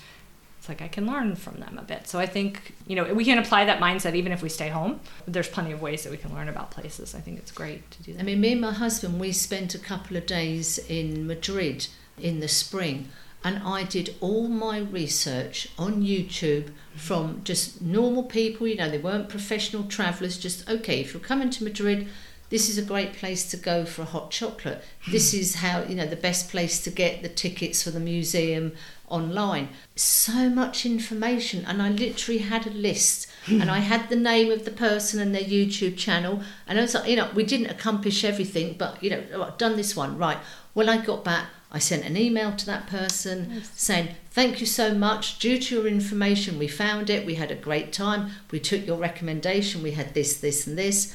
It's 0.58 0.68
like 0.68 0.82
I 0.82 0.88
can 0.88 1.06
learn 1.06 1.34
from 1.34 1.60
them 1.60 1.78
a 1.78 1.82
bit. 1.82 2.06
So 2.06 2.18
I 2.18 2.26
think 2.26 2.74
you 2.86 2.94
know 2.94 3.14
we 3.14 3.24
can 3.24 3.38
apply 3.38 3.64
that 3.64 3.80
mindset 3.80 4.14
even 4.14 4.32
if 4.32 4.42
we 4.42 4.50
stay 4.50 4.68
home. 4.68 5.00
There's 5.26 5.48
plenty 5.48 5.72
of 5.72 5.80
ways 5.80 6.02
that 6.02 6.10
we 6.10 6.18
can 6.18 6.34
learn 6.34 6.50
about 6.50 6.70
places. 6.70 7.14
I 7.14 7.20
think 7.20 7.38
it's 7.38 7.50
great 7.50 7.90
to 7.92 8.02
do 8.02 8.12
that. 8.12 8.20
I 8.20 8.22
mean, 8.22 8.38
me 8.38 8.52
and 8.52 8.60
my 8.60 8.74
husband 8.74 9.18
we 9.18 9.32
spent 9.32 9.74
a 9.74 9.78
couple 9.78 10.18
of 10.18 10.26
days 10.26 10.78
in 10.90 11.26
Madrid 11.26 11.86
in 12.18 12.40
the 12.40 12.48
spring 12.48 13.08
and 13.42 13.58
I 13.64 13.84
did 13.84 14.14
all 14.20 14.48
my 14.48 14.78
research 14.78 15.68
on 15.78 16.02
YouTube 16.02 16.70
from 16.94 17.40
just 17.44 17.80
normal 17.80 18.24
people, 18.24 18.66
you 18.66 18.76
know, 18.76 18.90
they 18.90 18.98
weren't 18.98 19.28
professional 19.28 19.84
travelers, 19.84 20.38
just 20.38 20.68
okay, 20.68 21.00
if 21.00 21.14
you're 21.14 21.22
coming 21.22 21.50
to 21.50 21.64
Madrid, 21.64 22.08
this 22.50 22.68
is 22.68 22.76
a 22.76 22.82
great 22.82 23.14
place 23.14 23.48
to 23.50 23.56
go 23.56 23.84
for 23.84 24.02
a 24.02 24.06
hot 24.06 24.30
chocolate. 24.30 24.82
This 25.08 25.32
hmm. 25.32 25.38
is 25.38 25.54
how, 25.56 25.84
you 25.84 25.94
know, 25.94 26.06
the 26.06 26.16
best 26.16 26.50
place 26.50 26.82
to 26.82 26.90
get 26.90 27.22
the 27.22 27.28
tickets 27.28 27.82
for 27.82 27.90
the 27.90 28.00
museum 28.00 28.72
online. 29.08 29.68
So 29.94 30.50
much 30.50 30.84
information, 30.84 31.64
and 31.64 31.80
I 31.80 31.90
literally 31.90 32.40
had 32.40 32.66
a 32.66 32.70
list, 32.70 33.28
and 33.46 33.70
I 33.70 33.78
had 33.78 34.08
the 34.08 34.16
name 34.16 34.50
of 34.50 34.64
the 34.64 34.70
person 34.70 35.20
and 35.20 35.34
their 35.34 35.42
YouTube 35.42 35.96
channel, 35.96 36.42
and 36.66 36.78
I 36.78 36.82
was 36.82 36.94
like, 36.94 37.08
you 37.08 37.16
know, 37.16 37.30
we 37.34 37.44
didn't 37.44 37.70
accomplish 37.70 38.24
everything, 38.24 38.74
but 38.76 39.02
you 39.02 39.10
know, 39.10 39.24
oh, 39.34 39.42
I've 39.44 39.58
done 39.58 39.76
this 39.76 39.96
one 39.96 40.18
right. 40.18 40.38
Well, 40.74 40.90
I 40.90 40.98
got 40.98 41.24
back. 41.24 41.46
I 41.72 41.78
sent 41.78 42.04
an 42.04 42.16
email 42.16 42.52
to 42.56 42.66
that 42.66 42.86
person 42.88 43.50
yes. 43.54 43.70
saying, 43.74 44.08
Thank 44.30 44.60
you 44.60 44.66
so 44.66 44.94
much. 44.94 45.38
Due 45.38 45.58
to 45.58 45.76
your 45.76 45.86
information, 45.86 46.58
we 46.58 46.68
found 46.68 47.10
it. 47.10 47.26
We 47.26 47.36
had 47.36 47.50
a 47.50 47.56
great 47.56 47.92
time. 47.92 48.30
We 48.50 48.60
took 48.60 48.86
your 48.86 48.98
recommendation. 48.98 49.82
We 49.82 49.92
had 49.92 50.14
this, 50.14 50.36
this, 50.38 50.66
and 50.66 50.76
this. 50.76 51.14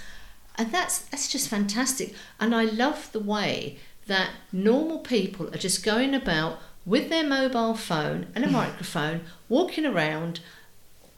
And 0.56 0.72
that's, 0.72 1.00
that's 1.00 1.28
just 1.28 1.50
fantastic. 1.50 2.13
And 2.39 2.56
I 2.56 2.63
love 2.63 3.12
the 3.12 3.20
way 3.20 3.78
that 4.08 4.32
normal 4.52 5.00
people 5.00 5.54
are 5.54 5.58
just 5.58 5.84
going 5.84 6.13
about 6.13 6.60
with 6.86 7.10
their 7.10 7.26
mobile 7.26 7.74
phone 7.74 8.28
and 8.34 8.46
a 8.46 8.50
microphone, 8.62 9.22
walking 9.50 9.86
around 9.86 10.39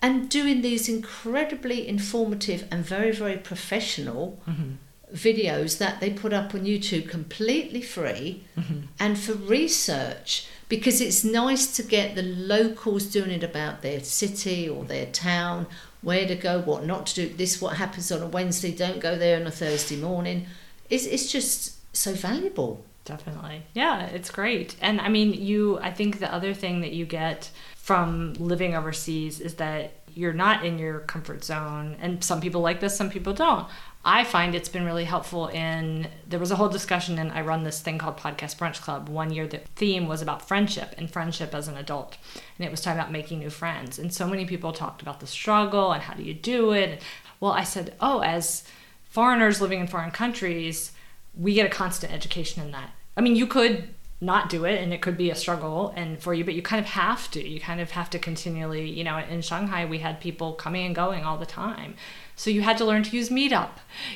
and 0.02 0.30
doing 0.30 0.62
these 0.62 0.90
incredibly 0.90 1.88
informative 1.88 2.68
and 2.72 2.84
very, 2.84 3.12
very 3.12 3.38
professional. 3.38 4.40
Mm-hmm 4.48 4.74
videos 5.14 5.78
that 5.78 6.00
they 6.00 6.12
put 6.12 6.34
up 6.34 6.54
on 6.54 6.62
YouTube 6.62 7.10
completely 7.10 7.82
free 7.82 8.44
mm-hmm. 8.58 8.82
and 9.00 9.18
for 9.18 9.34
research 9.34 10.48
because 10.70 11.00
it's 11.00 11.24
nice 11.24 11.76
to 11.78 11.84
get 11.84 12.16
the 12.16 12.24
locals 12.24 13.06
doing 13.06 13.32
it 13.32 13.44
about 13.44 13.82
their 13.82 14.02
city 14.02 14.68
or 14.68 14.84
their 14.84 15.06
town, 15.06 15.66
where 16.02 16.28
to 16.28 16.36
go, 16.36 16.60
what 16.60 16.86
not 16.86 17.06
to 17.08 17.28
do, 17.28 17.36
this 17.36 17.62
what 17.62 17.78
happens 17.78 18.12
on 18.12 18.22
a 18.22 18.28
Wednesday, 18.28 18.72
don't 18.72 19.00
go 19.00 19.18
there 19.18 19.40
on 19.40 19.48
a 19.48 19.52
Thursday 19.52 19.96
morning. 19.96 20.46
It's, 20.90 21.06
it's 21.06 21.32
just 21.32 21.96
so 21.96 22.14
valuable. 22.14 22.84
Definitely. 23.06 23.64
Yeah, 23.74 24.08
it's 24.08 24.30
great. 24.30 24.76
And 24.82 25.00
I 25.00 25.08
mean, 25.08 25.34
you, 25.34 25.80
I 25.80 25.92
think 25.92 26.20
the 26.20 26.34
other 26.34 26.54
thing 26.54 26.82
that 26.82 26.92
you 26.92 27.06
get 27.06 27.50
from 27.76 28.34
living 28.34 28.76
overseas 28.76 29.40
is 29.40 29.56
that 29.56 29.94
you're 30.14 30.34
not 30.34 30.66
in 30.66 30.78
your 30.78 31.00
comfort 31.02 31.46
zone. 31.46 31.96
And 32.02 32.22
some 32.22 32.42
people 32.42 32.60
like 32.60 32.82
this, 32.82 32.98
some 32.98 33.10
people 33.10 33.32
don't. 33.32 33.68
I 34.08 34.24
find 34.24 34.56
it's 34.56 34.70
been 34.70 34.86
really 34.86 35.04
helpful 35.04 35.48
in 35.50 36.08
there 36.26 36.40
was 36.40 36.50
a 36.50 36.56
whole 36.56 36.70
discussion 36.70 37.20
and 37.20 37.30
I 37.30 37.42
run 37.42 37.64
this 37.64 37.82
thing 37.82 37.98
called 37.98 38.16
Podcast 38.16 38.56
Brunch 38.56 38.82
Club. 38.82 39.10
One 39.10 39.34
year 39.34 39.46
the 39.46 39.58
theme 39.76 40.08
was 40.08 40.22
about 40.22 40.48
friendship 40.48 40.96
and 40.98 41.12
friendship 41.12 41.54
as 41.54 41.68
an 41.68 41.76
adult. 41.76 42.18
And 42.58 42.66
it 42.66 42.72
was 42.72 42.80
talking 42.80 42.98
about 42.98 43.12
making 43.12 43.40
new 43.40 43.50
friends. 43.50 44.00
And 44.00 44.14
so 44.14 44.26
many 44.26 44.46
people 44.46 44.72
talked 44.72 45.02
about 45.02 45.20
the 45.20 45.28
struggle 45.28 45.92
and 45.92 46.02
how 46.02 46.14
do 46.14 46.24
you 46.24 46.34
do 46.34 46.72
it. 46.72 47.02
Well, 47.42 47.52
I 47.52 47.66
said, 47.66 47.96
"Oh, 48.00 48.22
as 48.22 48.64
foreigners 49.10 49.60
living 49.60 49.82
in 49.82 49.88
foreign 49.88 50.12
countries, 50.12 50.94
we 51.36 51.54
get 51.54 51.66
a 51.66 51.70
constant 51.70 52.14
education 52.14 52.64
in 52.64 52.72
that. 52.72 52.92
I 53.18 53.22
mean, 53.22 53.36
you 53.36 53.46
could 53.46 53.94
not 54.20 54.50
do 54.50 54.66
it 54.66 54.82
and 54.82 54.92
it 54.94 55.02
could 55.02 55.16
be 55.16 55.30
a 55.30 55.36
struggle 55.36 55.94
and 55.96 56.20
for 56.20 56.34
you 56.34 56.44
but 56.44 56.56
you 56.56 56.62
kind 56.62 56.84
of 56.84 56.90
have 56.90 57.30
to 57.30 57.48
you 57.48 57.60
kind 57.60 57.80
of 57.80 57.92
have 57.92 58.10
to 58.10 58.18
continually 58.18 58.90
you 58.90 59.04
know 59.04 59.18
in 59.18 59.42
shanghai 59.42 59.86
we 59.86 60.00
had 60.00 60.20
people 60.20 60.54
coming 60.54 60.88
and 60.88 60.96
going 60.96 61.24
all 61.24 61.38
the 61.38 61.46
time 61.46 61.94
so 62.38 62.52
you 62.52 62.62
had 62.62 62.78
to 62.78 62.86
learn 62.86 63.02
to 63.02 63.16
use 63.16 63.30
Meetup. 63.30 63.72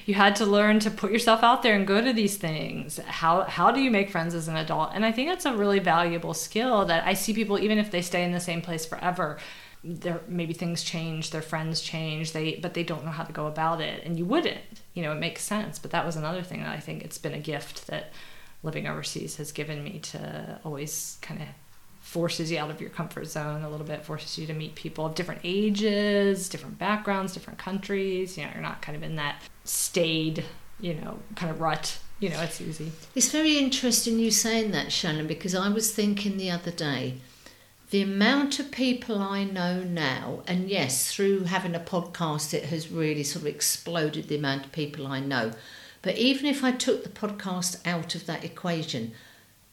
You 0.05 0.13
had 0.13 0.35
to 0.35 0.45
learn 0.45 0.79
to 0.81 0.91
put 0.91 1.11
yourself 1.11 1.41
out 1.41 1.63
there 1.63 1.75
and 1.75 1.87
go 1.87 2.01
to 2.01 2.13
these 2.13 2.37
things. 2.37 2.99
How 2.99 3.41
how 3.45 3.71
do 3.71 3.81
you 3.81 3.89
make 3.89 4.11
friends 4.11 4.35
as 4.35 4.47
an 4.47 4.55
adult? 4.55 4.91
And 4.93 5.03
I 5.03 5.11
think 5.11 5.27
that's 5.27 5.47
a 5.47 5.57
really 5.57 5.79
valuable 5.79 6.35
skill 6.35 6.85
that 6.85 7.05
I 7.05 7.15
see 7.15 7.33
people 7.33 7.57
even 7.57 7.79
if 7.79 7.89
they 7.89 8.03
stay 8.03 8.23
in 8.23 8.31
the 8.31 8.39
same 8.39 8.61
place 8.61 8.85
forever, 8.85 9.39
there 9.83 10.21
maybe 10.27 10.53
things 10.53 10.83
change, 10.83 11.31
their 11.31 11.41
friends 11.41 11.81
change, 11.81 12.31
they 12.33 12.57
but 12.57 12.75
they 12.75 12.83
don't 12.83 13.03
know 13.03 13.11
how 13.11 13.23
to 13.23 13.33
go 13.33 13.47
about 13.47 13.81
it. 13.81 14.03
And 14.05 14.19
you 14.19 14.25
wouldn't. 14.25 14.61
You 14.93 15.01
know, 15.01 15.13
it 15.13 15.19
makes 15.19 15.41
sense. 15.41 15.79
But 15.79 15.89
that 15.89 16.05
was 16.05 16.15
another 16.15 16.43
thing 16.43 16.59
that 16.61 16.69
I 16.69 16.79
think 16.79 17.03
it's 17.03 17.17
been 17.17 17.33
a 17.33 17.39
gift 17.39 17.87
that 17.87 18.11
living 18.63 18.87
overseas 18.87 19.37
has 19.37 19.51
given 19.51 19.83
me 19.83 19.99
to 19.99 20.59
always 20.63 21.17
kind 21.21 21.41
of 21.41 21.47
forces 21.99 22.51
you 22.51 22.57
out 22.57 22.69
of 22.69 22.81
your 22.81 22.89
comfort 22.89 23.25
zone 23.25 23.63
a 23.63 23.69
little 23.69 23.85
bit, 23.85 24.03
forces 24.03 24.37
you 24.37 24.45
to 24.47 24.53
meet 24.53 24.75
people 24.75 25.05
of 25.05 25.15
different 25.15 25.41
ages, 25.43 26.49
different 26.49 26.77
backgrounds, 26.77 27.33
different 27.33 27.59
countries. 27.59 28.37
You 28.37 28.45
know, 28.45 28.51
you're 28.53 28.61
not 28.61 28.81
kind 28.81 28.95
of 28.95 29.03
in 29.03 29.15
that 29.15 29.41
stayed, 29.63 30.43
you 30.79 30.95
know, 30.95 31.19
kind 31.35 31.51
of 31.51 31.61
rut. 31.61 31.99
You 32.19 32.29
know, 32.29 32.41
it's 32.41 32.61
easy. 32.61 32.91
It's 33.15 33.31
very 33.31 33.57
interesting 33.57 34.19
you 34.19 34.29
saying 34.29 34.71
that, 34.71 34.91
Shannon, 34.91 35.25
because 35.25 35.55
I 35.55 35.69
was 35.69 35.91
thinking 35.91 36.37
the 36.37 36.51
other 36.51 36.71
day 36.71 37.15
the 37.91 38.01
amount 38.01 38.57
of 38.57 38.71
people 38.71 39.19
I 39.19 39.43
know 39.43 39.83
now, 39.83 40.43
and 40.47 40.69
yes, 40.69 41.13
through 41.13 41.43
having 41.43 41.75
a 41.75 41.79
podcast, 41.79 42.53
it 42.53 42.65
has 42.65 42.89
really 42.89 43.23
sort 43.23 43.43
of 43.43 43.47
exploded 43.47 44.29
the 44.29 44.37
amount 44.37 44.65
of 44.65 44.71
people 44.71 45.05
I 45.05 45.19
know. 45.19 45.51
But 46.01 46.17
even 46.17 46.45
if 46.45 46.63
I 46.63 46.71
took 46.71 47.03
the 47.03 47.09
podcast 47.09 47.77
out 47.85 48.15
of 48.15 48.25
that 48.25 48.43
equation, 48.43 49.13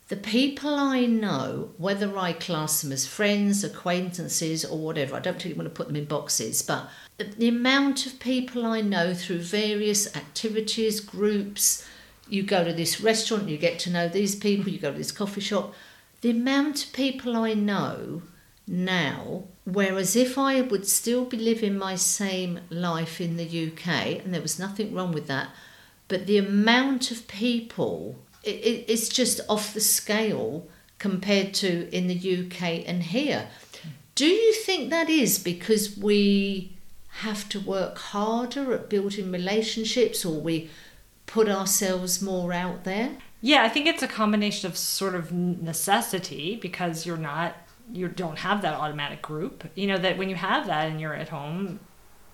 the 0.09 0.17
people 0.17 0.75
I 0.75 1.05
know, 1.05 1.71
whether 1.77 2.17
I 2.17 2.33
class 2.33 2.81
them 2.81 2.93
as 2.93 3.07
friends, 3.07 3.63
acquaintances, 3.63 4.65
or 4.65 4.79
whatever, 4.79 5.17
I 5.17 5.21
don't 5.21 5.35
particularly 5.35 5.59
want 5.59 5.75
to 5.75 5.77
put 5.77 5.87
them 5.87 5.97
in 5.97 6.07
boxes, 6.07 6.63
but 6.63 6.89
the 7.19 7.49
amount 7.49 8.07
of 8.07 8.19
people 8.19 8.65
I 8.65 8.81
know 8.81 9.13
through 9.13 9.41
various 9.41 10.15
activities, 10.17 11.01
groups, 11.01 11.87
you 12.29 12.43
go 12.43 12.65
to 12.65 12.73
this 12.73 13.01
restaurant, 13.01 13.49
you 13.49 13.59
get 13.59 13.79
to 13.81 13.91
know 13.91 14.09
these 14.09 14.35
people, 14.35 14.73
you 14.73 14.79
go 14.79 14.93
to 14.93 14.99
this 14.99 15.13
coffee 15.13 15.41
shop, 15.41 15.75
the 16.21 16.31
amount 16.31 16.87
of 16.87 16.93
people 16.93 17.37
I 17.37 17.55
know 17.55 18.23
now, 18.67 19.45
whereas 19.65 20.17
if 20.17 20.39
I 20.39 20.61
would 20.61 20.87
still 20.87 21.25
be 21.25 21.37
living 21.37 21.77
my 21.77 21.97
same 21.97 22.61
life 22.71 23.21
in 23.21 23.37
the 23.37 23.45
UK, 23.45 24.23
and 24.25 24.33
there 24.33 24.43
was 24.43 24.59
nothing 24.59 24.95
wrong 24.95 25.13
with 25.13 25.27
that, 25.27 25.51
but 26.09 26.27
the 26.27 26.39
amount 26.39 27.11
of 27.11 27.29
people 27.29 28.17
it, 28.43 28.85
it's 28.89 29.09
just 29.09 29.41
off 29.49 29.75
the 29.75 29.81
scale 29.81 30.67
compared 30.99 31.55
to 31.55 31.89
in 31.95 32.09
the 32.09 32.15
UK 32.17 32.85
and 32.87 33.03
here. 33.05 33.49
Do 34.15 34.27
you 34.27 34.53
think 34.53 34.91
that 34.91 35.09
is 35.09 35.39
because 35.39 35.97
we 35.97 36.77
have 37.09 37.49
to 37.51 37.61
work 37.61 37.99
harder 37.99 38.73
at 38.75 38.89
building 38.89 39.31
relationships 39.31 40.25
or 40.25 40.41
we 40.41 40.71
put 41.27 41.49
ourselves 41.49 42.21
more 42.21 42.53
out 42.53 42.85
there? 42.85 43.17
Yeah, 43.41 43.63
I 43.63 43.69
think 43.69 43.87
it's 43.87 44.03
a 44.03 44.09
combination 44.09 44.69
of 44.69 44.77
sort 44.77 45.15
of 45.15 45.33
necessity 45.33 46.57
because 46.57 47.07
you're 47.07 47.17
not 47.17 47.57
you 47.91 48.07
don't 48.07 48.39
have 48.39 48.61
that 48.63 48.75
automatic 48.75 49.23
group. 49.23 49.65
You 49.75 49.87
know 49.87 49.99
that 49.99 50.19
when 50.19 50.29
you 50.29 50.35
have 50.35 50.67
that 50.67 50.89
and 50.89 51.01
you're 51.01 51.15
at 51.15 51.29
home, 51.29 51.81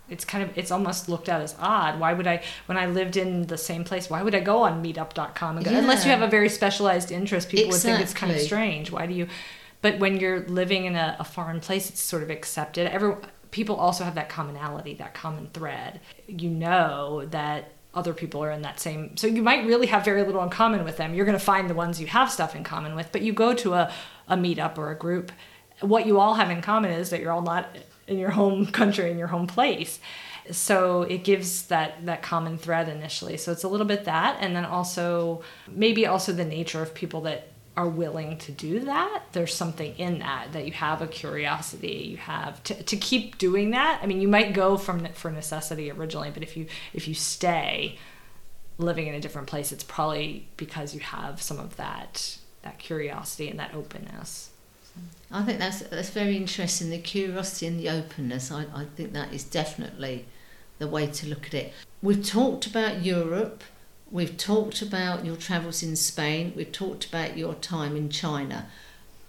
it's 0.08 0.24
kind 0.24 0.44
of 0.44 0.56
it's 0.56 0.70
almost 0.70 1.08
looked 1.08 1.28
at 1.28 1.40
as 1.40 1.54
odd. 1.58 1.98
Why 1.98 2.12
would 2.12 2.26
i 2.26 2.42
when 2.66 2.76
i 2.76 2.86
lived 2.86 3.16
in 3.16 3.46
the 3.46 3.58
same 3.58 3.84
place 3.84 4.10
why 4.10 4.22
would 4.22 4.34
i 4.34 4.40
go 4.40 4.62
on 4.62 4.82
meetup.com 4.82 5.56
and 5.56 5.64
go, 5.64 5.72
yeah. 5.72 5.78
unless 5.78 6.04
you 6.04 6.10
have 6.10 6.22
a 6.22 6.28
very 6.28 6.48
specialized 6.48 7.10
interest 7.10 7.48
people 7.48 7.66
exactly. 7.66 7.90
would 7.90 7.96
think 7.98 8.10
it's 8.10 8.18
kind 8.18 8.32
of 8.32 8.40
strange. 8.40 8.90
Why 8.90 9.06
do 9.06 9.14
you 9.14 9.28
but 9.82 9.98
when 9.98 10.18
you're 10.18 10.40
living 10.46 10.84
in 10.86 10.96
a, 10.96 11.16
a 11.18 11.24
foreign 11.24 11.60
place 11.60 11.88
it's 11.90 12.00
sort 12.00 12.22
of 12.22 12.30
accepted. 12.30 12.90
Every 12.90 13.16
people 13.50 13.76
also 13.76 14.04
have 14.04 14.16
that 14.16 14.28
commonality 14.28 14.94
that 14.94 15.14
common 15.14 15.48
thread. 15.52 16.00
You 16.26 16.50
know 16.50 17.24
that 17.30 17.70
other 17.94 18.12
people 18.12 18.42
are 18.42 18.50
in 18.50 18.62
that 18.62 18.80
same 18.80 19.16
so 19.16 19.28
you 19.28 19.40
might 19.40 19.64
really 19.64 19.86
have 19.86 20.04
very 20.04 20.24
little 20.24 20.42
in 20.42 20.50
common 20.50 20.84
with 20.84 20.98
them. 20.98 21.14
You're 21.14 21.26
going 21.26 21.38
to 21.38 21.44
find 21.44 21.70
the 21.70 21.74
ones 21.74 22.00
you 22.00 22.08
have 22.08 22.30
stuff 22.30 22.54
in 22.54 22.62
common 22.64 22.94
with 22.94 23.10
but 23.10 23.22
you 23.22 23.32
go 23.32 23.54
to 23.54 23.74
a, 23.74 23.92
a 24.28 24.36
meetup 24.36 24.76
or 24.76 24.90
a 24.90 24.96
group. 24.96 25.32
What 25.80 26.06
you 26.06 26.20
all 26.20 26.34
have 26.34 26.50
in 26.50 26.62
common 26.62 26.92
is 26.92 27.10
that 27.10 27.20
you're 27.20 27.32
all 27.32 27.42
not 27.42 27.66
in 28.06 28.18
your 28.18 28.30
home 28.30 28.66
country 28.80 29.10
in 29.10 29.18
your 29.18 29.28
home 29.28 29.46
place. 29.46 30.00
So 30.50 31.02
it 31.02 31.24
gives 31.24 31.66
that 31.66 32.04
that 32.06 32.22
common 32.22 32.58
thread 32.58 32.88
initially. 32.88 33.36
So 33.36 33.52
it's 33.52 33.64
a 33.64 33.68
little 33.68 33.86
bit 33.86 34.04
that 34.04 34.38
and 34.40 34.54
then 34.54 34.64
also 34.64 35.42
maybe 35.68 36.06
also 36.06 36.32
the 36.32 36.44
nature 36.44 36.82
of 36.82 36.94
people 36.94 37.22
that 37.22 37.48
are 37.76 37.88
willing 37.88 38.38
to 38.38 38.52
do 38.52 38.80
that. 38.80 39.24
There's 39.32 39.54
something 39.54 39.96
in 39.96 40.18
that 40.18 40.52
that 40.52 40.66
you 40.66 40.72
have 40.72 41.00
a 41.00 41.06
curiosity 41.06 42.06
you 42.10 42.18
have 42.18 42.62
to, 42.64 42.82
to 42.82 42.96
keep 42.96 43.38
doing 43.38 43.70
that. 43.70 44.00
I 44.02 44.06
mean 44.06 44.20
you 44.20 44.28
might 44.28 44.52
go 44.52 44.76
from 44.76 45.06
for 45.14 45.30
necessity 45.30 45.90
originally 45.90 46.30
but 46.30 46.42
if 46.42 46.56
you 46.56 46.66
if 46.92 47.08
you 47.08 47.14
stay 47.14 47.98
living 48.76 49.06
in 49.06 49.14
a 49.14 49.20
different 49.20 49.46
place 49.46 49.72
it's 49.72 49.84
probably 49.84 50.48
because 50.56 50.94
you 50.94 51.00
have 51.00 51.40
some 51.40 51.58
of 51.58 51.76
that 51.76 52.38
that 52.62 52.78
curiosity 52.78 53.48
and 53.48 53.58
that 53.60 53.74
openness 53.74 54.50
I 55.30 55.42
think 55.42 55.58
that's 55.58 55.80
that's 55.80 56.10
very 56.10 56.36
interesting. 56.36 56.90
The 56.90 56.98
curiosity 56.98 57.66
and 57.66 57.80
the 57.80 57.90
openness. 57.90 58.50
I, 58.52 58.66
I 58.74 58.84
think 58.96 59.12
that 59.12 59.32
is 59.32 59.44
definitely 59.44 60.26
the 60.78 60.86
way 60.86 61.06
to 61.06 61.28
look 61.28 61.46
at 61.46 61.54
it. 61.54 61.72
We've 62.02 62.24
talked 62.24 62.66
about 62.66 63.04
Europe. 63.04 63.64
We've 64.10 64.36
talked 64.36 64.80
about 64.80 65.24
your 65.24 65.36
travels 65.36 65.82
in 65.82 65.96
Spain. 65.96 66.52
We've 66.54 66.70
talked 66.70 67.06
about 67.06 67.36
your 67.36 67.54
time 67.54 67.96
in 67.96 68.10
China. 68.10 68.68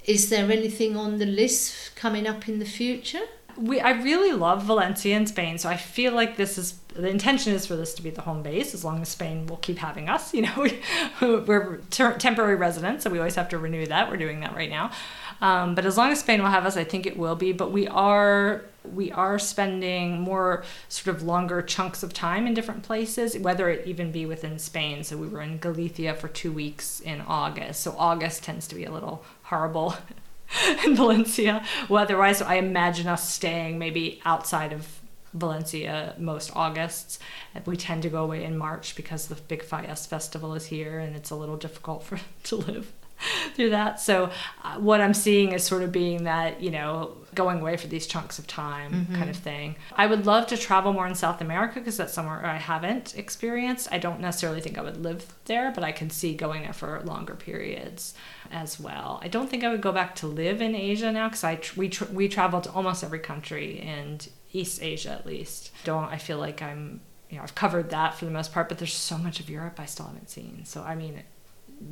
Is 0.06 0.30
there 0.30 0.52
anything 0.52 0.96
on 0.96 1.18
the 1.18 1.26
list 1.26 1.96
coming 1.96 2.28
up 2.28 2.48
in 2.48 2.60
the 2.60 2.66
future? 2.66 3.26
we 3.58 3.80
I 3.80 3.92
really 3.92 4.34
love 4.34 4.64
Valencia 4.64 5.16
in 5.16 5.28
Spain, 5.28 5.58
so 5.58 5.70
I 5.70 5.78
feel 5.78 6.14
like 6.14 6.36
this 6.36 6.58
is 6.58 6.78
the 6.94 7.08
intention 7.08 7.54
is 7.54 7.66
for 7.66 7.76
this 7.76 7.94
to 7.96 8.02
be 8.02 8.10
the 8.10 8.22
home 8.22 8.42
base 8.42 8.74
as 8.74 8.84
long 8.84 9.02
as 9.02 9.10
Spain 9.10 9.48
will 9.48 9.58
keep 9.58 9.78
having 9.78 10.10
us. 10.10 10.34
You 10.36 10.42
know, 10.42 10.54
we, 10.58 10.82
we're 11.22 11.78
ter- 11.90 12.18
temporary 12.18 12.56
residents, 12.56 13.04
so 13.04 13.10
we 13.10 13.18
always 13.18 13.36
have 13.36 13.50
to 13.50 13.58
renew 13.58 13.86
that. 13.86 14.10
We're 14.10 14.18
doing 14.18 14.42
that 14.42 14.54
right 14.56 14.70
now, 14.70 14.92
um, 15.42 15.76
but 15.76 15.86
as 15.86 15.98
long 15.98 16.12
as 16.12 16.20
Spain 16.20 16.42
will 16.42 16.50
have 16.50 16.66
us, 16.66 16.78
I 16.78 16.84
think 16.84 17.06
it 17.06 17.18
will 17.18 17.36
be. 17.36 17.52
But 17.52 17.72
we 17.72 17.88
are 17.88 18.64
we 18.84 19.12
are 19.12 19.40
spending 19.40 20.22
more 20.22 20.64
sort 20.90 21.16
of 21.16 21.24
longer 21.24 21.62
chunks 21.62 22.04
of 22.04 22.14
time 22.14 22.46
in 22.48 22.54
different 22.54 22.84
places, 22.84 23.38
whether 23.38 23.70
it 23.70 23.88
even 23.88 24.12
be 24.12 24.26
within 24.26 24.60
Spain. 24.60 25.04
So 25.04 25.18
we 25.18 25.28
were 25.28 25.42
in 25.42 25.58
Galicia 25.58 26.14
for 26.14 26.28
two 26.28 26.52
weeks 26.52 27.00
in 27.00 27.22
August. 27.22 27.82
So 27.82 27.96
August 27.98 28.44
tends 28.44 28.68
to 28.68 28.76
be 28.76 28.86
a 28.86 28.92
little 28.92 29.24
horrible 29.44 29.96
in 30.86 30.96
Valencia 30.96 31.66
weather-wise. 31.90 32.40
So 32.40 32.46
I 32.46 32.56
imagine 32.56 33.08
us 33.08 33.28
staying 33.30 33.80
maybe 33.80 34.22
outside 34.26 34.72
of 34.72 35.02
Valencia 35.34 36.14
most 36.18 36.56
Augusts. 36.56 37.20
We 37.66 37.76
tend 37.76 38.04
to 38.04 38.10
go 38.10 38.24
away 38.24 38.44
in 38.44 38.58
March 38.58 38.96
because 38.96 39.28
the 39.28 39.36
Big 39.36 39.64
Fallas 39.64 40.08
festival 40.08 40.54
is 40.54 40.68
here 40.68 41.00
and 41.00 41.16
it's 41.16 41.32
a 41.32 41.36
little 41.36 41.58
difficult 41.58 42.04
for 42.04 42.20
to 42.44 42.56
live 42.56 42.92
through 43.56 43.70
that. 43.72 44.00
So 44.00 44.32
uh, 44.64 44.78
what 44.78 45.02
I'm 45.02 45.14
seeing 45.14 45.52
is 45.52 45.64
sort 45.64 45.84
of 45.84 45.92
being 45.92 46.24
that, 46.24 46.62
you 46.62 46.72
know, 46.72 47.18
going 47.34 47.60
away 47.60 47.78
for 47.78 47.88
these 47.88 48.08
chunks 48.08 48.40
of 48.40 48.48
time 48.48 48.92
mm-hmm. 48.92 49.16
kind 49.16 49.30
of 49.30 49.36
thing. 49.36 49.76
I 49.96 50.08
would 50.08 50.26
love 50.26 50.48
to 50.48 50.58
travel 50.58 50.94
more 50.94 51.06
in 51.06 51.16
South 51.16 51.42
America 51.42 51.80
because 51.80 51.98
that's 51.98 52.14
somewhere 52.14 52.46
I 52.46 52.58
haven't 52.58 53.16
experienced. 53.18 53.90
I 53.92 53.98
don't 53.98 54.22
necessarily 54.22 54.62
think 54.62 54.78
I 54.78 54.82
would 54.82 54.98
live 54.98 55.34
there, 55.46 55.72
but 55.72 55.84
I 55.84 55.92
can 55.92 56.10
see 56.10 56.34
going 56.34 56.64
there 56.64 56.74
for 56.74 57.02
longer 57.04 57.36
periods 57.36 58.14
as 58.52 58.80
well. 58.80 59.20
I 59.22 59.28
don't 59.28 59.50
think 59.50 59.64
I 59.64 59.70
would 59.70 59.82
go 59.82 59.92
back 59.92 60.16
to 60.16 60.28
live 60.28 60.62
in 60.62 60.76
Asia 60.76 61.12
now 61.12 61.28
because 61.28 61.44
I 61.44 61.56
tr- 61.56 61.80
we 61.80 61.90
tr- 61.90 62.06
we 62.06 62.28
travel 62.30 62.62
to 62.62 62.72
almost 62.72 63.04
every 63.04 63.20
country 63.20 63.80
in 63.80 64.20
East 64.54 64.82
Asia 64.82 65.12
at 65.12 65.26
least. 65.26 65.72
Don't 65.84 66.06
I 66.06 66.18
feel 66.18 66.38
like 66.38 66.62
I'm 66.62 67.02
you 67.30 67.38
know 67.38 67.44
I've 67.44 67.56
covered 67.56 67.90
that 67.90 68.14
for 68.14 68.26
the 68.26 68.32
most 68.32 68.54
part, 68.54 68.70
but 68.70 68.78
there's 68.78 68.94
so 68.94 69.18
much 69.18 69.40
of 69.40 69.50
Europe 69.50 69.80
I 69.80 69.86
still 69.86 70.06
haven't 70.06 70.30
seen. 70.30 70.64
So 70.64 70.84
I 70.84 70.96
mean 70.96 71.24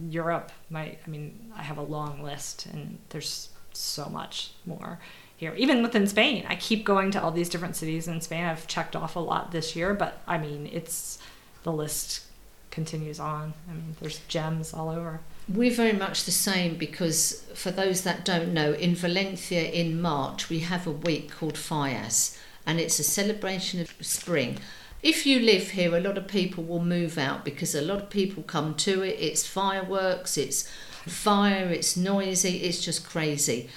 Europe, 0.10 0.52
my 0.70 0.98
I 1.06 1.10
mean, 1.10 1.52
I 1.56 1.64
have 1.64 1.78
a 1.78 1.84
long 1.84 2.24
list, 2.24 2.66
and 2.66 3.00
there's 3.10 3.50
so 3.74 4.06
much 4.06 4.54
more 4.66 5.00
here. 5.36 5.54
Even 5.56 5.82
within 5.82 6.08
Spain, 6.08 6.46
I 6.48 6.56
keep 6.56 6.86
going 6.86 7.12
to 7.12 7.22
all 7.22 7.32
these 7.32 7.50
different 7.50 7.76
cities 7.76 8.08
in 8.08 8.22
Spain. 8.22 8.46
I've 8.46 8.68
checked 8.68 8.96
off 8.96 9.16
a 9.16 9.20
lot 9.20 9.52
this 9.52 9.76
year, 9.76 9.94
but 9.94 10.22
I 10.28 10.38
mean, 10.38 10.70
it's 10.72 11.20
the 11.64 11.72
list 11.72 12.26
continues 12.72 13.20
on. 13.20 13.54
I 13.70 13.74
mean, 13.74 13.96
there's 14.00 14.20
gems 14.28 14.74
all 14.74 14.90
over. 14.90 15.20
We're 15.48 15.72
very 15.72 15.94
much 15.94 16.24
the 16.24 16.32
same 16.32 16.76
because, 16.76 17.44
for 17.54 17.72
those 17.72 18.04
that 18.04 18.26
don't 18.26 18.54
know, 18.54 18.74
in 18.74 18.96
Valencia 18.96 19.64
in 19.64 20.02
March 20.02 20.50
we 20.50 20.60
have 20.60 20.88
a 20.88 20.92
week 20.92 21.32
called 21.32 21.56
Fallas, 21.56 22.38
and 22.66 22.80
it's 22.80 23.00
a 23.00 23.04
celebration 23.04 23.82
of 23.82 23.94
spring 24.02 24.58
if 25.04 25.26
you 25.26 25.39
live 25.39 25.72
here, 25.72 25.95
a 25.95 25.99
lot 25.99 26.18
of 26.18 26.28
people 26.28 26.64
will 26.64 26.84
move 26.84 27.18
out 27.18 27.43
because 27.43 27.76
a 27.76 27.82
lot 27.82 28.01
of 28.01 28.10
people 28.10 28.41
come 28.41 28.74
to 28.76 29.04
it. 29.04 29.18
It's 29.20 29.45
fireworks, 29.45 30.38
it's 30.38 30.68
fire, 31.06 31.70
it's 31.70 31.97
noisy, 31.97 32.64
it's 32.64 32.84
just 32.84 33.06
crazy. 33.06 33.70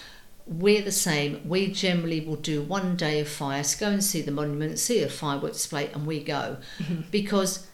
We're 0.47 0.83
the 0.83 0.93
same. 0.93 1.49
We 1.49 1.66
generally 1.72 2.20
will 2.20 2.37
do 2.37 2.62
one 2.62 2.95
day 2.95 3.18
of 3.18 3.29
fire, 3.29 3.64
go 3.81 3.89
and 3.89 4.05
see 4.05 4.22
the 4.22 4.31
monument, 4.31 4.79
see 4.79 5.03
a 5.03 5.09
fireworks 5.09 5.57
display, 5.57 5.91
and 5.93 6.07
we 6.07 6.22
go. 6.22 6.59
Mm-hmm. 6.79 7.03
Because 7.11 7.66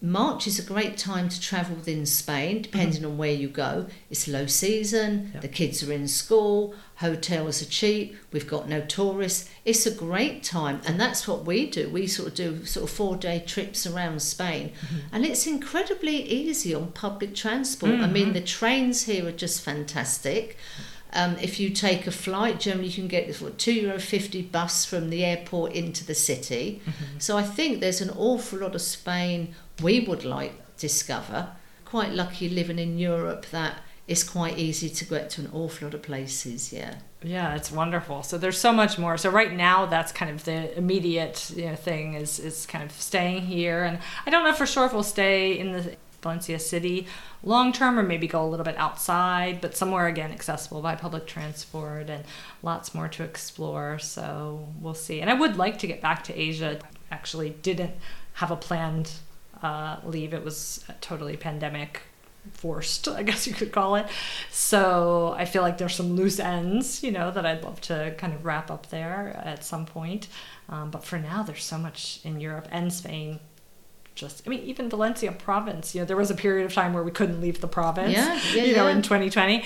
March 0.00 0.46
is 0.46 0.60
a 0.60 0.62
great 0.62 0.96
time 0.96 1.28
to 1.28 1.40
travel 1.40 1.74
within 1.74 2.06
Spain, 2.06 2.62
depending 2.62 3.02
mm-hmm. 3.02 3.12
on 3.12 3.18
where 3.18 3.32
you 3.32 3.48
go. 3.48 3.86
It's 4.10 4.28
low 4.28 4.46
season, 4.46 5.32
yep. 5.32 5.42
the 5.42 5.48
kids 5.48 5.82
are 5.82 5.92
in 5.92 6.06
school, 6.06 6.74
hotels 6.96 7.60
are 7.62 7.66
cheap, 7.66 8.16
we've 8.32 8.46
got 8.46 8.68
no 8.68 8.80
tourists. 8.80 9.50
It's 9.64 9.86
a 9.86 9.90
great 9.90 10.44
time, 10.44 10.80
and 10.86 11.00
that's 11.00 11.26
what 11.26 11.44
we 11.44 11.68
do. 11.68 11.88
We 11.88 12.06
sort 12.06 12.28
of 12.28 12.34
do 12.34 12.64
sort 12.64 12.84
of 12.88 12.94
four 12.94 13.16
day 13.16 13.42
trips 13.44 13.86
around 13.86 14.22
Spain, 14.22 14.70
mm-hmm. 14.70 14.96
and 15.10 15.26
it's 15.26 15.48
incredibly 15.48 16.22
easy 16.22 16.74
on 16.74 16.92
public 16.92 17.34
transport. 17.34 17.92
Mm-hmm. 17.92 18.04
I 18.04 18.06
mean, 18.06 18.24
mm-hmm. 18.26 18.34
the 18.34 18.42
trains 18.42 19.04
here 19.04 19.26
are 19.26 19.32
just 19.32 19.62
fantastic. 19.62 20.56
Um, 21.12 21.36
if 21.38 21.58
you 21.58 21.70
take 21.70 22.06
a 22.06 22.10
flight, 22.10 22.60
generally 22.60 22.88
you 22.88 22.94
can 22.94 23.08
get 23.08 23.26
this 23.26 23.40
what 23.40 23.58
two 23.58 23.72
euro 23.72 23.98
fifty 23.98 24.42
bus 24.42 24.84
from 24.84 25.08
the 25.10 25.24
airport 25.24 25.72
into 25.72 26.04
the 26.04 26.14
city. 26.14 26.82
Mm-hmm. 26.84 27.18
So 27.18 27.36
I 27.36 27.42
think 27.42 27.80
there's 27.80 28.02
an 28.02 28.10
awful 28.10 28.58
lot 28.58 28.74
of 28.74 28.82
Spain 28.82 29.54
we 29.82 30.00
would 30.00 30.24
like 30.24 30.76
discover. 30.76 31.50
Quite 31.84 32.12
lucky 32.12 32.48
living 32.48 32.78
in 32.78 32.98
Europe 32.98 33.46
that 33.50 33.78
it's 34.06 34.24
quite 34.24 34.58
easy 34.58 34.88
to 34.88 35.04
get 35.04 35.30
to 35.30 35.42
an 35.42 35.50
awful 35.52 35.88
lot 35.88 35.94
of 35.94 36.02
places. 36.02 36.72
Yeah. 36.72 36.96
Yeah, 37.22 37.56
it's 37.56 37.72
wonderful. 37.72 38.22
So 38.22 38.38
there's 38.38 38.58
so 38.58 38.72
much 38.72 38.98
more. 38.98 39.16
So 39.16 39.30
right 39.30 39.52
now, 39.52 39.86
that's 39.86 40.12
kind 40.12 40.30
of 40.30 40.44
the 40.44 40.76
immediate 40.78 41.50
you 41.54 41.66
know, 41.66 41.74
thing 41.74 42.14
is 42.14 42.38
is 42.38 42.64
kind 42.64 42.84
of 42.84 42.92
staying 42.92 43.42
here, 43.42 43.82
and 43.82 43.98
I 44.24 44.30
don't 44.30 44.44
know 44.44 44.52
for 44.52 44.66
sure 44.66 44.86
if 44.86 44.92
we'll 44.92 45.02
stay 45.02 45.58
in 45.58 45.72
the 45.72 45.96
Valencia 46.22 46.58
city 46.58 47.06
long 47.42 47.72
term 47.72 47.98
or 47.98 48.02
maybe 48.02 48.26
go 48.26 48.44
a 48.44 48.48
little 48.48 48.64
bit 48.64 48.76
outside, 48.76 49.60
but 49.60 49.76
somewhere 49.76 50.06
again 50.06 50.32
accessible 50.32 50.80
by 50.80 50.94
public 50.94 51.26
transport 51.26 52.10
and 52.10 52.24
lots 52.62 52.94
more 52.94 53.08
to 53.08 53.22
explore. 53.22 53.98
So 53.98 54.68
we'll 54.80 54.94
see. 54.94 55.20
And 55.20 55.30
I 55.30 55.34
would 55.34 55.56
like 55.56 55.78
to 55.80 55.86
get 55.86 56.00
back 56.00 56.24
to 56.24 56.38
Asia. 56.38 56.78
I 56.82 57.14
Actually, 57.14 57.50
didn't 57.50 57.94
have 58.34 58.50
a 58.50 58.56
planned 58.56 59.12
uh, 59.62 59.96
leave. 60.04 60.34
It 60.34 60.44
was 60.44 60.84
totally 61.00 61.36
pandemic 61.36 62.02
forced, 62.52 63.08
I 63.08 63.22
guess 63.22 63.46
you 63.46 63.54
could 63.54 63.72
call 63.72 63.96
it. 63.96 64.06
So 64.50 65.34
I 65.36 65.44
feel 65.44 65.62
like 65.62 65.78
there's 65.78 65.94
some 65.94 66.16
loose 66.16 66.38
ends, 66.38 67.02
you 67.02 67.10
know, 67.10 67.30
that 67.30 67.44
I'd 67.46 67.62
love 67.62 67.80
to 67.82 68.14
kind 68.18 68.32
of 68.32 68.44
wrap 68.44 68.70
up 68.70 68.90
there 68.90 69.40
at 69.44 69.64
some 69.64 69.86
point. 69.86 70.28
Um, 70.68 70.90
but 70.90 71.04
for 71.04 71.18
now, 71.18 71.42
there's 71.42 71.64
so 71.64 71.78
much 71.78 72.20
in 72.24 72.40
Europe 72.40 72.68
and 72.70 72.92
Spain. 72.92 73.40
Just, 74.14 74.42
I 74.46 74.50
mean, 74.50 74.60
even 74.64 74.90
Valencia 74.90 75.30
province, 75.30 75.94
you 75.94 76.00
know, 76.00 76.04
there 76.04 76.16
was 76.16 76.30
a 76.30 76.34
period 76.34 76.66
of 76.66 76.74
time 76.74 76.92
where 76.92 77.04
we 77.04 77.12
couldn't 77.12 77.40
leave 77.40 77.60
the 77.60 77.68
province, 77.68 78.12
yeah, 78.12 78.40
yeah, 78.52 78.64
you 78.64 78.74
know, 78.74 78.88
yeah. 78.88 78.96
in 78.96 79.02
2020. 79.02 79.64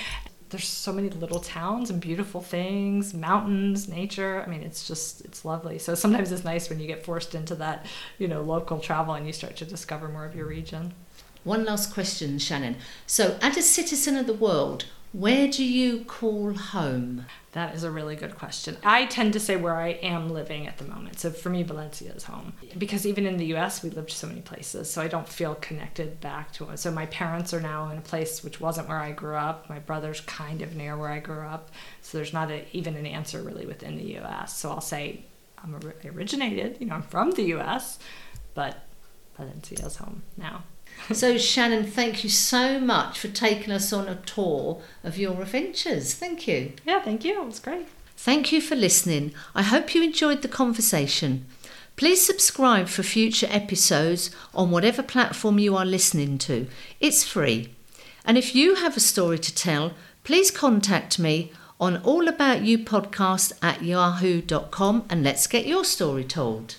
There's 0.52 0.68
so 0.68 0.92
many 0.92 1.08
little 1.10 1.40
towns 1.40 1.90
and 1.90 2.00
beautiful 2.00 2.40
things, 2.40 3.12
mountains, 3.12 3.88
nature. 3.88 4.44
I 4.46 4.48
mean, 4.48 4.62
it's 4.62 4.86
just, 4.86 5.22
it's 5.22 5.44
lovely. 5.44 5.78
So 5.78 5.94
sometimes 5.94 6.30
it's 6.30 6.44
nice 6.44 6.70
when 6.70 6.78
you 6.78 6.86
get 6.86 7.04
forced 7.04 7.34
into 7.34 7.54
that, 7.56 7.86
you 8.18 8.28
know, 8.28 8.42
local 8.42 8.78
travel 8.78 9.14
and 9.14 9.26
you 9.26 9.32
start 9.32 9.56
to 9.56 9.64
discover 9.64 10.08
more 10.08 10.24
of 10.24 10.36
your 10.36 10.46
region. 10.46 10.94
One 11.44 11.64
last 11.64 11.92
question, 11.92 12.38
Shannon. 12.38 12.76
So, 13.06 13.36
as 13.42 13.56
a 13.56 13.62
citizen 13.62 14.16
of 14.16 14.28
the 14.28 14.34
world, 14.34 14.84
where 15.12 15.48
do 15.48 15.64
you 15.64 16.04
call 16.04 16.52
home? 16.52 17.26
That 17.52 17.74
is 17.74 17.84
a 17.84 17.90
really 17.90 18.16
good 18.16 18.38
question. 18.38 18.78
I 18.82 19.04
tend 19.04 19.34
to 19.34 19.40
say 19.40 19.56
where 19.56 19.76
I 19.76 19.88
am 19.88 20.30
living 20.30 20.66
at 20.66 20.78
the 20.78 20.84
moment. 20.84 21.20
So 21.20 21.30
for 21.30 21.50
me, 21.50 21.62
Valencia 21.62 22.10
is 22.12 22.24
home. 22.24 22.54
Because 22.78 23.06
even 23.06 23.26
in 23.26 23.36
the 23.36 23.54
US, 23.54 23.82
we 23.82 23.90
lived 23.90 24.10
so 24.10 24.26
many 24.26 24.40
places. 24.40 24.90
So 24.90 25.02
I 25.02 25.08
don't 25.08 25.28
feel 25.28 25.54
connected 25.56 26.18
back 26.22 26.52
to 26.54 26.70
it. 26.70 26.78
So 26.78 26.90
my 26.90 27.04
parents 27.06 27.52
are 27.52 27.60
now 27.60 27.90
in 27.90 27.98
a 27.98 28.02
place 28.02 28.42
which 28.42 28.58
wasn't 28.58 28.88
where 28.88 28.98
I 28.98 29.12
grew 29.12 29.34
up. 29.34 29.68
My 29.68 29.80
brother's 29.80 30.22
kind 30.22 30.62
of 30.62 30.74
near 30.74 30.96
where 30.96 31.10
I 31.10 31.20
grew 31.20 31.42
up. 31.42 31.70
So 32.00 32.16
there's 32.16 32.32
not 32.32 32.50
a, 32.50 32.64
even 32.74 32.96
an 32.96 33.04
answer 33.04 33.42
really 33.42 33.66
within 33.66 33.96
the 33.96 34.18
US. 34.18 34.56
So 34.56 34.70
I'll 34.70 34.80
say 34.80 35.26
I'm 35.62 35.78
originated, 36.06 36.78
you 36.80 36.86
know, 36.86 36.94
I'm 36.94 37.02
from 37.02 37.32
the 37.32 37.54
US, 37.54 37.98
but 38.54 38.86
Valencia 39.36 39.84
is 39.84 39.96
home 39.96 40.22
now 40.38 40.64
so, 41.12 41.36
Shannon, 41.36 41.84
thank 41.84 42.24
you 42.24 42.30
so 42.30 42.78
much 42.78 43.18
for 43.18 43.28
taking 43.28 43.72
us 43.72 43.92
on 43.92 44.08
a 44.08 44.16
tour 44.16 44.80
of 45.02 45.18
your 45.18 45.40
adventures. 45.42 46.14
Thank 46.14 46.46
you. 46.46 46.72
Yeah, 46.86 47.02
thank 47.02 47.24
you. 47.24 47.40
It 47.40 47.46
was 47.46 47.60
great. 47.60 47.86
Thank 48.16 48.52
you 48.52 48.60
for 48.60 48.76
listening. 48.76 49.32
I 49.54 49.62
hope 49.62 49.94
you 49.94 50.02
enjoyed 50.02 50.42
the 50.42 50.48
conversation. 50.48 51.46
Please 51.96 52.24
subscribe 52.24 52.88
for 52.88 53.02
future 53.02 53.48
episodes 53.50 54.30
on 54.54 54.70
whatever 54.70 55.02
platform 55.02 55.58
you 55.58 55.76
are 55.76 55.84
listening 55.84 56.38
to. 56.38 56.66
It's 57.00 57.24
free. 57.24 57.70
And 58.24 58.38
if 58.38 58.54
you 58.54 58.76
have 58.76 58.96
a 58.96 59.00
story 59.00 59.38
to 59.40 59.54
tell, 59.54 59.92
please 60.24 60.50
contact 60.50 61.18
me 61.18 61.52
on 61.80 62.00
allaboutyoupodcast 62.02 63.52
at 63.60 63.82
yahoo.com 63.82 65.04
and 65.10 65.24
let's 65.24 65.48
get 65.48 65.66
your 65.66 65.84
story 65.84 66.22
told. 66.22 66.70